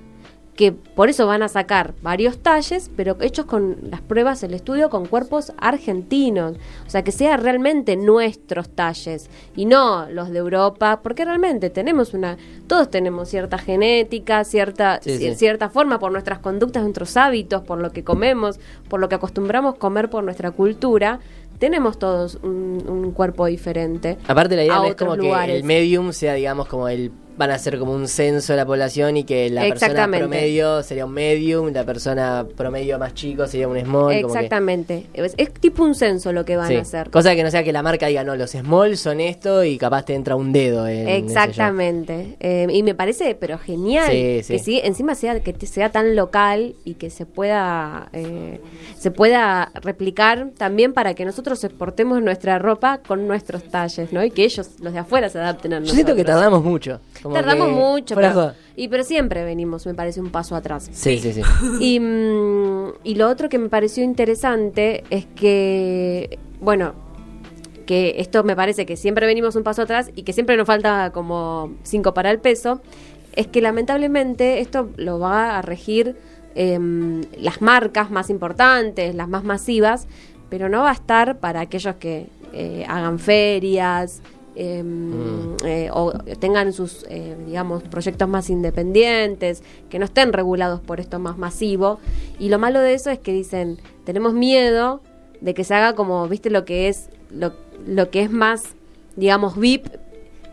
que 0.55 0.71
por 0.71 1.09
eso 1.09 1.25
van 1.25 1.41
a 1.41 1.47
sacar 1.47 1.95
varios 2.03 2.37
talles, 2.37 2.91
pero 2.95 3.17
hechos 3.21 3.45
con 3.45 3.77
las 3.89 4.01
pruebas, 4.01 4.43
el 4.43 4.53
estudio 4.53 4.89
con 4.91 5.07
cuerpos 5.07 5.51
argentinos. 5.57 6.57
O 6.85 6.89
sea, 6.89 7.03
que 7.03 7.11
sea 7.11 7.37
realmente 7.37 7.95
nuestros 7.95 8.69
talles 8.69 9.29
y 9.55 9.65
no 9.65 10.07
los 10.09 10.29
de 10.29 10.39
Europa, 10.39 10.99
porque 11.01 11.25
realmente 11.25 11.69
tenemos 11.71 12.13
una, 12.13 12.37
todos 12.67 12.91
tenemos 12.91 13.29
cierta 13.29 13.57
genética, 13.57 14.43
cierta, 14.43 14.99
Sí, 15.01 15.17
sí. 15.17 15.35
cierta 15.35 15.69
forma 15.69 15.97
por 15.97 16.11
nuestras 16.11 16.39
conductas, 16.39 16.83
nuestros 16.83 17.17
hábitos, 17.17 17.63
por 17.63 17.79
lo 17.79 17.91
que 17.91 18.03
comemos, 18.03 18.59
por 18.89 18.99
lo 18.99 19.09
que 19.09 19.15
acostumbramos 19.15 19.75
comer 19.75 20.09
por 20.09 20.23
nuestra 20.23 20.51
cultura. 20.51 21.19
Tenemos 21.57 21.97
todos 21.97 22.35
un, 22.43 22.83
un 22.87 23.11
cuerpo 23.11 23.45
diferente. 23.45 24.17
Aparte 24.27 24.55
la 24.55 24.63
idea 24.65 24.81
a 24.81 24.87
es 24.87 24.95
como 24.95 25.15
lugares. 25.15 25.53
que 25.53 25.57
el 25.57 25.63
medium 25.63 26.11
sea, 26.11 26.33
digamos, 26.33 26.67
como 26.67 26.87
el 26.89 27.11
van 27.37 27.51
a 27.51 27.55
hacer 27.55 27.79
como 27.79 27.93
un 27.93 28.07
censo 28.07 28.53
de 28.53 28.57
la 28.57 28.65
población 28.65 29.17
y 29.17 29.23
que 29.23 29.49
la 29.49 29.63
persona 29.63 30.07
promedio 30.07 30.83
sería 30.83 31.05
un 31.05 31.13
medium, 31.13 31.71
la 31.73 31.83
persona 31.83 32.45
promedio 32.55 32.99
más 32.99 33.13
chico 33.13 33.47
sería 33.47 33.67
un 33.67 33.79
small. 33.79 34.21
como 34.21 34.33
que- 34.33 34.39
Exactamente. 34.39 35.07
Es, 35.13 35.35
tipo 35.59 35.83
un 35.83 35.95
censo 35.95 36.31
lo 36.31 36.45
que 36.45 36.55
van 36.55 36.67
Sí. 36.67 36.75
a 36.75 36.81
hacer. 36.81 37.09
Cosa 37.09 37.35
que 37.35 37.43
no 37.43 37.49
sea 37.51 37.63
que 37.63 37.71
la 37.73 37.81
marca 37.83 38.07
diga, 38.07 38.23
no, 38.23 38.35
los 38.35 38.51
small 38.51 38.97
son 38.97 39.19
esto 39.19 39.63
y 39.63 39.77
capaz 39.77 40.05
te 40.05 40.13
entra 40.15 40.35
un 40.35 40.51
dedo 40.53 40.87
en 40.87 41.07
Exactamente. 41.07 42.37
Eh, 42.39 42.67
y 42.69 42.83
me 42.83 42.95
parece, 42.95 43.35
pero 43.35 43.57
genial, 43.57 44.11
Sí, 44.11 44.41
sí. 44.43 44.53
que 44.53 44.59
sí, 44.59 44.81
encima 44.83 45.15
sea 45.15 45.39
que 45.41 45.53
sea 45.65 45.91
tan 45.91 46.15
local 46.15 46.75
y 46.85 46.95
que 46.95 47.09
se 47.09 47.25
pueda 47.25 48.09
eh, 48.13 48.59
se 48.97 49.11
pueda 49.11 49.71
replicar 49.81 50.49
también 50.57 50.93
para 50.93 51.13
que 51.13 51.25
nosotros 51.25 51.63
exportemos 51.63 52.21
nuestra 52.21 52.59
ropa 52.59 52.99
con 53.05 53.27
nuestros 53.27 53.63
talles, 53.63 54.11
¿no? 54.13 54.23
Y 54.23 54.31
que 54.31 54.43
ellos, 54.43 54.69
los 54.81 54.93
de 54.93 54.99
afuera, 54.99 55.29
se 55.29 55.39
adapten 55.39 55.73
a 55.73 55.75
Yo 55.77 55.81
nosotros. 55.81 55.95
siento 55.95 56.15
que 56.15 56.23
tardamos 56.23 56.63
mucho. 56.63 56.99
Como 57.23 57.33
Tardamos 57.35 57.67
que- 57.69 57.73
mucho, 57.73 58.15
pero, 58.15 58.53
y 58.75 58.87
pero 58.89 59.03
siempre 59.03 59.43
venimos, 59.43 59.85
me 59.87 59.95
parece, 59.95 60.21
un 60.21 60.29
paso 60.29 60.55
atrás. 60.55 60.89
Sí, 60.91 61.17
sí, 61.17 61.33
sí. 61.33 61.41
Y, 61.79 61.99
mm, 61.99 62.89
y 63.03 63.15
lo 63.15 63.29
otro 63.29 63.49
que 63.49 63.57
me 63.57 63.69
pareció 63.69 64.03
interesante 64.03 65.03
es 65.09 65.25
que, 65.35 66.37
bueno, 66.61 66.93
que 67.87 68.15
esto 68.19 68.43
me 68.43 68.55
parece 68.55 68.85
que 68.85 68.95
siempre 68.95 69.25
venimos 69.25 69.55
un 69.55 69.63
paso 69.63 69.81
atrás 69.81 70.11
y 70.15 70.23
que 70.23 70.33
siempre 70.33 70.55
nos 70.57 70.67
falta 70.67 71.11
como 71.13 71.73
cinco 71.83 72.13
para 72.13 72.29
el 72.31 72.39
peso, 72.39 72.81
es 73.35 73.47
que 73.47 73.61
lamentablemente 73.61 74.59
esto 74.59 74.89
lo 74.97 75.17
va 75.19 75.57
a 75.57 75.61
regir 75.61 76.15
em, 76.55 77.21
las 77.39 77.61
marcas 77.63 78.11
más 78.11 78.29
importantes, 78.29 79.15
las 79.15 79.27
más 79.27 79.43
masivas, 79.43 80.07
pero 80.49 80.69
no 80.69 80.83
va 80.83 80.91
a 80.91 80.93
estar 80.93 81.39
para 81.39 81.61
aquellos 81.61 81.95
que 81.95 82.27
eh, 82.53 82.85
hagan 82.87 83.17
ferias. 83.17 84.21
Em, 84.55 85.11
Mm. 85.53 85.55
eh, 85.65 85.89
o 85.91 86.11
tengan 86.39 86.73
sus, 86.73 87.05
eh, 87.09 87.35
digamos, 87.45 87.83
proyectos 87.83 88.27
más 88.27 88.49
independientes, 88.49 89.63
que 89.89 89.99
no 89.99 90.05
estén 90.05 90.33
regulados 90.33 90.79
por 90.81 90.99
esto 90.99 91.19
más 91.19 91.37
masivo. 91.37 91.99
Y 92.39 92.49
lo 92.49 92.59
malo 92.59 92.79
de 92.79 92.93
eso 92.93 93.09
es 93.09 93.19
que 93.19 93.31
dicen, 93.33 93.79
tenemos 94.05 94.33
miedo 94.33 95.01
de 95.41 95.53
que 95.53 95.63
se 95.63 95.73
haga 95.75 95.93
como, 95.95 96.27
viste, 96.27 96.49
lo 96.49 96.65
que 96.65 96.87
es, 96.87 97.09
lo, 97.31 97.53
lo 97.87 98.09
que 98.09 98.21
es 98.21 98.31
más, 98.31 98.75
digamos, 99.15 99.57
VIP 99.57 99.87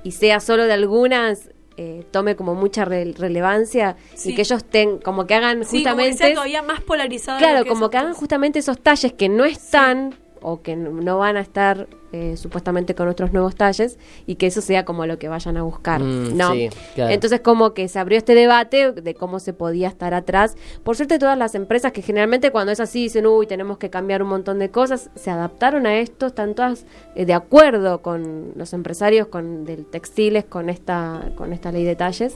y 0.02 0.12
sea 0.12 0.40
solo 0.40 0.64
de 0.64 0.72
algunas, 0.72 1.50
eh, 1.76 2.04
tome 2.10 2.36
como 2.36 2.54
mucha 2.54 2.84
re- 2.84 3.12
relevancia 3.16 3.96
Sí. 4.14 4.32
y 4.32 4.34
que 4.34 4.42
ellos 4.42 4.64
ten, 4.64 4.98
como 4.98 5.26
que 5.26 5.34
hagan 5.34 5.64
Sí, 5.64 5.82
como 5.84 5.96
que 5.96 6.10
justamente... 6.10 6.16
sea 6.18 6.34
todavía 6.34 6.62
más 6.62 6.80
polarizado. 6.80 7.38
Claro, 7.38 7.62
que 7.64 7.68
como 7.70 7.88
que 7.90 7.96
hagan 7.98 8.14
justamente 8.14 8.58
esos 8.58 8.78
talles 8.80 9.12
que 9.12 9.28
no 9.28 9.44
están 9.44 10.14
o 10.42 10.62
que 10.62 10.76
no- 10.76 11.18
van 11.18 11.36
a 11.36 11.40
estar 11.40 11.86
eh, 12.12 12.36
supuestamente 12.36 12.96
con 12.96 13.06
otros 13.06 13.32
nuevos 13.32 13.54
talles 13.54 13.96
y 14.26 14.34
que 14.34 14.48
eso 14.48 14.60
sea 14.60 14.84
como 14.84 15.06
lo 15.06 15.16
que 15.20 15.28
vayan 15.28 15.56
a 15.56 15.62
buscar, 15.62 16.00
Mm, 16.02 16.36
¿no? 16.36 16.52
sí, 16.54 16.68
claro. 16.96 17.12
Entonces 17.14 17.40
como 17.40 17.72
que 17.72 17.86
se 17.86 18.00
abrió 18.00 18.18
este 18.18 18.34
debate 18.34 18.90
de 18.90 19.14
cómo 19.14 19.38
se 19.38 19.52
podía 19.52 19.86
estar 19.86 20.12
atrás. 20.12 20.56
Por 20.82 20.96
suerte 20.96 21.20
todas 21.20 21.38
las 21.38 21.54
empresas 21.54 21.92
que 21.92 22.02
generalmente 22.02 22.50
cuando 22.50 22.72
es 22.72 22.80
así 22.80 23.02
dicen, 23.04 23.26
uy, 23.28 23.46
tenemos 23.46 23.78
que 23.78 23.90
cambiar 23.90 24.24
un 24.24 24.28
montón 24.30 24.58
de 24.58 24.70
cosas, 24.70 25.08
se 25.14 25.30
adaptaron 25.30 25.86
a 25.86 25.98
esto, 25.98 26.26
están 26.26 26.54
todas 26.56 26.84
eh, 27.14 27.26
de 27.26 27.34
acuerdo 27.34 28.02
con 28.02 28.52
los 28.56 28.72
empresarios 28.72 29.28
con 29.28 29.64
del 29.64 29.86
textiles 29.86 30.44
con 30.44 30.68
esta 30.68 31.30
con 31.36 31.52
esta 31.52 31.70
ley 31.70 31.84
de 31.84 31.94
talles. 31.94 32.34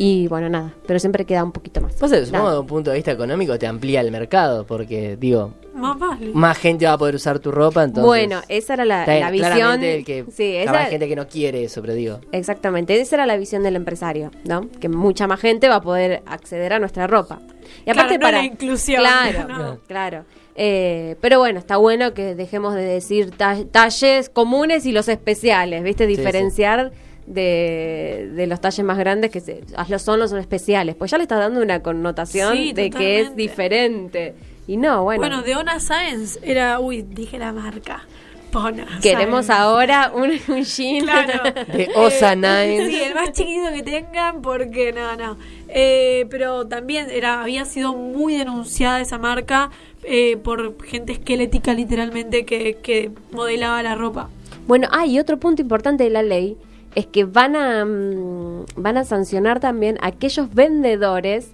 Y 0.00 0.28
bueno, 0.28 0.48
nada, 0.48 0.74
pero 0.86 1.00
siempre 1.00 1.24
queda 1.24 1.42
un 1.42 1.50
poquito 1.50 1.80
más. 1.80 1.94
Pasa 1.94 2.16
que 2.20 2.26
supongo 2.26 2.44
Nada. 2.44 2.54
de 2.54 2.60
un 2.60 2.66
punto 2.68 2.90
de 2.90 2.96
vista 2.96 3.10
económico 3.10 3.58
te 3.58 3.66
amplía 3.66 4.00
el 4.00 4.12
mercado, 4.12 4.64
porque, 4.64 5.16
digo, 5.16 5.54
Más 5.78 5.98
vale. 5.98 6.30
más 6.34 6.58
gente 6.58 6.86
va 6.86 6.92
a 6.92 6.98
poder 6.98 7.14
usar 7.14 7.38
tu 7.38 7.50
ropa, 7.50 7.84
entonces... 7.84 8.04
Bueno, 8.04 8.40
esa 8.48 8.74
era 8.74 8.84
la, 8.84 9.30
visión. 9.30 9.80
que, 9.80 10.24
sí, 10.30 10.56
capaz 10.64 10.70
esa, 10.78 10.84
hay 10.84 10.90
gente 10.90 11.08
que 11.08 11.16
no 11.16 11.26
quiere 11.28 11.64
eso, 11.64 11.80
pero 11.80 11.94
digo... 11.94 12.20
exactamente, 12.32 13.00
esa 13.00 13.16
era 13.16 13.26
la 13.26 13.36
visión 13.36 13.62
del 13.62 13.76
empresario, 13.76 14.30
¿no? 14.44 14.68
Que 14.80 14.88
mucha 14.88 15.26
más 15.26 15.40
gente 15.40 15.68
va 15.68 15.76
a 15.76 15.80
poder 15.82 16.22
acceder 16.26 16.72
a 16.72 16.78
nuestra 16.78 17.06
ropa. 17.06 17.40
Y 17.86 17.90
aparte 17.90 17.94
Claro, 17.94 18.12
no 18.14 18.20
para 18.20 18.38
la 18.38 18.44
inclusión, 18.44 19.00
Claro, 19.00 19.48
no. 19.48 19.78
claro. 19.86 20.24
Eh, 20.60 21.14
pero 21.20 21.38
bueno, 21.38 21.58
está 21.60 21.76
bueno 21.76 22.14
que 22.14 22.34
dejemos 22.34 22.74
de 22.74 22.82
decir 22.82 23.30
ta- 23.30 23.64
talles 23.70 24.28
comunes 24.28 24.86
y 24.86 24.92
los 24.92 25.08
especiales, 25.08 25.82
¿viste? 25.84 26.06
Sí, 26.08 26.16
Diferenciar 26.16 26.90
De, 27.26 28.30
de 28.34 28.46
los 28.46 28.58
talles 28.60 28.84
más 28.84 28.96
grandes 28.98 29.30
que 29.30 29.40
se, 29.40 29.60
ah, 29.76 29.84
los 29.88 30.00
son 30.02 30.18
los 30.18 30.32
especiales. 30.32 30.96
Pues 30.96 31.10
ya 31.10 31.18
le 31.18 31.24
estás 31.24 31.38
dando 31.38 31.60
una 31.60 31.82
connotación 31.82 32.56
Sí, 32.56 32.72
de 32.72 32.88
que 32.90 33.20
es 33.20 33.36
diferente. 33.36 34.34
Y 34.68 34.76
no, 34.76 35.02
bueno. 35.02 35.20
Bueno, 35.20 35.42
de 35.42 35.56
Ona 35.56 35.80
Science 35.80 36.38
era. 36.44 36.78
Uy, 36.78 37.02
dije 37.02 37.38
la 37.38 37.52
marca. 37.52 38.06
Bona 38.52 38.86
Queremos 39.02 39.46
Science. 39.46 39.52
ahora 39.62 40.12
un, 40.14 40.30
un 40.48 40.62
jean. 40.62 41.02
Claro. 41.04 41.42
De 41.72 41.90
Osa 41.96 42.32
Eh, 42.32 42.36
Nine. 42.36 42.86
Sí, 42.90 43.00
el 43.02 43.14
más 43.14 43.32
chiquitito 43.32 43.72
que 43.74 43.82
tengan, 43.82 44.40
porque 44.42 44.92
no, 44.92 45.16
no. 45.16 45.36
Eh, 45.68 46.26
pero 46.30 46.66
también 46.66 47.08
era 47.10 47.42
había 47.42 47.64
sido 47.64 47.94
muy 47.94 48.36
denunciada 48.36 49.00
esa 49.00 49.18
marca 49.18 49.70
eh, 50.04 50.36
por 50.36 50.82
gente 50.84 51.12
esquelética, 51.12 51.74
literalmente, 51.74 52.44
que, 52.46 52.74
que 52.82 53.10
modelaba 53.32 53.82
la 53.82 53.94
ropa. 53.96 54.28
Bueno, 54.66 54.88
ah, 54.92 55.06
y 55.06 55.18
otro 55.18 55.38
punto 55.38 55.60
importante 55.62 56.04
de 56.04 56.10
la 56.10 56.22
ley 56.22 56.56
es 56.94 57.06
que 57.06 57.24
van 57.24 57.56
a 57.56 57.84
mm, 57.84 58.66
van 58.76 58.96
a 58.98 59.04
sancionar 59.04 59.60
también 59.60 59.98
a 60.02 60.08
aquellos 60.08 60.52
vendedores 60.54 61.52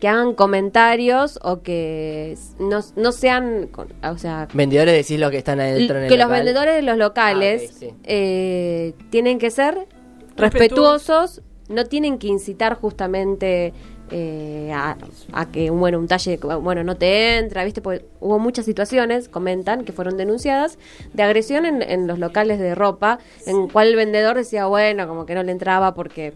que 0.00 0.08
hagan 0.08 0.34
comentarios 0.34 1.38
o 1.42 1.62
que 1.62 2.36
no, 2.58 2.80
no 2.96 3.12
sean, 3.12 3.68
con- 3.68 3.92
o 4.04 4.18
sea, 4.18 4.46
Vendedores 4.52 4.94
decís 4.94 5.18
los 5.18 5.30
que 5.30 5.38
están 5.38 5.58
adentro 5.60 5.96
en 5.98 6.04
el 6.04 6.08
que 6.10 6.16
los 6.18 6.28
vendedores 6.28 6.74
de 6.74 6.82
los 6.82 6.98
locales 6.98 7.70
Ah, 7.70 7.76
sí. 7.78 7.90
eh, 8.04 8.92
tienen 9.10 9.38
que 9.38 9.50
ser 9.50 9.86
Respetuosos. 10.36 10.38
respetuosos, 10.38 11.42
no 11.68 11.84
tienen 11.86 12.18
que 12.18 12.26
incitar 12.26 12.74
justamente 12.74 13.72
eh, 14.12 14.70
a, 14.72 14.96
a 15.32 15.50
que 15.50 15.70
bueno 15.70 15.98
un 15.98 16.06
talle 16.06 16.36
bueno 16.36 16.84
no 16.84 16.94
te 16.96 17.38
entra, 17.38 17.64
viste, 17.64 17.80
porque 17.80 18.04
hubo 18.20 18.38
muchas 18.38 18.64
situaciones, 18.66 19.28
comentan 19.28 19.84
que 19.84 19.92
fueron 19.92 20.16
denunciadas 20.16 20.78
de 21.12 21.22
agresión 21.24 21.64
en, 21.66 21.82
en 21.82 22.06
los 22.06 22.18
locales 22.20 22.60
de 22.60 22.74
ropa, 22.76 23.18
en 23.46 23.66
cual 23.68 23.88
el 23.88 23.96
vendedor 23.96 24.36
decía 24.36 24.66
bueno 24.66 25.08
como 25.08 25.26
que 25.26 25.34
no 25.34 25.42
le 25.42 25.50
entraba 25.52 25.94
porque 25.94 26.34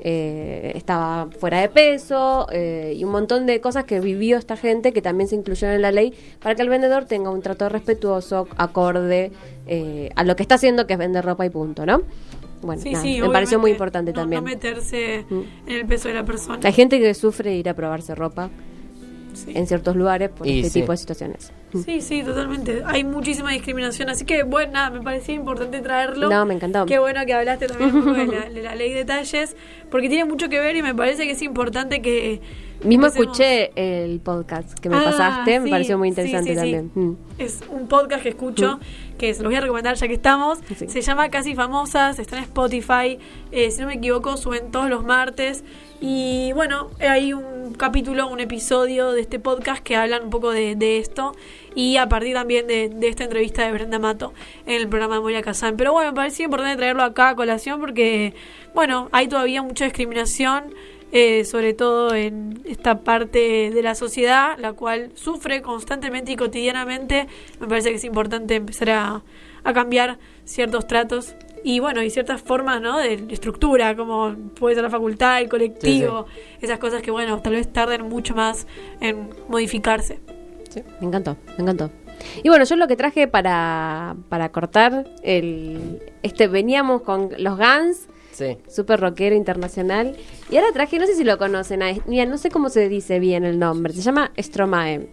eh, 0.00 0.72
estaba 0.74 1.28
fuera 1.38 1.60
de 1.60 1.68
peso 1.68 2.46
eh, 2.52 2.94
y 2.96 3.04
un 3.04 3.10
montón 3.10 3.46
de 3.46 3.60
cosas 3.60 3.84
que 3.84 4.00
vivió 4.00 4.36
esta 4.38 4.56
gente 4.56 4.92
que 4.92 5.02
también 5.02 5.28
se 5.28 5.34
incluyeron 5.36 5.74
en 5.76 5.82
la 5.82 5.92
ley 5.92 6.14
para 6.40 6.54
que 6.54 6.62
el 6.62 6.68
vendedor 6.68 7.04
tenga 7.06 7.30
un 7.30 7.42
trato 7.42 7.68
respetuoso, 7.68 8.46
acorde 8.56 9.32
eh, 9.66 10.10
a 10.16 10.24
lo 10.24 10.36
que 10.36 10.42
está 10.42 10.54
haciendo, 10.56 10.86
que 10.86 10.92
es 10.94 10.98
vender 10.98 11.24
ropa 11.24 11.44
y 11.46 11.50
punto, 11.50 11.84
¿no? 11.86 12.02
Bueno, 12.62 12.82
Sí, 12.82 12.90
nada, 12.92 13.02
sí, 13.04 13.20
me 13.20 13.30
pareció 13.30 13.58
muy 13.60 13.70
importante 13.70 14.12
no- 14.12 14.20
también. 14.20 14.42
No 14.42 14.50
meterse 14.50 15.24
Mm. 15.28 15.40
en 15.68 15.76
el 15.76 15.86
peso 15.86 16.08
de 16.08 16.14
la 16.14 16.24
persona. 16.24 16.58
Hay 16.64 16.72
gente 16.72 16.98
que 16.98 17.14
sufre 17.14 17.54
ir 17.54 17.68
a 17.68 17.74
probarse 17.74 18.14
ropa 18.14 18.50
Sí. 19.34 19.52
en 19.54 19.66
ciertos 19.66 19.94
lugares 19.94 20.30
por 20.30 20.46
Y 20.46 20.60
este 20.60 20.70
sí. 20.70 20.80
tipo 20.80 20.92
de 20.92 20.98
situaciones. 20.98 21.52
Sí, 21.84 22.00
sí, 22.00 22.22
totalmente. 22.22 22.82
Hay 22.86 23.04
muchísima 23.04 23.50
discriminación, 23.52 24.08
así 24.08 24.24
que 24.24 24.42
bueno, 24.42 24.72
nada, 24.72 24.90
me 24.90 25.02
parecía 25.02 25.34
importante 25.34 25.80
traerlo. 25.80 26.28
No, 26.30 26.44
me 26.46 26.54
encantó. 26.54 26.86
Qué 26.86 26.98
bueno 26.98 27.24
que 27.26 27.34
hablaste 27.34 27.66
también 27.68 27.94
un 27.94 28.04
poco 28.04 28.14
de 28.16 28.26
la, 28.26 28.48
de 28.48 28.62
la 28.62 28.74
ley 28.74 28.92
de 28.92 29.04
talles, 29.04 29.54
porque 29.90 30.08
tiene 30.08 30.24
mucho 30.24 30.48
que 30.48 30.58
ver 30.60 30.76
y 30.76 30.82
me 30.82 30.94
parece 30.94 31.24
que 31.24 31.32
es 31.32 31.42
importante 31.42 32.00
que... 32.02 32.40
Mismo 32.84 33.06
escuché 33.08 33.72
el 33.74 34.20
podcast 34.20 34.78
que 34.78 34.88
me 34.88 34.96
Ah, 34.96 35.02
pasaste, 35.06 35.58
me 35.60 35.68
pareció 35.68 35.98
muy 35.98 36.08
interesante 36.08 36.50
sí, 36.50 36.54
sí. 36.54 36.56
también. 36.56 36.90
Mm. 36.94 37.16
Es 37.38 37.60
un 37.70 37.88
podcast 37.88 38.22
que 38.22 38.28
escucho, 38.28 38.78
que 39.18 39.34
se 39.34 39.42
los 39.42 39.50
voy 39.50 39.56
a 39.56 39.60
recomendar 39.60 39.96
ya 39.96 40.06
que 40.06 40.14
estamos. 40.14 40.60
Sí. 40.76 40.86
Se 40.88 41.00
llama 41.02 41.28
Casi 41.28 41.54
Famosas, 41.56 42.18
está 42.20 42.38
en 42.38 42.44
Spotify. 42.44 43.18
eh, 43.50 43.70
si 43.72 43.80
no 43.80 43.88
me 43.88 43.94
equivoco, 43.94 44.36
suben 44.36 44.70
todos 44.70 44.88
los 44.88 45.04
martes. 45.04 45.64
Y 46.00 46.52
bueno, 46.52 46.90
hay 47.00 47.32
un 47.32 47.74
capítulo, 47.74 48.28
un 48.28 48.38
episodio 48.38 49.10
de 49.10 49.20
este 49.20 49.40
podcast 49.40 49.82
que 49.82 49.96
hablan 49.96 50.24
un 50.24 50.30
poco 50.30 50.52
de, 50.52 50.98
esto. 50.98 51.34
Y 51.74 51.96
a 51.96 52.08
partir 52.08 52.34
también 52.34 52.68
de, 52.68 52.94
esta 53.02 53.24
entrevista 53.24 53.64
de 53.64 53.72
Brenda 53.72 53.98
Mato 53.98 54.32
en 54.66 54.74
el 54.74 54.88
programa 54.88 55.16
de 55.16 55.20
Moria 55.22 55.42
Kazan. 55.42 55.76
Pero 55.76 55.92
bueno, 55.92 56.12
me 56.12 56.16
parecía 56.16 56.44
importante 56.44 56.76
traerlo 56.76 57.02
acá 57.02 57.30
a 57.30 57.34
colación 57.34 57.80
porque, 57.80 58.34
bueno, 58.74 59.08
hay 59.10 59.26
todavía 59.26 59.60
mucha 59.62 59.84
discriminación 59.86 60.72
eh, 61.10 61.46
sobre 61.46 61.72
todo 61.72 62.14
en 62.14 62.60
esta 62.66 63.00
parte 63.00 63.70
de 63.70 63.82
la 63.82 63.94
sociedad, 63.94 64.58
la 64.58 64.74
cual 64.74 65.10
sufre 65.14 65.62
constantemente 65.62 66.32
y 66.32 66.36
cotidianamente. 66.36 67.26
Me 67.60 67.66
parece 67.66 67.90
que 67.90 67.96
es 67.96 68.04
importante 68.04 68.56
empezar 68.56 68.90
a, 68.90 69.22
a 69.64 69.72
cambiar 69.72 70.18
ciertos 70.44 70.86
tratos 70.86 71.34
y 71.64 71.80
bueno, 71.80 72.00
hay 72.00 72.10
ciertas 72.10 72.40
formas, 72.42 72.80
¿no? 72.80 72.98
De 72.98 73.14
estructura, 73.30 73.96
como 73.96 74.34
puede 74.58 74.74
ser 74.74 74.84
la 74.84 74.90
facultad, 74.90 75.40
el 75.40 75.48
colectivo, 75.48 76.26
esas 76.60 76.78
cosas 76.78 77.02
que, 77.02 77.10
bueno, 77.10 77.40
tal 77.42 77.54
vez 77.54 77.72
tarden 77.72 78.08
mucho 78.08 78.34
más 78.34 78.66
en 79.00 79.30
modificarse. 79.48 80.20
Me 81.00 81.06
encantó, 81.08 81.36
me 81.56 81.62
encantó. 81.62 81.90
Y 82.42 82.48
bueno, 82.48 82.64
yo 82.64 82.76
lo 82.76 82.88
que 82.88 82.96
traje 82.96 83.28
para, 83.28 84.16
para 84.28 84.48
cortar, 84.50 85.06
el 85.22 86.02
este 86.22 86.48
veníamos 86.48 87.02
con 87.02 87.30
los 87.38 87.56
Guns, 87.56 88.08
Sí. 88.32 88.56
super 88.68 89.00
rockero 89.00 89.34
internacional, 89.34 90.16
y 90.50 90.56
ahora 90.56 90.70
traje, 90.72 90.98
no 90.98 91.06
sé 91.06 91.14
si 91.16 91.24
lo 91.24 91.38
conocen, 91.38 91.82
a- 91.82 91.94
mira, 92.06 92.24
no 92.26 92.38
sé 92.38 92.50
cómo 92.50 92.68
se 92.68 92.88
dice 92.88 93.18
bien 93.18 93.44
el 93.44 93.58
nombre, 93.58 93.92
se 93.92 94.00
llama 94.02 94.30
Stromae. 94.40 95.08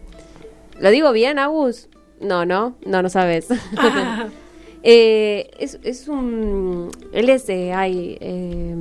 ¿Lo 0.79 0.89
digo 0.91 1.11
bien, 1.11 1.39
Agus? 1.39 1.89
No, 2.21 2.45
no, 2.45 2.75
no, 2.85 3.01
no 3.01 3.09
sabes. 3.09 3.47
Eh, 4.87 5.49
es, 5.57 5.79
es 5.83 6.07
un... 6.07 6.89
Él 7.11 7.29
es 7.29 7.47
de... 7.47 7.73
Ay, 7.73 8.17
eh, 8.21 8.75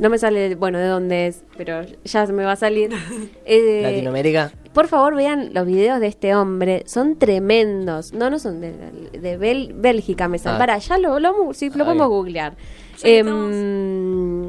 no 0.00 0.10
me 0.10 0.18
sale, 0.18 0.56
bueno, 0.56 0.78
de 0.78 0.86
dónde 0.88 1.28
es, 1.28 1.44
pero 1.56 1.82
ya 2.04 2.26
se 2.26 2.32
me 2.32 2.42
va 2.44 2.52
a 2.52 2.56
salir. 2.56 2.90
Eh, 3.46 3.80
Latinoamérica. 3.82 4.50
por 4.72 4.88
favor, 4.88 5.14
vean 5.14 5.54
los 5.54 5.64
videos 5.66 6.00
de 6.00 6.08
este 6.08 6.34
hombre. 6.34 6.82
Son 6.86 7.16
tremendos. 7.16 8.12
No, 8.12 8.28
no 8.28 8.40
son 8.40 8.60
de, 8.60 8.72
de 8.72 9.38
Bel- 9.38 9.72
Bélgica, 9.74 10.26
me 10.26 10.38
sale. 10.38 10.56
Ah. 10.56 10.58
Para, 10.58 10.78
ya 10.78 10.98
lo, 10.98 11.20
lo, 11.20 11.54
sí, 11.54 11.68
lo 11.70 11.84
Ah, 11.84 11.86
podemos 11.86 12.08
bien. 12.08 12.18
googlear. 12.18 12.56
Sí, 12.96 13.08
Em, 13.08 14.48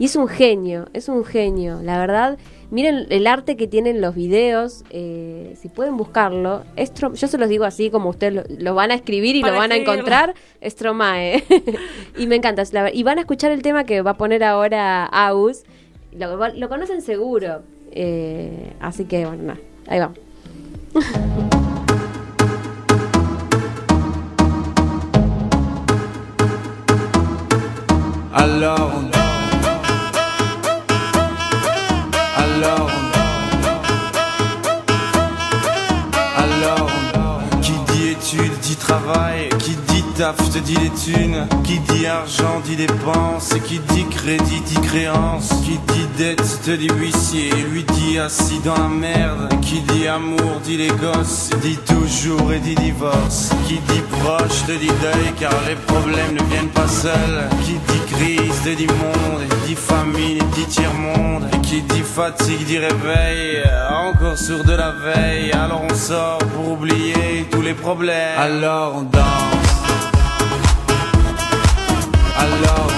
y 0.00 0.04
es 0.06 0.16
un 0.16 0.26
genio, 0.26 0.86
es 0.94 1.08
un 1.08 1.24
genio. 1.24 1.80
La 1.82 1.98
verdad, 1.98 2.38
miren 2.70 3.06
el 3.10 3.26
arte 3.26 3.56
que 3.56 3.66
tienen 3.66 4.00
los 4.00 4.14
videos. 4.14 4.84
eh, 4.90 5.54
si 5.60 5.68
pueden 5.68 5.96
buscarlo. 5.96 6.62
Estro- 6.76 7.14
yo 7.14 7.26
se 7.28 7.38
los 7.38 7.48
digo 7.48 7.64
así 7.64 7.90
como 7.90 8.10
ustedes 8.10 8.34
lo, 8.34 8.42
lo 8.58 8.74
van 8.74 8.90
a 8.90 8.94
escribir 8.94 9.36
y 9.36 9.40
Para 9.40 9.54
lo 9.54 9.58
van 9.58 9.72
a 9.72 9.76
encontrar. 9.76 10.34
Stromae. 10.64 11.44
y 12.18 12.26
me 12.26 12.36
encanta. 12.36 12.62
y 12.92 13.02
van 13.02 13.18
a 13.18 13.22
escuchar 13.22 13.52
el 13.52 13.62
tema 13.62 13.84
que 13.84 14.02
va 14.02 14.12
a 14.12 14.16
poner 14.16 14.42
ahora 14.44 15.04
Aus. 15.06 15.64
Lo, 16.12 16.36
lo 16.48 16.68
conocen 16.68 17.02
seguro. 17.02 17.62
Eh, 17.92 18.72
así 18.80 19.04
que, 19.04 19.24
bueno, 19.26 19.42
nada. 19.44 19.58
Ahí 19.86 19.98
va. 20.00 20.12
Alors 28.32 28.94
on 28.94 29.17
travail 38.88 39.48
Qui 39.58 39.76
dit 39.88 40.04
taf 40.16 40.36
te 40.36 40.58
dit 40.58 40.76
les 40.76 40.90
thunes 40.90 41.46
Qui 41.64 41.78
dit 41.80 42.06
argent 42.06 42.60
dit 42.64 42.76
dépenses 42.76 43.52
Et 43.54 43.60
qui 43.60 43.78
dit 43.78 44.06
crédit 44.10 44.60
dit 44.66 44.80
créance 44.80 45.50
Qui 45.64 45.78
dit 45.92 46.08
dette 46.16 46.60
te 46.64 46.70
dit 46.70 46.88
huissier 46.98 47.50
Et 47.50 47.62
lui 47.70 47.84
dit 47.84 48.18
assis 48.18 48.60
dans 48.64 48.76
la 48.76 48.88
merde 48.88 49.48
Qui 49.60 49.80
dit 49.82 50.08
amour 50.08 50.60
dit 50.64 50.76
les 50.76 50.88
gosses 50.88 51.50
Dit 51.62 51.78
toujours 51.86 52.52
et 52.52 52.60
dit 52.60 52.74
divorce 52.74 53.50
Qui 53.66 53.74
dit 53.74 54.04
proche 54.20 54.64
te 54.66 54.72
dit 54.72 54.94
deuil 55.02 55.32
Car 55.38 55.54
les 55.68 55.76
problèmes 55.86 56.34
ne 56.34 56.42
viennent 56.50 56.74
pas 56.74 56.88
seuls 56.88 57.48
Qui 57.64 57.72
dit 57.72 58.14
crise 58.14 58.62
te 58.64 58.70
dit 58.70 58.86
monde 58.86 59.42
Et 59.44 59.68
dit 59.68 59.74
famine 59.74 60.38
et 60.38 60.54
dit 60.56 60.66
tiers-monde 60.66 61.44
Et 61.52 61.60
qui 61.60 61.82
dit 61.82 62.02
fatigue 62.02 62.64
dit 62.64 62.78
réveil 62.78 63.62
Encore 63.90 64.38
sourd 64.38 64.64
de 64.64 64.72
la 64.72 64.92
veille 64.92 65.52
Alors 65.52 65.82
on 65.88 65.94
sort 65.94 66.38
pour 66.38 66.72
oublier 66.72 67.27
tous 67.44 67.62
les 67.62 67.74
problèmes. 67.74 68.38
Alors 68.38 68.96
on 68.96 69.02
danse. 69.02 69.68
Alors 72.38 72.97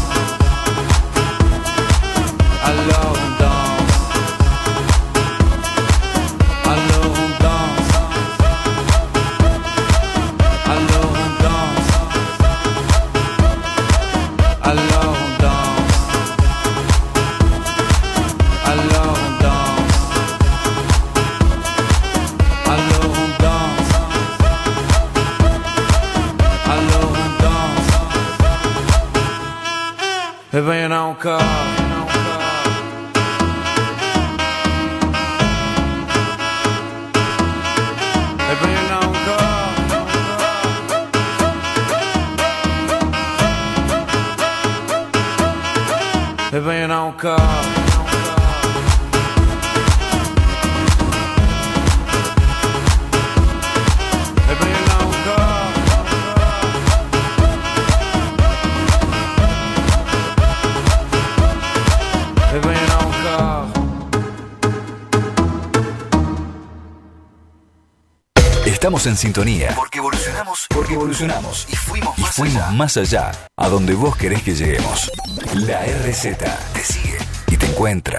Estamos 68.81 69.05
en 69.05 69.15
sintonía. 69.15 69.73
Porque 69.75 69.99
evolucionamos. 69.99 70.65
Porque 70.73 70.95
evolucionamos. 70.95 71.67
Y 71.71 71.75
fuimos, 71.75 72.17
más, 72.17 72.31
fuimos 72.31 72.63
allá. 72.63 72.71
más 72.71 72.97
allá. 72.97 73.31
A 73.55 73.69
donde 73.69 73.93
vos 73.93 74.17
querés 74.17 74.41
que 74.41 74.55
lleguemos. 74.55 75.11
La 75.53 75.85
RZ 75.85 76.35
te 76.73 76.83
sigue 76.83 77.19
y 77.51 77.57
te 77.57 77.67
encuentra. 77.67 78.17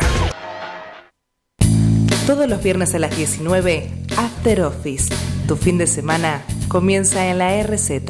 Todos 2.28 2.48
los 2.48 2.62
viernes 2.62 2.94
a 2.94 3.00
las 3.00 3.16
19, 3.16 3.90
After 4.16 4.62
Office. 4.62 5.12
Tu 5.48 5.56
fin 5.56 5.78
de 5.78 5.88
semana 5.88 6.44
comienza 6.68 7.26
en 7.26 7.38
la 7.38 7.60
RZ. 7.60 8.04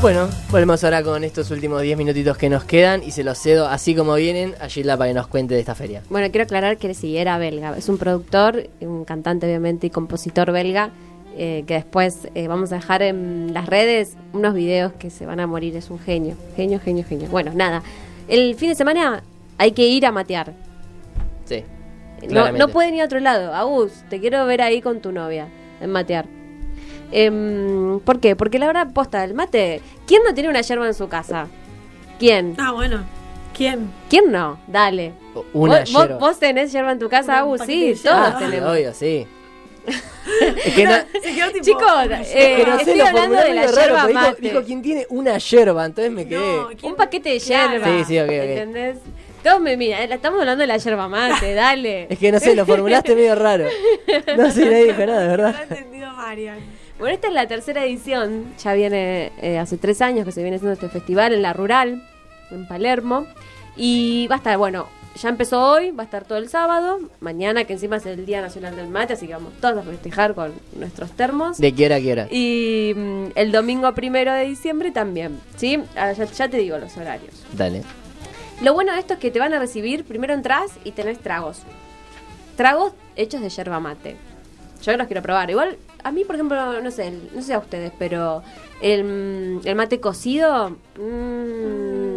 Bueno, 0.00 0.28
volvemos 0.52 0.84
ahora 0.84 1.02
con 1.02 1.24
estos 1.24 1.50
últimos 1.50 1.82
10 1.82 1.98
minutitos 1.98 2.38
que 2.38 2.48
nos 2.48 2.62
quedan 2.62 3.02
y 3.02 3.10
se 3.10 3.24
los 3.24 3.36
cedo 3.36 3.66
así 3.66 3.96
como 3.96 4.14
vienen 4.14 4.54
a 4.60 4.68
Gilda 4.68 4.96
para 4.96 5.10
que 5.10 5.14
nos 5.14 5.26
cuente 5.26 5.54
de 5.54 5.60
esta 5.60 5.74
feria. 5.74 6.04
Bueno, 6.08 6.30
quiero 6.30 6.44
aclarar 6.44 6.76
que 6.76 6.94
sí, 6.94 7.16
era 7.16 7.36
belga. 7.36 7.76
Es 7.76 7.88
un 7.88 7.98
productor, 7.98 8.68
un 8.80 9.04
cantante 9.04 9.46
obviamente 9.46 9.88
y 9.88 9.90
compositor 9.90 10.52
belga, 10.52 10.90
eh, 11.36 11.64
que 11.66 11.74
después 11.74 12.28
eh, 12.36 12.46
vamos 12.46 12.70
a 12.70 12.76
dejar 12.76 13.02
en 13.02 13.52
las 13.52 13.66
redes 13.66 14.16
unos 14.32 14.54
videos 14.54 14.92
que 14.92 15.10
se 15.10 15.26
van 15.26 15.40
a 15.40 15.48
morir. 15.48 15.76
Es 15.76 15.90
un 15.90 15.98
genio, 15.98 16.36
genio, 16.54 16.78
genio, 16.78 17.04
genio. 17.04 17.28
Bueno, 17.28 17.50
nada. 17.52 17.82
El 18.28 18.54
fin 18.54 18.68
de 18.68 18.76
semana 18.76 19.24
hay 19.58 19.72
que 19.72 19.88
ir 19.88 20.06
a 20.06 20.12
matear. 20.12 20.52
Sí. 21.44 21.64
No, 22.30 22.52
no 22.52 22.68
pueden 22.68 22.94
ir 22.94 23.02
a 23.02 23.06
otro 23.06 23.18
lado. 23.18 23.52
Agus, 23.52 24.04
te 24.08 24.20
quiero 24.20 24.46
ver 24.46 24.62
ahí 24.62 24.80
con 24.80 25.00
tu 25.00 25.10
novia, 25.10 25.48
en 25.80 25.90
matear. 25.90 26.37
Em, 27.12 28.00
¿Por 28.00 28.20
qué? 28.20 28.36
Porque 28.36 28.58
la 28.58 28.66
verdad, 28.66 28.88
posta, 28.92 29.24
el 29.24 29.34
mate. 29.34 29.80
¿Quién 30.06 30.22
no 30.24 30.34
tiene 30.34 30.48
una 30.50 30.60
yerba 30.60 30.86
en 30.86 30.94
su 30.94 31.08
casa? 31.08 31.46
¿Quién? 32.18 32.54
Ah, 32.58 32.72
bueno. 32.72 33.04
¿Quién? 33.56 33.90
¿Quién 34.08 34.30
no? 34.30 34.58
Dale. 34.66 35.12
Una 35.52 35.80
¿Vos, 35.80 35.90
yerba. 35.92 36.16
vos 36.18 36.38
tenés 36.38 36.72
yerba 36.72 36.92
en 36.92 36.98
tu 36.98 37.08
casa, 37.08 37.38
Agus? 37.38 37.62
Sí, 37.66 37.94
todos. 38.02 38.16
Ah, 38.18 38.36
tenemos. 38.38 38.70
obvio, 38.70 38.92
sí. 38.94 39.26
es 40.64 40.74
que 40.74 40.84
no, 40.84 40.92
tipo. 41.22 41.60
Chicos, 41.62 41.90
eh, 42.34 42.54
que 42.58 42.66
no 42.70 42.76
sé, 42.76 42.82
estoy 42.82 43.00
hablando 43.00 43.36
de 43.36 43.54
la 43.54 43.62
raro, 43.62 43.74
yerba 43.80 44.00
porque 44.02 44.12
dijo- 44.12 44.20
mate. 44.28 44.42
Dijo, 44.42 44.62
¿quién 44.64 44.82
tiene 44.82 45.06
una 45.08 45.38
yerba? 45.38 45.86
Entonces 45.86 46.12
me 46.12 46.28
quedé. 46.28 46.38
No. 46.38 46.68
Un 46.82 46.94
paquete 46.96 47.30
de 47.30 47.40
Claro. 47.40 47.72
yerba. 47.72 47.86
Sí, 47.86 48.04
sí, 48.06 48.18
ok, 48.18 48.26
ok. 48.26 48.32
¿Entendés? 48.32 48.98
Todos 49.42 49.60
me 49.60 49.76
miran, 49.76 50.02
eh, 50.02 50.14
estamos 50.14 50.40
hablando 50.40 50.60
de 50.62 50.66
la 50.66 50.76
yerba 50.76 51.08
mate, 51.08 51.54
dale. 51.54 52.06
Es 52.10 52.18
que 52.18 52.30
no 52.32 52.38
sé, 52.40 52.54
lo 52.54 52.66
formulaste 52.66 53.14
medio 53.14 53.34
raro. 53.34 53.64
No 54.36 54.50
sé, 54.50 54.64
nadie 54.66 54.84
dijo 54.86 55.06
nada, 55.06 55.20
No 55.24 55.24
ha 55.24 55.36
¿verdad? 55.36 55.62
entendido 55.70 56.12
Marian. 56.12 56.58
Bueno, 56.98 57.14
esta 57.14 57.28
es 57.28 57.34
la 57.34 57.46
tercera 57.46 57.84
edición, 57.84 58.46
ya 58.62 58.74
viene 58.74 59.30
eh, 59.40 59.58
hace 59.58 59.76
tres 59.76 60.02
años 60.02 60.24
que 60.24 60.32
se 60.32 60.42
viene 60.42 60.56
haciendo 60.56 60.72
este 60.72 60.88
festival 60.88 61.32
en 61.32 61.42
la 61.42 61.52
rural, 61.52 62.02
en 62.50 62.66
Palermo, 62.66 63.24
y 63.76 64.26
va 64.26 64.34
a 64.34 64.38
estar, 64.38 64.58
bueno, 64.58 64.88
ya 65.14 65.28
empezó 65.28 65.62
hoy, 65.62 65.92
va 65.92 66.02
a 66.02 66.06
estar 66.06 66.24
todo 66.24 66.38
el 66.38 66.48
sábado, 66.48 66.98
mañana 67.20 67.62
que 67.64 67.74
encima 67.74 67.98
es 67.98 68.06
el 68.06 68.26
Día 68.26 68.40
Nacional 68.40 68.74
del 68.74 68.88
Mate, 68.88 69.12
así 69.12 69.28
que 69.28 69.34
vamos 69.34 69.52
todos 69.60 69.78
a 69.78 69.82
festejar 69.82 70.34
con 70.34 70.52
nuestros 70.74 71.12
termos. 71.12 71.58
¿De 71.58 71.72
qué 71.72 71.86
hora 71.86 71.96
a 71.96 72.00
qué 72.00 72.12
hora? 72.12 72.26
Y 72.32 72.94
mm, 72.96 73.26
el 73.36 73.52
domingo 73.52 73.94
primero 73.94 74.32
de 74.32 74.44
diciembre 74.44 74.90
también, 74.90 75.38
¿sí? 75.56 75.80
Ah, 75.96 76.10
ya, 76.12 76.24
ya 76.24 76.48
te 76.48 76.56
digo 76.56 76.78
los 76.78 76.96
horarios. 76.96 77.44
Dale. 77.52 77.84
Lo 78.60 78.74
bueno 78.74 78.92
de 78.92 78.98
esto 78.98 79.14
es 79.14 79.20
que 79.20 79.30
te 79.30 79.38
van 79.38 79.54
a 79.54 79.60
recibir, 79.60 80.04
primero 80.04 80.34
entras 80.34 80.72
y 80.82 80.90
tenés 80.90 81.20
tragos. 81.20 81.60
Tragos 82.56 82.92
hechos 83.14 83.40
de 83.40 83.50
yerba 83.50 83.78
mate. 83.78 84.16
Yo 84.82 84.96
los 84.96 85.06
quiero 85.06 85.22
probar. 85.22 85.48
Igual, 85.48 85.76
a 86.08 86.12
mí, 86.12 86.24
por 86.24 86.34
ejemplo, 86.36 86.80
no 86.80 86.90
sé, 86.90 87.12
no 87.34 87.42
sé 87.42 87.54
a 87.54 87.58
ustedes, 87.58 87.92
pero 87.98 88.42
el, 88.80 89.60
el 89.64 89.74
mate 89.76 90.00
cocido, 90.00 90.70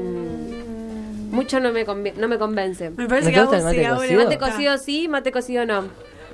mm, 0.01 1.35
mucho 1.35 1.59
no 1.59 1.71
me, 1.71 1.83
no 1.85 2.27
me 2.27 2.37
convence. 2.37 2.89
Me 2.91 3.07
parece 3.07 3.29
¿No 3.31 3.35
que 3.35 3.41
gusta 3.41 3.55
el 3.57 3.61
sí, 3.61 3.65
mate 3.67 3.77
le 3.83 3.89
cocido? 3.89 4.23
Mate 4.23 4.37
cocido 4.37 4.77
sí, 4.77 5.07
mate 5.07 5.31
cocido 5.31 5.65
no. 5.65 5.83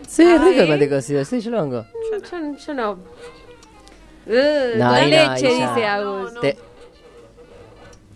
Sí, 0.07 0.23
es 0.23 0.41
rico 0.41 0.61
el 0.61 0.69
mate 0.69 0.89
cocido, 0.89 1.23
sí, 1.25 1.39
yo 1.41 1.51
lo 1.51 1.57
banco. 1.57 1.85
Yo, 2.11 2.17
yo- 2.19 2.57
yo 2.57 2.73
no. 2.73 2.91
Uh, 4.27 4.77
No, 4.77 4.85
con 4.87 4.95
ahí 4.95 5.11
no, 5.11 5.33
leche, 5.33 5.47
dice 5.47 5.85
Agus. 5.85 6.33
no. 6.33 6.39
Te- 6.41 6.57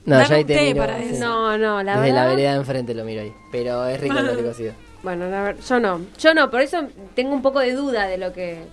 No, 0.05 0.15
Dame 0.17 0.29
ya 0.29 0.35
ahí 0.35 0.43
te 0.45 0.61
miro, 0.61 0.77
para 0.77 0.97
sí. 0.97 1.03
eso. 1.11 1.19
No, 1.25 1.57
no, 1.57 1.83
la 1.83 1.93
Desde 1.97 2.07
verdad. 2.11 2.23
la 2.25 2.29
vereda 2.29 2.51
de 2.51 2.57
enfrente 2.57 2.93
lo 2.93 3.05
miro 3.05 3.21
ahí. 3.21 3.33
Pero 3.51 3.85
es 3.85 3.99
rico 4.01 4.17
el 4.17 4.25
mate 4.25 4.43
cocido. 4.47 4.73
Bueno, 5.03 5.27
la 5.29 5.43
ver- 5.43 5.59
yo 5.59 5.79
no, 5.79 6.01
yo 6.19 6.33
no, 6.33 6.49
por 6.51 6.61
eso 6.61 6.83
tengo 7.15 7.33
un 7.33 7.41
poco 7.41 7.59
de 7.59 7.73
duda 7.73 8.05
de 8.07 8.17
lo 8.17 8.33
que 8.33 8.63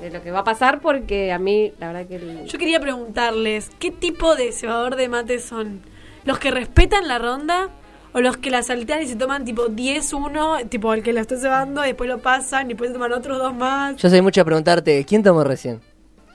de 0.00 0.10
lo 0.10 0.22
que 0.22 0.30
va 0.30 0.40
a 0.40 0.44
pasar 0.44 0.80
porque 0.80 1.32
a 1.32 1.38
mí 1.38 1.72
la 1.78 1.88
verdad 1.92 2.06
que 2.06 2.16
el- 2.16 2.44
Yo 2.46 2.58
quería 2.58 2.80
preguntarles, 2.80 3.70
¿qué 3.78 3.90
tipo 3.90 4.34
de 4.36 4.52
cebador 4.52 4.96
de 4.96 5.08
mate 5.08 5.38
son? 5.40 5.80
¿Los 6.24 6.38
que 6.38 6.50
respetan 6.50 7.08
la 7.08 7.18
ronda? 7.18 7.68
¿O 8.14 8.20
los 8.20 8.38
que 8.38 8.50
la 8.50 8.62
saltean 8.62 9.02
y 9.02 9.06
se 9.06 9.16
toman 9.16 9.44
tipo 9.44 9.68
10-1, 9.68 10.66
tipo 10.70 10.94
el 10.94 11.02
que 11.02 11.12
la 11.12 11.20
está 11.20 11.36
cebando, 11.36 11.84
y 11.84 11.88
después 11.88 12.08
lo 12.08 12.18
pasan 12.20 12.66
y 12.66 12.68
después 12.70 12.88
se 12.88 12.94
toman 12.94 13.12
otros 13.12 13.36
dos 13.38 13.54
más? 13.54 13.96
Yo 13.96 14.08
soy 14.08 14.22
mucho 14.22 14.40
a 14.40 14.44
preguntarte, 14.44 15.04
¿quién 15.04 15.22
tomó 15.22 15.44
recién? 15.44 15.80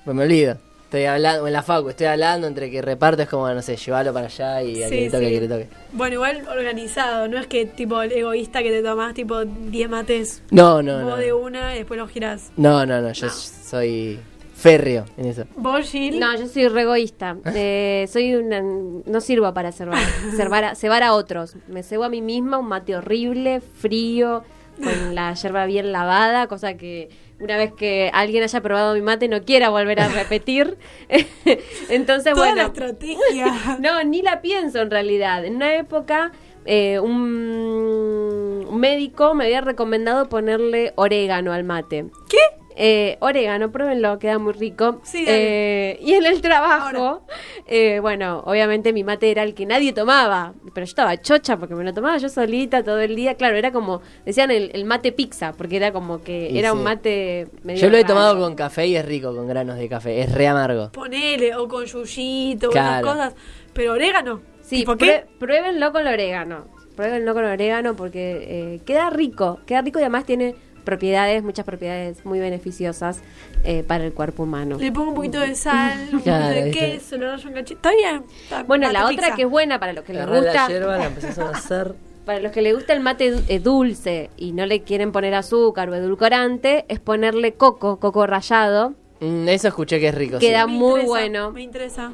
Pues 0.05 0.15
me 0.15 0.23
olvido. 0.23 0.57
Estoy 0.93 1.05
hablando, 1.05 1.47
en 1.47 1.53
la 1.53 1.63
facu, 1.63 1.89
estoy 1.89 2.05
hablando 2.05 2.45
entre 2.45 2.69
que 2.69 2.79
reparto, 2.79 3.23
es 3.23 3.27
como, 3.27 3.51
no 3.51 3.63
sé, 3.63 3.77
llevarlo 3.77 4.13
para 4.13 4.27
allá 4.27 4.61
y 4.61 4.83
a 4.83 4.87
Sí, 4.89 4.93
que 4.95 5.01
le 5.01 5.09
toque, 5.09 5.25
a 5.25 5.27
sí. 5.29 5.33
que 5.33 5.41
le 5.41 5.47
toque. 5.47 5.67
Bueno, 5.91 6.13
igual 6.13 6.47
organizado, 6.47 7.27
no 7.27 7.39
es 7.39 7.47
que 7.47 7.65
tipo 7.65 7.99
el 8.03 8.11
egoísta 8.11 8.61
que 8.61 8.69
te 8.69 8.83
tomás 8.83 9.15
tipo 9.15 9.43
10 9.43 9.89
mates 9.89 10.43
No, 10.51 10.83
no, 10.83 10.99
vos 10.99 11.09
no. 11.09 11.17
de 11.17 11.33
una 11.33 11.73
y 11.73 11.79
después 11.79 11.99
los 11.99 12.11
girás. 12.11 12.51
No, 12.57 12.85
no, 12.85 13.01
no, 13.01 13.11
yo 13.11 13.27
soy 13.31 14.19
férreo 14.55 15.05
en 15.17 15.25
eso. 15.25 15.45
¿Vos, 15.55 15.89
Gil? 15.89 16.19
No, 16.19 16.37
yo 16.37 16.45
soy 16.47 16.67
re 16.67 16.83
egoísta. 16.83 17.37
Eh, 17.55 18.07
soy 18.07 18.35
una 18.35 18.61
no 18.61 19.19
sirvo 19.19 19.51
para 19.51 19.71
cebar, 19.71 19.97
cebar, 20.37 20.63
a, 20.63 20.75
cebar 20.75 21.01
a 21.01 21.13
otros. 21.15 21.55
Me 21.69 21.81
cebo 21.81 22.03
a 22.03 22.09
mí 22.09 22.21
misma 22.21 22.59
un 22.59 22.67
mate 22.67 22.95
horrible, 22.95 23.61
frío, 23.61 24.43
con 24.77 25.15
la 25.15 25.33
yerba 25.33 25.65
bien 25.65 25.91
lavada, 25.91 26.45
cosa 26.45 26.75
que 26.75 27.09
una 27.43 27.57
vez 27.57 27.73
que 27.73 28.09
alguien 28.13 28.43
haya 28.43 28.61
probado 28.61 28.93
mi 28.95 29.01
mate 29.01 29.27
no 29.27 29.43
quiera 29.43 29.69
volver 29.69 29.99
a 29.99 30.07
repetir. 30.07 30.77
Entonces, 31.89 32.33
Toda 32.33 32.47
bueno, 32.47 32.55
la 32.55 32.67
estrategia. 32.67 33.77
No, 33.79 34.03
ni 34.03 34.21
la 34.21 34.41
pienso 34.41 34.79
en 34.79 34.89
realidad. 34.89 35.45
En 35.45 35.57
una 35.57 35.75
época, 35.75 36.31
eh, 36.65 36.99
un, 36.99 38.65
un 38.69 38.79
médico 38.79 39.33
me 39.33 39.45
había 39.45 39.61
recomendado 39.61 40.29
ponerle 40.29 40.93
orégano 40.95 41.51
al 41.51 41.63
mate. 41.63 42.05
¿Qué? 42.29 42.37
Eh, 42.75 43.17
orégano, 43.19 43.71
pruébenlo, 43.71 44.17
queda 44.19 44.39
muy 44.39 44.53
rico. 44.53 44.99
Sí, 45.03 45.25
dale. 45.25 45.91
Eh, 45.91 45.99
y 46.01 46.13
en 46.13 46.25
el 46.25 46.41
trabajo, 46.41 47.25
eh, 47.67 47.99
bueno, 48.01 48.41
obviamente 48.45 48.93
mi 48.93 49.03
mate 49.03 49.29
era 49.31 49.43
el 49.43 49.53
que 49.53 49.65
nadie 49.65 49.93
tomaba, 49.93 50.53
pero 50.73 50.85
yo 50.85 50.89
estaba 50.89 51.15
chocha 51.21 51.57
porque 51.57 51.75
me 51.75 51.83
lo 51.83 51.93
tomaba 51.93 52.17
yo 52.17 52.29
solita 52.29 52.83
todo 52.83 52.99
el 52.99 53.15
día. 53.15 53.35
Claro, 53.35 53.55
era 53.57 53.71
como, 53.71 54.01
decían 54.25 54.49
el, 54.51 54.71
el 54.73 54.85
mate 54.85 55.11
pizza, 55.11 55.53
porque 55.53 55.77
era 55.77 55.91
como 55.91 56.23
que 56.23 56.49
Y 56.51 56.57
era 56.59 56.71
sí. 56.71 56.77
un 56.77 56.83
mate 56.83 57.47
medio 57.63 57.81
Yo 57.81 57.89
lo 57.89 57.97
he 57.97 58.01
raro. 58.01 58.13
tomado 58.13 58.39
con 58.39 58.55
café 58.55 58.87
y 58.87 58.95
es 58.95 59.05
rico, 59.05 59.35
con 59.35 59.47
granos 59.47 59.77
de 59.77 59.87
café. 59.89 60.21
Es 60.21 60.31
re 60.33 60.47
amargo. 60.47 60.91
Ponele, 60.91 61.55
o 61.55 61.67
con 61.67 61.85
yuyito, 61.85 62.69
o 62.69 62.71
Claro. 62.71 63.05
esas 63.07 63.15
cosas. 63.15 63.35
Pero 63.73 63.93
orégano. 63.93 64.41
Sí, 64.61 64.77
¿Tipo 64.77 64.93
prue- 64.93 64.97
qué? 64.99 65.25
pruébenlo 65.39 65.91
con 65.91 66.01
el 66.07 66.13
orégano. 66.13 66.65
Pruébenlo 66.95 67.33
con 67.33 67.43
el 67.43 67.51
orégano 67.51 67.95
porque 67.95 68.37
eh, 68.75 68.79
queda 68.85 69.09
rico. 69.09 69.59
Queda 69.65 69.81
rico 69.81 69.99
y 69.99 70.03
además 70.03 70.25
tiene 70.25 70.55
propiedades, 70.83 71.43
muchas 71.43 71.65
propiedades 71.65 72.25
muy 72.25 72.39
beneficiosas 72.39 73.21
eh, 73.63 73.83
para 73.87 74.03
el 74.05 74.13
cuerpo 74.13 74.43
humano. 74.43 74.77
Le 74.79 74.91
pongo 74.91 75.09
un 75.09 75.15
poquito 75.15 75.39
de 75.39 75.55
sal, 75.55 75.97
un 76.03 76.05
poquito 76.11 76.23
Claro, 76.23 76.53
de 76.65 76.71
queso, 76.71 77.17
le 77.17 77.27
rayo 77.31 77.47
un 77.47 77.53
cachito. 77.55 77.75
Está 77.75 77.91
bien. 77.95 78.23
está- 78.43 78.63
Bueno, 78.63 78.91
la 78.91 79.05
otra 79.05 79.15
pizza. 79.15 79.35
que 79.35 79.41
es 79.43 79.49
buena 79.49 79.79
para 79.79 79.93
los 79.93 80.03
que 80.03 80.13
les 80.13 80.25
gusta, 80.27 80.53
la 80.53 80.67
yerba, 80.67 80.97
la 80.97 81.05
empezás 81.07 81.39
a 81.39 81.49
hacer. 81.49 81.95
para 82.25 82.39
los 82.39 82.51
que 82.51 82.61
les 82.61 82.73
gusta 82.75 82.93
el 82.93 82.99
mate 83.01 83.33
eh, 83.47 83.59
dulce 83.59 84.29
y 84.37 84.51
no 84.53 84.65
le 84.65 84.81
quieren 84.83 85.11
poner 85.11 85.33
azúcar 85.33 85.89
o 85.89 85.95
edulcorante, 85.95 86.85
es 86.87 86.99
ponerle 86.99 87.53
coco, 87.53 87.97
coco 87.99 88.25
rallado. 88.27 88.93
Mm, 89.19 89.47
eso 89.49 89.67
escuché 89.69 89.99
que 89.99 90.09
es 90.09 90.15
rico. 90.15 90.39
Queda 90.39 90.65
sí. 90.65 90.71
Muy 90.71 91.01
interesa, 91.01 91.07
bueno. 91.07 91.51
Me 91.51 91.61
interesa. 91.61 92.13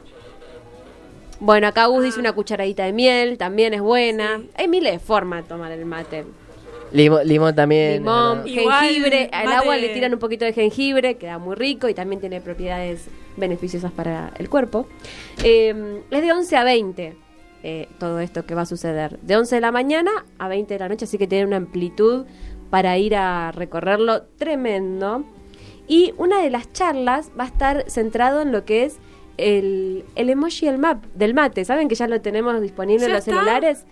Bueno, 1.41 1.67
acá 1.67 1.85
Gus 1.85 2.03
dice 2.03 2.19
una 2.19 2.33
cucharadita 2.33 2.83
de 2.83 2.91
miel, 2.91 3.37
también 3.37 3.73
es 3.73 3.79
buena. 3.81 4.41
Hay 4.55 4.67
miles 4.67 4.91
de 4.91 4.99
formas 4.99 5.43
de 5.43 5.47
tomar 5.47 5.71
el 5.71 5.85
mate. 5.85 6.25
Limón, 6.91 7.27
limón 7.27 7.55
también. 7.55 8.03
Limón, 8.03 8.45
jengibre, 8.45 9.29
al 9.31 9.47
agua 9.51 9.77
le 9.77 9.89
tiran 9.89 10.13
un 10.13 10.19
poquito 10.19 10.45
de 10.45 10.53
jengibre, 10.53 11.17
queda 11.17 11.37
muy 11.37 11.55
rico 11.55 11.87
y 11.89 11.93
también 11.93 12.19
tiene 12.19 12.41
propiedades 12.41 13.07
beneficiosas 13.37 13.91
para 13.91 14.33
el 14.37 14.49
cuerpo. 14.49 14.87
Eh, 15.43 16.01
es 16.09 16.21
de 16.21 16.31
11 16.31 16.57
a 16.57 16.63
20 16.63 17.29
eh, 17.61 17.89
todo 17.97 18.19
esto 18.19 18.45
que 18.45 18.55
va 18.55 18.61
a 18.61 18.65
suceder. 18.65 19.19
De 19.21 19.35
11 19.35 19.55
de 19.55 19.61
la 19.61 19.71
mañana 19.71 20.11
a 20.37 20.47
20 20.47 20.73
de 20.73 20.79
la 20.79 20.87
noche, 20.87 21.05
así 21.05 21.17
que 21.17 21.27
tiene 21.27 21.45
una 21.45 21.57
amplitud 21.57 22.25
para 22.69 22.97
ir 22.97 23.15
a 23.15 23.51
recorrerlo 23.51 24.23
tremendo. 24.37 25.25
Y 25.87 26.13
una 26.17 26.41
de 26.41 26.49
las 26.49 26.71
charlas 26.71 27.31
va 27.37 27.45
a 27.45 27.47
estar 27.47 27.89
centrado 27.89 28.41
en 28.41 28.51
lo 28.51 28.63
que 28.63 28.85
es 28.85 28.99
el, 29.37 30.05
el 30.15 30.29
emoji 30.29 30.67
del, 30.67 30.77
map, 30.77 31.03
del 31.15 31.33
mate. 31.33 31.65
¿Saben 31.65 31.89
que 31.89 31.95
ya 31.95 32.07
lo 32.07 32.21
tenemos 32.21 32.61
disponible 32.61 33.05
en 33.05 33.11
¿Ya 33.11 33.17
los 33.17 33.27
está? 33.27 33.39
celulares? 33.39 33.85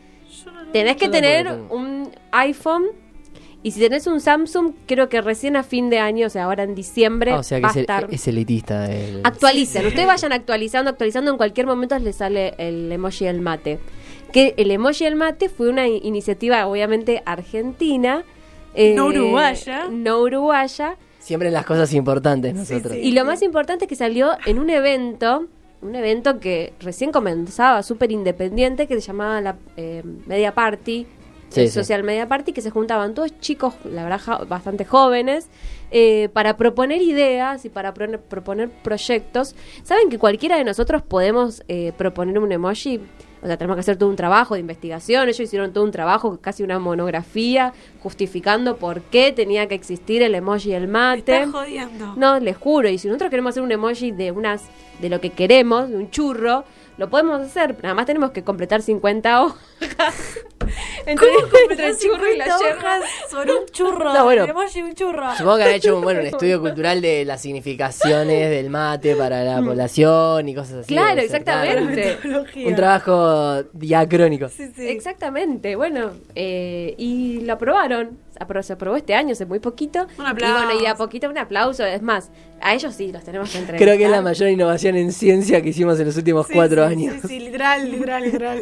Tenés 0.74 0.96
que 0.98 1.10
tener 1.10 1.52
un 1.70 2.12
iPhone 2.32 2.86
y 3.64 3.72
si 3.72 3.80
tenés 3.80 4.06
un 4.08 4.22
Samsung, 4.22 4.74
creo 4.86 5.10
que 5.10 5.20
recién 5.22 5.56
a 5.56 5.64
fin 5.64 5.90
de 5.90 6.00
año, 6.00 6.28
o 6.28 6.30
sea, 6.30 6.44
ahora 6.46 6.64
en 6.64 6.76
diciembre, 6.76 7.32
Ah, 7.32 7.40
o 7.40 7.44
sea 7.44 7.58
que 7.58 7.64
va 7.64 7.70
es, 7.70 7.76
a 7.76 7.80
el- 7.80 7.84
estar. 7.84 8.08
es 8.12 8.28
elitista. 8.28 8.92
El... 8.92 9.22
Actualicen, 9.24 9.86
ustedes 9.88 10.06
vayan 10.08 10.32
actualizando, 10.34 10.90
actualizando, 10.92 11.32
en 11.32 11.38
cualquier 11.38 11.66
momento 11.66 11.98
les 12.00 12.16
sale 12.18 12.54
el 12.60 12.92
emoji 12.92 13.26
del 13.26 13.42
mate. 13.42 13.80
Que 14.32 14.54
el 14.58 14.72
emoji 14.72 15.06
del 15.06 15.16
mate 15.16 15.50
fue 15.50 15.70
una 15.70 15.88
iniciativa, 15.88 16.68
obviamente, 16.68 17.24
argentina. 17.26 18.24
eh, 18.76 18.94
No 18.94 19.08
uruguaya. 19.08 19.88
No 19.90 20.20
uruguaya. 20.22 20.96
Siempre 21.20 21.48
en 21.50 21.54
las 21.56 21.66
cosas 21.66 21.94
importantes 21.94 22.54
nosotros. 22.54 22.94
sí. 22.94 23.00
Y 23.00 23.12
lo 23.12 23.26
más 23.26 23.42
importante 23.42 23.86
es 23.86 23.90
que 23.90 23.96
salió 23.96 24.32
en 24.46 24.60
un 24.60 24.70
evento, 24.70 25.48
un 25.82 25.96
evento 25.96 26.40
que 26.40 26.74
recién 26.80 27.12
comenzaba, 27.12 27.84
súper 27.84 28.12
independiente, 28.12 28.88
que 28.88 28.96
se 28.96 29.02
llamaba 29.02 29.42
la 29.42 29.56
eh, 29.76 30.04
Media 30.26 30.54
Party. 30.54 31.06
Sí, 31.50 31.62
el 31.62 31.68
sí. 31.70 31.76
Social 31.76 32.04
Media 32.04 32.28
Party, 32.28 32.52
que 32.52 32.62
se 32.62 32.72
juntaban 32.72 33.14
todos 33.14 33.40
chicos, 33.40 33.74
la 33.86 34.04
verdad, 34.04 34.46
bastante 34.50 34.84
jóvenes, 34.84 35.48
eh, 35.92 36.28
para 36.34 36.58
proponer 36.58 37.02
ideas 37.02 37.64
y 37.64 37.70
para 37.70 37.94
pro- 37.94 38.20
proponer 38.20 38.70
proyectos. 38.70 39.56
¿Saben 39.84 40.10
que 40.10 40.20
cualquiera 40.20 40.58
de 40.58 40.66
nosotros 40.66 41.04
podemos 41.04 41.64
eh, 41.70 41.94
proponer 41.98 42.38
un 42.40 42.52
emoji? 42.52 43.00
O 43.42 43.46
sea, 43.48 43.58
tenemos 43.58 43.76
que 43.76 43.82
hacer 43.82 43.98
todo 43.98 44.10
un 44.10 44.16
trabajo 44.16 44.56
de 44.56 44.62
investigación. 44.62 45.24
Ellos 45.28 45.40
hicieron 45.40 45.72
todo 45.74 45.84
un 45.84 45.92
trabajo, 45.92 46.40
casi 46.42 46.64
una 46.64 46.80
monografía, 46.80 47.74
justificando 48.02 48.78
por 48.78 49.02
qué 49.02 49.32
tenía 49.32 49.68
que 49.68 49.76
existir 49.76 50.22
el 50.22 50.34
emoji 50.36 50.72
del 50.72 50.88
Me 50.88 50.94
mate. 50.94 51.20
estás 51.38 51.52
jodiendo. 51.52 52.14
No, 52.16 52.40
les 52.40 52.58
juro. 52.58 52.90
Y 52.90 52.98
si 52.98 53.08
nosotros 53.08 53.30
queremos 53.30 53.52
hacer 53.52 53.64
un 53.64 53.72
emoji 53.72 54.12
de 54.12 54.32
unas 54.32 54.64
de 55.02 55.10
lo 55.10 55.22
que 55.22 55.30
queremos, 55.30 55.90
de 55.90 55.98
un 55.98 56.10
churro, 56.10 56.64
lo 56.98 57.10
podemos 57.10 57.42
hacer. 57.42 57.76
Nada 57.82 57.94
más 57.94 58.06
tenemos 58.06 58.32
que 58.32 58.44
completar 58.44 58.82
50 58.82 59.44
hojas. 59.44 60.40
churro 62.00 62.34
y 62.34 62.38
la 62.38 62.46
50 62.46 62.58
yerba. 62.60 62.78
hojas 62.78 63.04
sobre 63.30 63.54
un 63.54 63.66
churro. 63.68 64.14
No, 64.14 64.24
bueno. 64.24 64.46
Un 64.46 64.94
churro. 64.96 65.36
Supongo 65.36 65.58
que 65.58 65.64
han 65.64 65.74
hecho 65.74 65.96
un, 65.96 66.04
bueno, 66.04 66.20
un 66.22 66.26
estudio 66.28 66.60
cultural 66.60 67.02
de 67.02 67.24
las 67.26 67.42
significaciones 67.42 68.50
del 68.50 68.70
mate 68.70 69.16
para 69.16 69.44
la 69.44 69.62
población 69.62 70.50
y 70.50 70.56
cosas 70.56 70.80
así. 70.80 70.94
Claro, 70.94 71.22
exactamente. 71.22 72.18
Un 72.56 72.76
trabajo 72.76 73.64
diacrónico. 73.74 74.50
Sí, 74.50 74.72
sí. 74.76 74.88
Exactamente, 74.88 75.76
bueno, 75.76 76.12
eh, 76.36 76.96
y 76.98 77.42
lo 77.42 77.54
aprobaron, 77.54 78.18
Apro- 78.40 78.62
se 78.64 78.74
aprobó 78.74 78.96
este 78.98 79.14
año, 79.16 79.32
hace 79.34 79.46
muy 79.46 79.60
poquito. 79.60 80.08
Un 80.18 80.26
Y 80.26 80.28
aplauso. 80.30 80.66
bueno, 80.66 80.80
y 80.80 80.82
de 80.84 80.88
a 80.88 80.96
poquito 80.96 81.30
un 81.30 81.38
aplauso, 81.38 81.86
es 81.86 82.02
más, 82.02 82.32
a 82.62 82.74
ellos 82.74 82.94
sí 82.94 83.12
los 83.12 83.24
tenemos 83.24 83.50
que 83.52 83.58
entregar. 83.60 83.82
Creo 83.82 83.98
que 83.98 84.06
es 84.06 84.12
la 84.12 84.22
mayor 84.22 84.50
innovación 84.50 84.96
en 84.96 85.12
ciencia 85.12 85.62
que 85.62 85.70
hicimos 85.70 86.00
en 86.00 86.06
los 86.08 86.18
últimos 86.18 86.48
Sí, 86.48 86.54
cuatro 86.54 86.86
sí, 86.88 86.94
años. 86.94 87.16
Sí, 87.22 87.28
sí, 87.28 87.40
literal, 87.40 87.92
literal, 87.92 88.24
literal. 88.24 88.62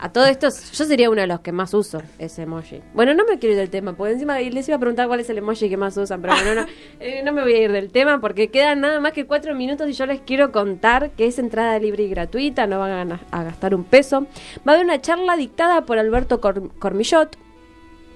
A 0.00 0.12
todo 0.12 0.26
esto, 0.26 0.46
yo 0.48 0.84
sería 0.84 1.10
uno 1.10 1.20
de 1.22 1.26
los 1.26 1.40
que 1.40 1.50
más 1.50 1.74
uso 1.74 2.00
ese 2.20 2.42
emoji. 2.42 2.80
Bueno, 2.94 3.14
no 3.14 3.24
me 3.24 3.40
quiero 3.40 3.54
ir 3.54 3.58
del 3.58 3.68
tema, 3.68 3.94
porque 3.96 4.12
encima 4.12 4.38
les 4.38 4.68
iba 4.68 4.76
a 4.76 4.78
preguntar 4.78 5.08
cuál 5.08 5.18
es 5.18 5.28
el 5.28 5.38
emoji 5.38 5.68
que 5.68 5.76
más 5.76 5.96
usan, 5.96 6.22
pero 6.22 6.34
bueno, 6.34 6.60
no, 6.62 6.66
eh, 7.00 7.20
no 7.24 7.32
me 7.32 7.42
voy 7.42 7.54
a 7.54 7.62
ir 7.64 7.72
del 7.72 7.90
tema 7.90 8.20
porque 8.20 8.46
quedan 8.46 8.80
nada 8.80 9.00
más 9.00 9.10
que 9.10 9.26
cuatro 9.26 9.56
minutos 9.56 9.88
y 9.88 9.94
yo 9.94 10.06
les 10.06 10.20
quiero 10.20 10.52
contar 10.52 11.10
que 11.10 11.26
es 11.26 11.40
entrada 11.40 11.76
libre 11.80 12.04
y 12.04 12.08
gratuita, 12.10 12.68
no 12.68 12.78
van 12.78 13.10
a, 13.10 13.20
a 13.32 13.42
gastar 13.42 13.74
un 13.74 13.82
peso. 13.82 14.20
Va 14.66 14.70
a 14.70 14.74
haber 14.76 14.84
una 14.84 15.00
charla 15.00 15.36
dictada 15.36 15.84
por 15.84 15.98
Alberto 15.98 16.40
Cor- 16.40 16.70
Cormillot. 16.78 17.36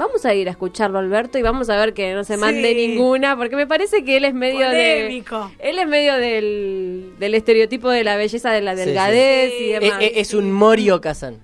Vamos 0.04 0.24
a 0.24 0.34
ir 0.34 0.48
a 0.48 0.50
escucharlo, 0.50 0.98
Alberto, 0.98 1.38
y 1.38 1.42
vamos 1.42 1.70
a 1.70 1.76
ver 1.76 1.94
que 1.94 2.12
no 2.12 2.24
se 2.24 2.36
mande 2.36 2.70
Sí. 2.74 2.88
ninguna, 2.88 3.36
porque 3.36 3.54
me 3.54 3.68
parece 3.68 4.04
que 4.04 4.16
él 4.16 4.24
es 4.24 4.34
medio 4.34 4.66
Polémico. 4.66 5.50
de. 5.60 5.70
Él 5.70 5.78
es 5.78 5.86
medio 5.86 6.16
del, 6.16 7.12
del 7.20 7.34
estereotipo 7.34 7.88
de 7.88 8.02
la 8.02 8.16
belleza 8.16 8.50
de 8.50 8.62
la 8.62 8.72
sí. 8.76 8.80
delgadez 8.80 9.52
Sí. 9.56 9.64
y 9.64 9.70
Eh, 9.74 9.78
demás. 9.80 9.98
eh, 10.02 10.12
es 10.16 10.34
un 10.34 10.50
Morio 10.50 11.00
Kazan. 11.00 11.36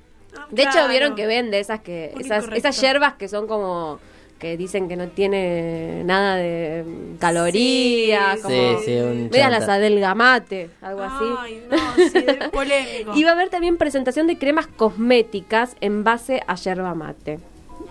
De 0.51 0.63
hecho, 0.63 0.89
vieron 0.89 1.15
que 1.15 1.27
vende 1.27 1.61
esas 1.61 1.81
que 1.81 2.11
Muy 2.15 2.25
esas, 2.25 2.47
esas 2.53 2.81
hierbas 2.81 3.15
que 3.15 3.29
son 3.29 3.47
como 3.47 4.01
que 4.41 4.57
dicen 4.57 4.89
que 4.89 4.97
no 4.97 5.09
tiene 5.09 6.03
nada 6.05 6.37
de 6.37 6.85
calorías, 7.19 8.37
Sí, 8.37 8.43
como 8.43 8.79
Sí, 8.81 8.97
un 8.97 9.31
las 9.33 9.69
adelgamate, 9.69 10.71
algo 10.81 11.03
así. 11.03 11.59
No, 11.71 11.77
sí, 12.11 12.25
polémico. 12.53 13.13
Y 13.17 13.25
va 13.25 13.31
a 13.31 13.33
haber 13.35 13.49
también 13.51 13.77
presentación 13.77 14.27
de 14.27 14.39
cremas 14.39 14.67
cosméticas 14.67 15.77
en 15.81 16.05
base 16.05 16.43
a 16.47 16.55
yerba 16.55 16.95
mate. 16.95 17.39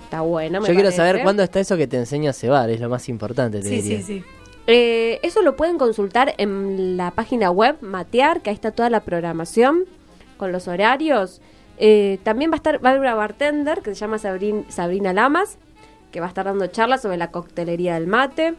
Está 0.03 0.21
bueno, 0.21 0.61
me 0.61 0.67
Yo 0.67 0.73
quiero 0.73 0.87
parece. 0.87 0.97
saber 0.97 1.21
cuándo 1.23 1.43
está 1.43 1.59
eso 1.59 1.75
que 1.77 1.87
te 1.87 1.97
enseña 1.97 2.29
a 2.29 2.33
cebar, 2.33 2.69
es 2.69 2.79
lo 2.79 2.89
más 2.89 3.09
importante, 3.09 3.59
te 3.61 3.67
Sí, 3.67 3.81
diría. 3.81 3.97
sí, 3.97 4.03
sí. 4.03 4.23
Eh, 4.67 5.19
eso 5.23 5.41
lo 5.41 5.55
pueden 5.55 5.77
consultar 5.77 6.33
en 6.37 6.97
la 6.97 7.11
página 7.11 7.51
web 7.51 7.77
Matear, 7.81 8.41
que 8.41 8.49
ahí 8.49 8.53
está 8.53 8.71
toda 8.71 8.89
la 8.89 9.01
programación 9.01 9.85
con 10.37 10.51
los 10.51 10.67
horarios. 10.67 11.41
Eh, 11.77 12.19
también 12.23 12.51
va 12.51 12.55
a 12.55 12.57
estar 12.57 12.83
va 12.83 12.89
a 12.89 12.91
haber 12.91 13.01
una 13.01 13.15
bartender 13.15 13.81
que 13.81 13.91
se 13.93 13.95
llama 14.01 14.17
Sabrin- 14.17 14.67
Sabrina 14.69 15.13
Lamas, 15.13 15.57
que 16.11 16.19
va 16.19 16.25
a 16.25 16.29
estar 16.29 16.45
dando 16.45 16.67
charlas 16.67 17.01
sobre 17.01 17.17
la 17.17 17.31
coctelería 17.31 17.93
del 17.95 18.07
mate. 18.07 18.55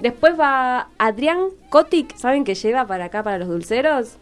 Después 0.00 0.38
va 0.38 0.88
Adrián 0.98 1.38
Kotik, 1.70 2.16
¿saben 2.16 2.44
qué 2.44 2.54
lleva 2.54 2.86
para 2.86 3.06
acá, 3.06 3.22
para 3.22 3.38
los 3.38 3.48
dulceros? 3.48 4.16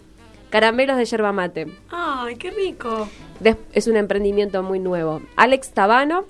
Caramelos 0.50 0.96
de 0.96 1.04
yerba 1.04 1.32
mate. 1.32 1.66
Ay, 1.90 2.36
qué 2.36 2.50
rico. 2.50 3.08
Des- 3.40 3.56
es 3.72 3.86
un 3.88 3.96
emprendimiento 3.96 4.62
muy 4.62 4.78
nuevo. 4.78 5.20
Alex 5.36 5.70
Tabano 5.72 6.24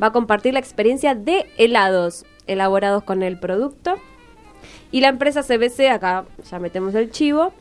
va 0.00 0.08
a 0.08 0.12
compartir 0.12 0.52
la 0.54 0.60
experiencia 0.60 1.14
de 1.14 1.46
helados 1.58 2.24
elaborados 2.46 3.02
con 3.04 3.22
el 3.22 3.38
producto. 3.38 3.94
Y 4.92 5.00
la 5.00 5.08
empresa 5.08 5.42
CBC, 5.42 5.88
acá 5.90 6.24
ya 6.48 6.58
metemos 6.58 6.94
el 6.94 7.10
chivo, 7.10 7.52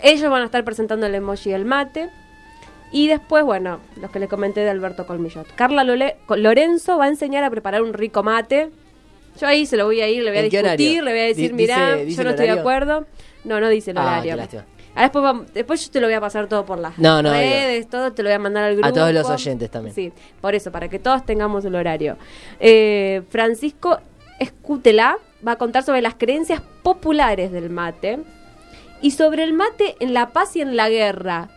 ellos 0.00 0.30
van 0.30 0.42
a 0.42 0.46
estar 0.46 0.64
presentando 0.64 1.06
el 1.06 1.14
emoji 1.14 1.50
del 1.50 1.64
mate. 1.64 2.10
Y 2.90 3.08
después, 3.08 3.44
bueno, 3.44 3.78
los 4.00 4.10
que 4.10 4.18
les 4.18 4.28
comenté 4.28 4.60
de 4.60 4.68
Alberto 4.70 5.06
Colmillot. 5.06 5.46
Carla 5.54 5.82
Lole- 5.84 6.16
Lorenzo 6.28 6.98
va 6.98 7.06
a 7.06 7.08
enseñar 7.08 7.42
a 7.44 7.50
preparar 7.50 7.82
un 7.82 7.94
rico 7.94 8.22
mate. 8.22 8.68
Yo 9.40 9.46
ahí 9.46 9.64
se 9.64 9.78
lo 9.78 9.86
voy 9.86 10.02
a 10.02 10.08
ir, 10.10 10.22
le 10.24 10.30
voy 10.30 10.38
a 10.40 10.42
¿En 10.44 10.50
qué 10.50 10.62
discutir, 10.62 11.02
le 11.02 11.10
voy 11.12 11.20
a 11.20 11.24
decir, 11.24 11.54
mirá, 11.54 11.92
dice- 11.94 12.04
dice 12.04 12.16
yo 12.18 12.24
no 12.24 12.30
estoy 12.30 12.46
de 12.46 12.52
acuerdo. 12.52 13.06
No, 13.44 13.60
no 13.60 13.68
dice 13.70 13.92
el 13.92 13.98
Ah, 13.98 14.02
horario. 14.02 14.36
qué 14.36 14.62
lástima. 14.94 15.00
Ah, 15.00 15.02
después, 15.02 15.24
vam- 15.24 15.46
después 15.52 15.84
yo 15.86 15.90
te 15.90 16.00
lo 16.00 16.06
voy 16.06 16.14
a 16.14 16.20
pasar 16.20 16.46
todo 16.48 16.64
por 16.64 16.78
las 16.78 16.98
No, 16.98 17.22
no, 17.22 17.30
redes, 17.32 17.88
todo, 17.88 18.12
te 18.12 18.22
lo 18.22 18.28
voy 18.28 18.34
a 18.36 18.38
mandar 18.38 18.64
al 18.64 18.72
grupo. 18.74 18.88
A 18.88 18.92
todos 18.92 19.12
los 19.12 19.28
oyentes 19.28 19.70
también. 19.70 19.94
Sí, 19.94 20.12
por 20.40 20.54
eso, 20.54 20.70
para 20.70 20.88
que 20.88 20.98
todos 20.98 21.24
tengamos 21.24 21.64
el 21.64 21.74
horario. 21.74 22.16
Eh, 22.60 23.22
Francisco 23.30 23.98
Escutela 24.38 25.18
va 25.46 25.52
a 25.52 25.56
contar 25.56 25.82
sobre 25.82 26.02
las 26.02 26.14
creencias 26.14 26.62
populares 26.82 27.52
del 27.52 27.70
mate 27.70 28.18
y 29.00 29.12
sobre 29.12 29.44
el 29.44 29.52
mate 29.52 29.96
en 30.00 30.14
la 30.14 30.30
paz 30.30 30.56
y 30.56 30.60
en 30.60 30.76
la 30.76 30.88
guerra. 30.88 31.48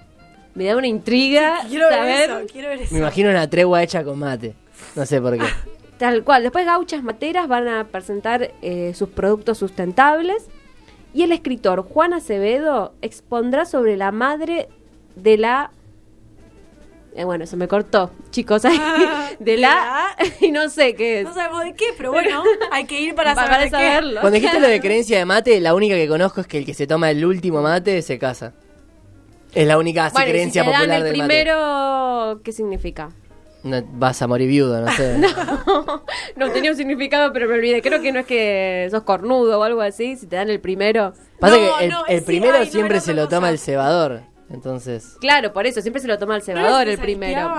Me 0.53 0.65
da 0.65 0.77
una 0.77 0.87
intriga 0.87 1.59
Quiero 1.67 1.89
ver 1.89 1.97
saber 1.97 2.29
eso, 2.29 2.53
quiero 2.53 2.69
ver 2.69 2.81
eso. 2.81 2.93
Me 2.93 2.99
imagino 2.99 3.29
una 3.29 3.49
tregua 3.49 3.83
hecha 3.83 4.03
con 4.03 4.17
mate. 4.19 4.53
No 4.95 5.05
sé 5.05 5.19
por 5.21 5.37
qué. 5.37 5.43
Tal 5.97 6.23
cual. 6.23 6.43
Después 6.43 6.65
Gauchas 6.65 7.03
Materas 7.03 7.47
van 7.47 7.67
a 7.67 7.85
presentar 7.85 8.51
eh, 8.61 8.93
sus 8.95 9.09
productos 9.09 9.57
sustentables. 9.57 10.47
Y 11.15 11.23
el 11.23 11.31
escritor 11.31 11.81
Juan 11.81 12.11
Acevedo 12.13 12.93
expondrá 13.01 13.63
sobre 13.63 13.95
la 13.95 14.11
madre 14.11 14.67
de 15.15 15.37
la... 15.37 15.71
eh, 17.15 17.23
bueno, 17.23 17.45
se 17.45 17.55
me 17.55 17.69
cortó, 17.69 18.11
chicos. 18.31 18.63
Ah, 18.65 19.29
de 19.39 19.53
¿de 19.53 19.57
la... 19.57 20.13
y 20.41 20.51
no 20.51 20.67
sé 20.67 20.93
qué 20.93 21.21
es. 21.21 21.23
No 21.25 21.33
sabemos 21.33 21.63
de 21.63 21.73
qué, 21.73 21.85
pero 21.95 22.11
bueno, 22.11 22.43
hay 22.69 22.83
que 22.83 22.99
ir 22.99 23.15
para, 23.15 23.33
Para 23.35 23.47
saber 23.47 23.63
qué. 23.67 23.71
saberlo. 23.71 24.19
Cuando 24.19 24.35
dijiste 24.35 24.59
lo 24.59 24.67
de 24.67 24.81
creencia 24.81 25.17
de 25.17 25.23
mate, 25.23 25.61
la 25.61 25.73
única 25.73 25.95
que 25.95 26.09
conozco 26.09 26.41
es 26.41 26.47
que 26.47 26.57
el 26.57 26.65
que 26.65 26.73
se 26.73 26.85
toma 26.85 27.09
el 27.09 27.23
último 27.23 27.61
mate 27.61 28.01
se 28.01 28.19
casa. 28.19 28.51
Es 29.53 29.65
la 29.65 29.77
única 29.77 30.07
así, 30.07 30.15
Bueno, 30.15 30.27
y 30.27 30.31
si 30.31 30.33
creencia 30.33 30.63
te 30.65 30.69
dan 30.69 30.79
popular 30.81 30.97
el 30.97 31.03
del 31.05 31.13
primero, 31.13 32.41
¿qué 32.43 32.51
significa? 32.51 33.11
No, 33.65 33.81
vas 33.93 34.21
a 34.21 34.27
morir 34.27 34.47
viudo, 34.47 34.79
no 34.79 34.91
sé. 34.91 35.17
no 36.35 36.51
tenía 36.51 36.69
un 36.69 36.77
significado, 36.77 37.33
pero 37.33 37.47
me 37.49 37.55
olvidé. 37.55 37.81
Creo 37.81 37.99
que 37.99 38.11
no 38.11 38.19
es 38.19 38.27
que 38.27 38.87
sos 38.91 39.01
cornudo 39.01 39.59
o 39.59 39.63
algo 39.63 39.81
así. 39.81 40.15
Si 40.17 40.27
te 40.27 40.35
dan 40.35 40.51
el 40.51 40.61
primero. 40.61 41.13
Pasa 41.39 41.57
No, 41.57 41.77
que 41.79 41.85
el, 41.85 41.91
no, 41.91 42.05
el 42.05 42.19
sí, 42.19 42.25
primero 42.25 42.53
ay, 42.59 42.65
no, 42.67 42.71
siempre 42.71 42.99
se 42.99 43.15
lo 43.15 43.27
toma 43.27 43.49
el 43.49 43.57
cebador. 43.57 44.21
Entonces. 44.51 45.17
Claro, 45.19 45.51
por 45.51 45.65
eso. 45.65 45.81
Siempre 45.81 45.99
se 45.99 46.07
lo 46.07 46.19
toma 46.19 46.35
el 46.35 46.41
¿No 46.41 46.45
cebador 46.45 46.87
el 46.87 46.99
primero. 46.99 47.51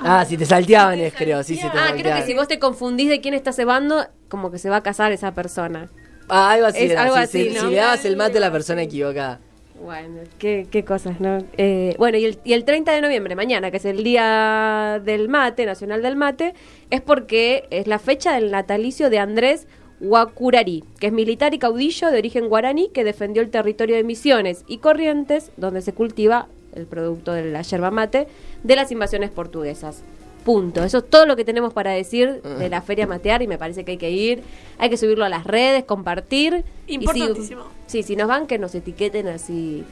Ah, 0.00 0.26
si 0.26 0.36
te 0.36 0.44
salteaban 0.44 0.98
te 0.98 1.06
es 1.06 1.14
creo, 1.14 1.42
sí, 1.42 1.54
sí 1.54 1.62
te 1.62 1.68
salteaban. 1.68 1.92
Ah, 1.92 1.96
creo 1.98 2.14
que 2.16 2.22
si 2.24 2.34
vos 2.34 2.46
te 2.46 2.58
confundís 2.58 3.08
de 3.08 3.22
quién 3.22 3.32
está 3.32 3.54
cebando, 3.54 4.06
como 4.28 4.50
que 4.50 4.58
se 4.58 4.68
va 4.68 4.76
a 4.76 4.82
casar 4.82 5.12
esa 5.12 5.32
persona. 5.32 5.88
Ah, 6.28 6.50
algo 6.50 6.66
así. 6.66 6.84
Es 6.84 6.90
era, 6.90 7.04
algo 7.04 7.14
sí, 7.16 7.22
así, 7.22 7.48
si, 7.48 7.54
¿no? 7.54 7.60
si 7.62 7.66
le 7.68 7.76
dabas 7.76 8.04
el 8.04 8.18
mate 8.18 8.36
a 8.36 8.40
la 8.42 8.52
persona 8.52 8.82
equivocada. 8.82 9.40
Bueno, 9.82 10.20
qué, 10.38 10.66
qué 10.70 10.84
cosas, 10.84 11.20
¿no? 11.20 11.38
Eh, 11.56 11.94
bueno, 11.98 12.18
y 12.18 12.24
el, 12.24 12.38
y 12.44 12.52
el 12.52 12.64
30 12.64 12.92
de 12.92 13.00
noviembre, 13.00 13.36
mañana, 13.36 13.70
que 13.70 13.76
es 13.76 13.84
el 13.84 14.02
Día 14.02 15.00
del 15.04 15.28
Mate, 15.28 15.66
Nacional 15.66 16.02
del 16.02 16.16
Mate, 16.16 16.54
es 16.90 17.00
porque 17.00 17.66
es 17.70 17.86
la 17.86 17.98
fecha 17.98 18.34
del 18.34 18.50
natalicio 18.50 19.08
de 19.08 19.18
Andrés 19.18 19.66
Huacurari, 20.00 20.84
que 21.00 21.08
es 21.08 21.12
militar 21.12 21.54
y 21.54 21.58
caudillo 21.58 22.10
de 22.10 22.18
origen 22.18 22.48
guaraní 22.48 22.88
que 22.88 23.04
defendió 23.04 23.42
el 23.42 23.50
territorio 23.50 23.96
de 23.96 24.04
Misiones 24.04 24.64
y 24.66 24.78
Corrientes, 24.78 25.52
donde 25.56 25.82
se 25.82 25.92
cultiva 25.92 26.48
el 26.74 26.86
producto 26.86 27.32
de 27.32 27.44
la 27.50 27.62
yerba 27.62 27.90
mate, 27.90 28.28
de 28.62 28.76
las 28.76 28.92
invasiones 28.92 29.30
portuguesas. 29.30 30.02
Punto. 30.48 30.82
Eso 30.82 30.98
es 30.98 31.10
todo 31.10 31.26
lo 31.26 31.36
que 31.36 31.44
tenemos 31.44 31.74
para 31.74 31.90
decir 31.90 32.40
de 32.40 32.70
la 32.70 32.80
Feria 32.80 33.06
Matear 33.06 33.42
y 33.42 33.46
me 33.46 33.58
parece 33.58 33.84
que 33.84 33.90
hay 33.92 33.96
que 33.98 34.10
ir, 34.10 34.42
hay 34.78 34.88
que 34.88 34.96
subirlo 34.96 35.26
a 35.26 35.28
las 35.28 35.44
redes, 35.44 35.84
compartir. 35.84 36.64
Y 36.86 36.92
si- 36.92 36.94
Importantísimo. 36.94 37.64
Sí, 37.86 38.02
si 38.02 38.16
nos 38.16 38.28
van, 38.28 38.46
que 38.46 38.58
nos 38.58 38.74
etiqueten 38.74 39.28
así 39.28 39.84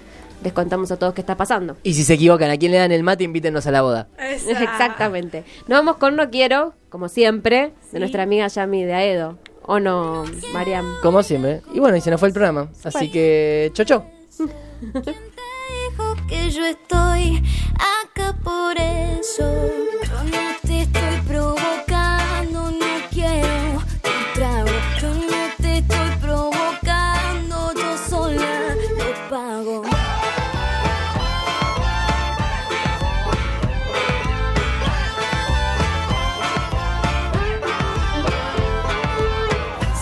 les 0.42 0.54
contamos 0.54 0.90
a 0.90 0.98
todos 0.98 1.12
qué 1.12 1.20
está 1.20 1.36
pasando. 1.36 1.76
Y 1.82 1.92
si 1.92 2.04
se 2.04 2.14
equivocan, 2.14 2.50
a 2.50 2.56
quién 2.56 2.72
le 2.72 2.78
dan 2.78 2.90
el 2.92 3.02
mate, 3.02 3.24
invítenos 3.24 3.66
a 3.66 3.70
la 3.70 3.82
boda. 3.82 4.08
Esa. 4.18 4.50
Exactamente. 4.62 5.44
Nos 5.68 5.78
vamos 5.78 5.96
con 5.98 6.16
No 6.16 6.30
Quiero, 6.30 6.72
como 6.88 7.10
siempre, 7.10 7.72
Sí. 7.82 7.88
de 7.92 7.98
nuestra 8.00 8.22
amiga 8.22 8.48
Yami 8.48 8.84
de 8.84 8.94
Aedo. 8.94 9.38
¿O 9.62 9.78
no, 9.78 10.24
Mariam? 10.54 10.86
Como 11.02 11.22
siempre. 11.22 11.60
Y 11.74 11.80
bueno, 11.80 11.98
y 11.98 12.00
se 12.00 12.10
nos 12.10 12.18
fue 12.18 12.28
el 12.28 12.34
programa. 12.34 12.68
Así 12.82 13.10
que, 13.10 13.70
chocho. 13.74 14.04
que 16.28 16.50
yo 16.50 16.64
estoy 16.66 17.42
acá 17.74 18.34
por 18.42 18.76
eso. 18.76 19.44
Yo 20.08 20.24
no 20.24 20.56
te 20.62 20.82
estoy 20.82 21.20
provocando, 21.26 22.70
no 22.70 23.08
quiero 23.10 23.82
tu 24.02 24.10
trago. 24.34 24.70
Yo 25.00 25.08
no 25.14 25.54
te 25.58 25.78
estoy 25.78 26.10
provocando, 26.20 27.72
yo 27.74 27.98
sola 28.08 28.74
lo 28.98 29.30
pago. 29.30 29.82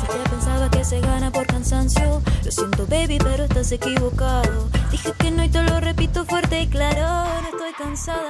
Si 0.00 0.06
ya 0.06 0.24
pensaba 0.30 0.70
que 0.70 0.84
se 0.84 1.00
gana 1.00 1.30
por 1.30 1.46
cansancio, 1.46 2.22
lo 2.44 2.50
siento 2.50 2.86
baby, 2.86 3.18
pero 3.18 3.44
estás 3.44 3.72
equivocado 3.72 4.68
que 5.12 5.30
no 5.30 5.44
y 5.44 5.48
te 5.50 5.62
lo 5.62 5.80
repito 5.80 6.24
fuerte 6.24 6.62
y 6.62 6.66
claro, 6.66 7.24
no 7.42 7.48
estoy 7.48 7.72
cansada. 7.72 8.22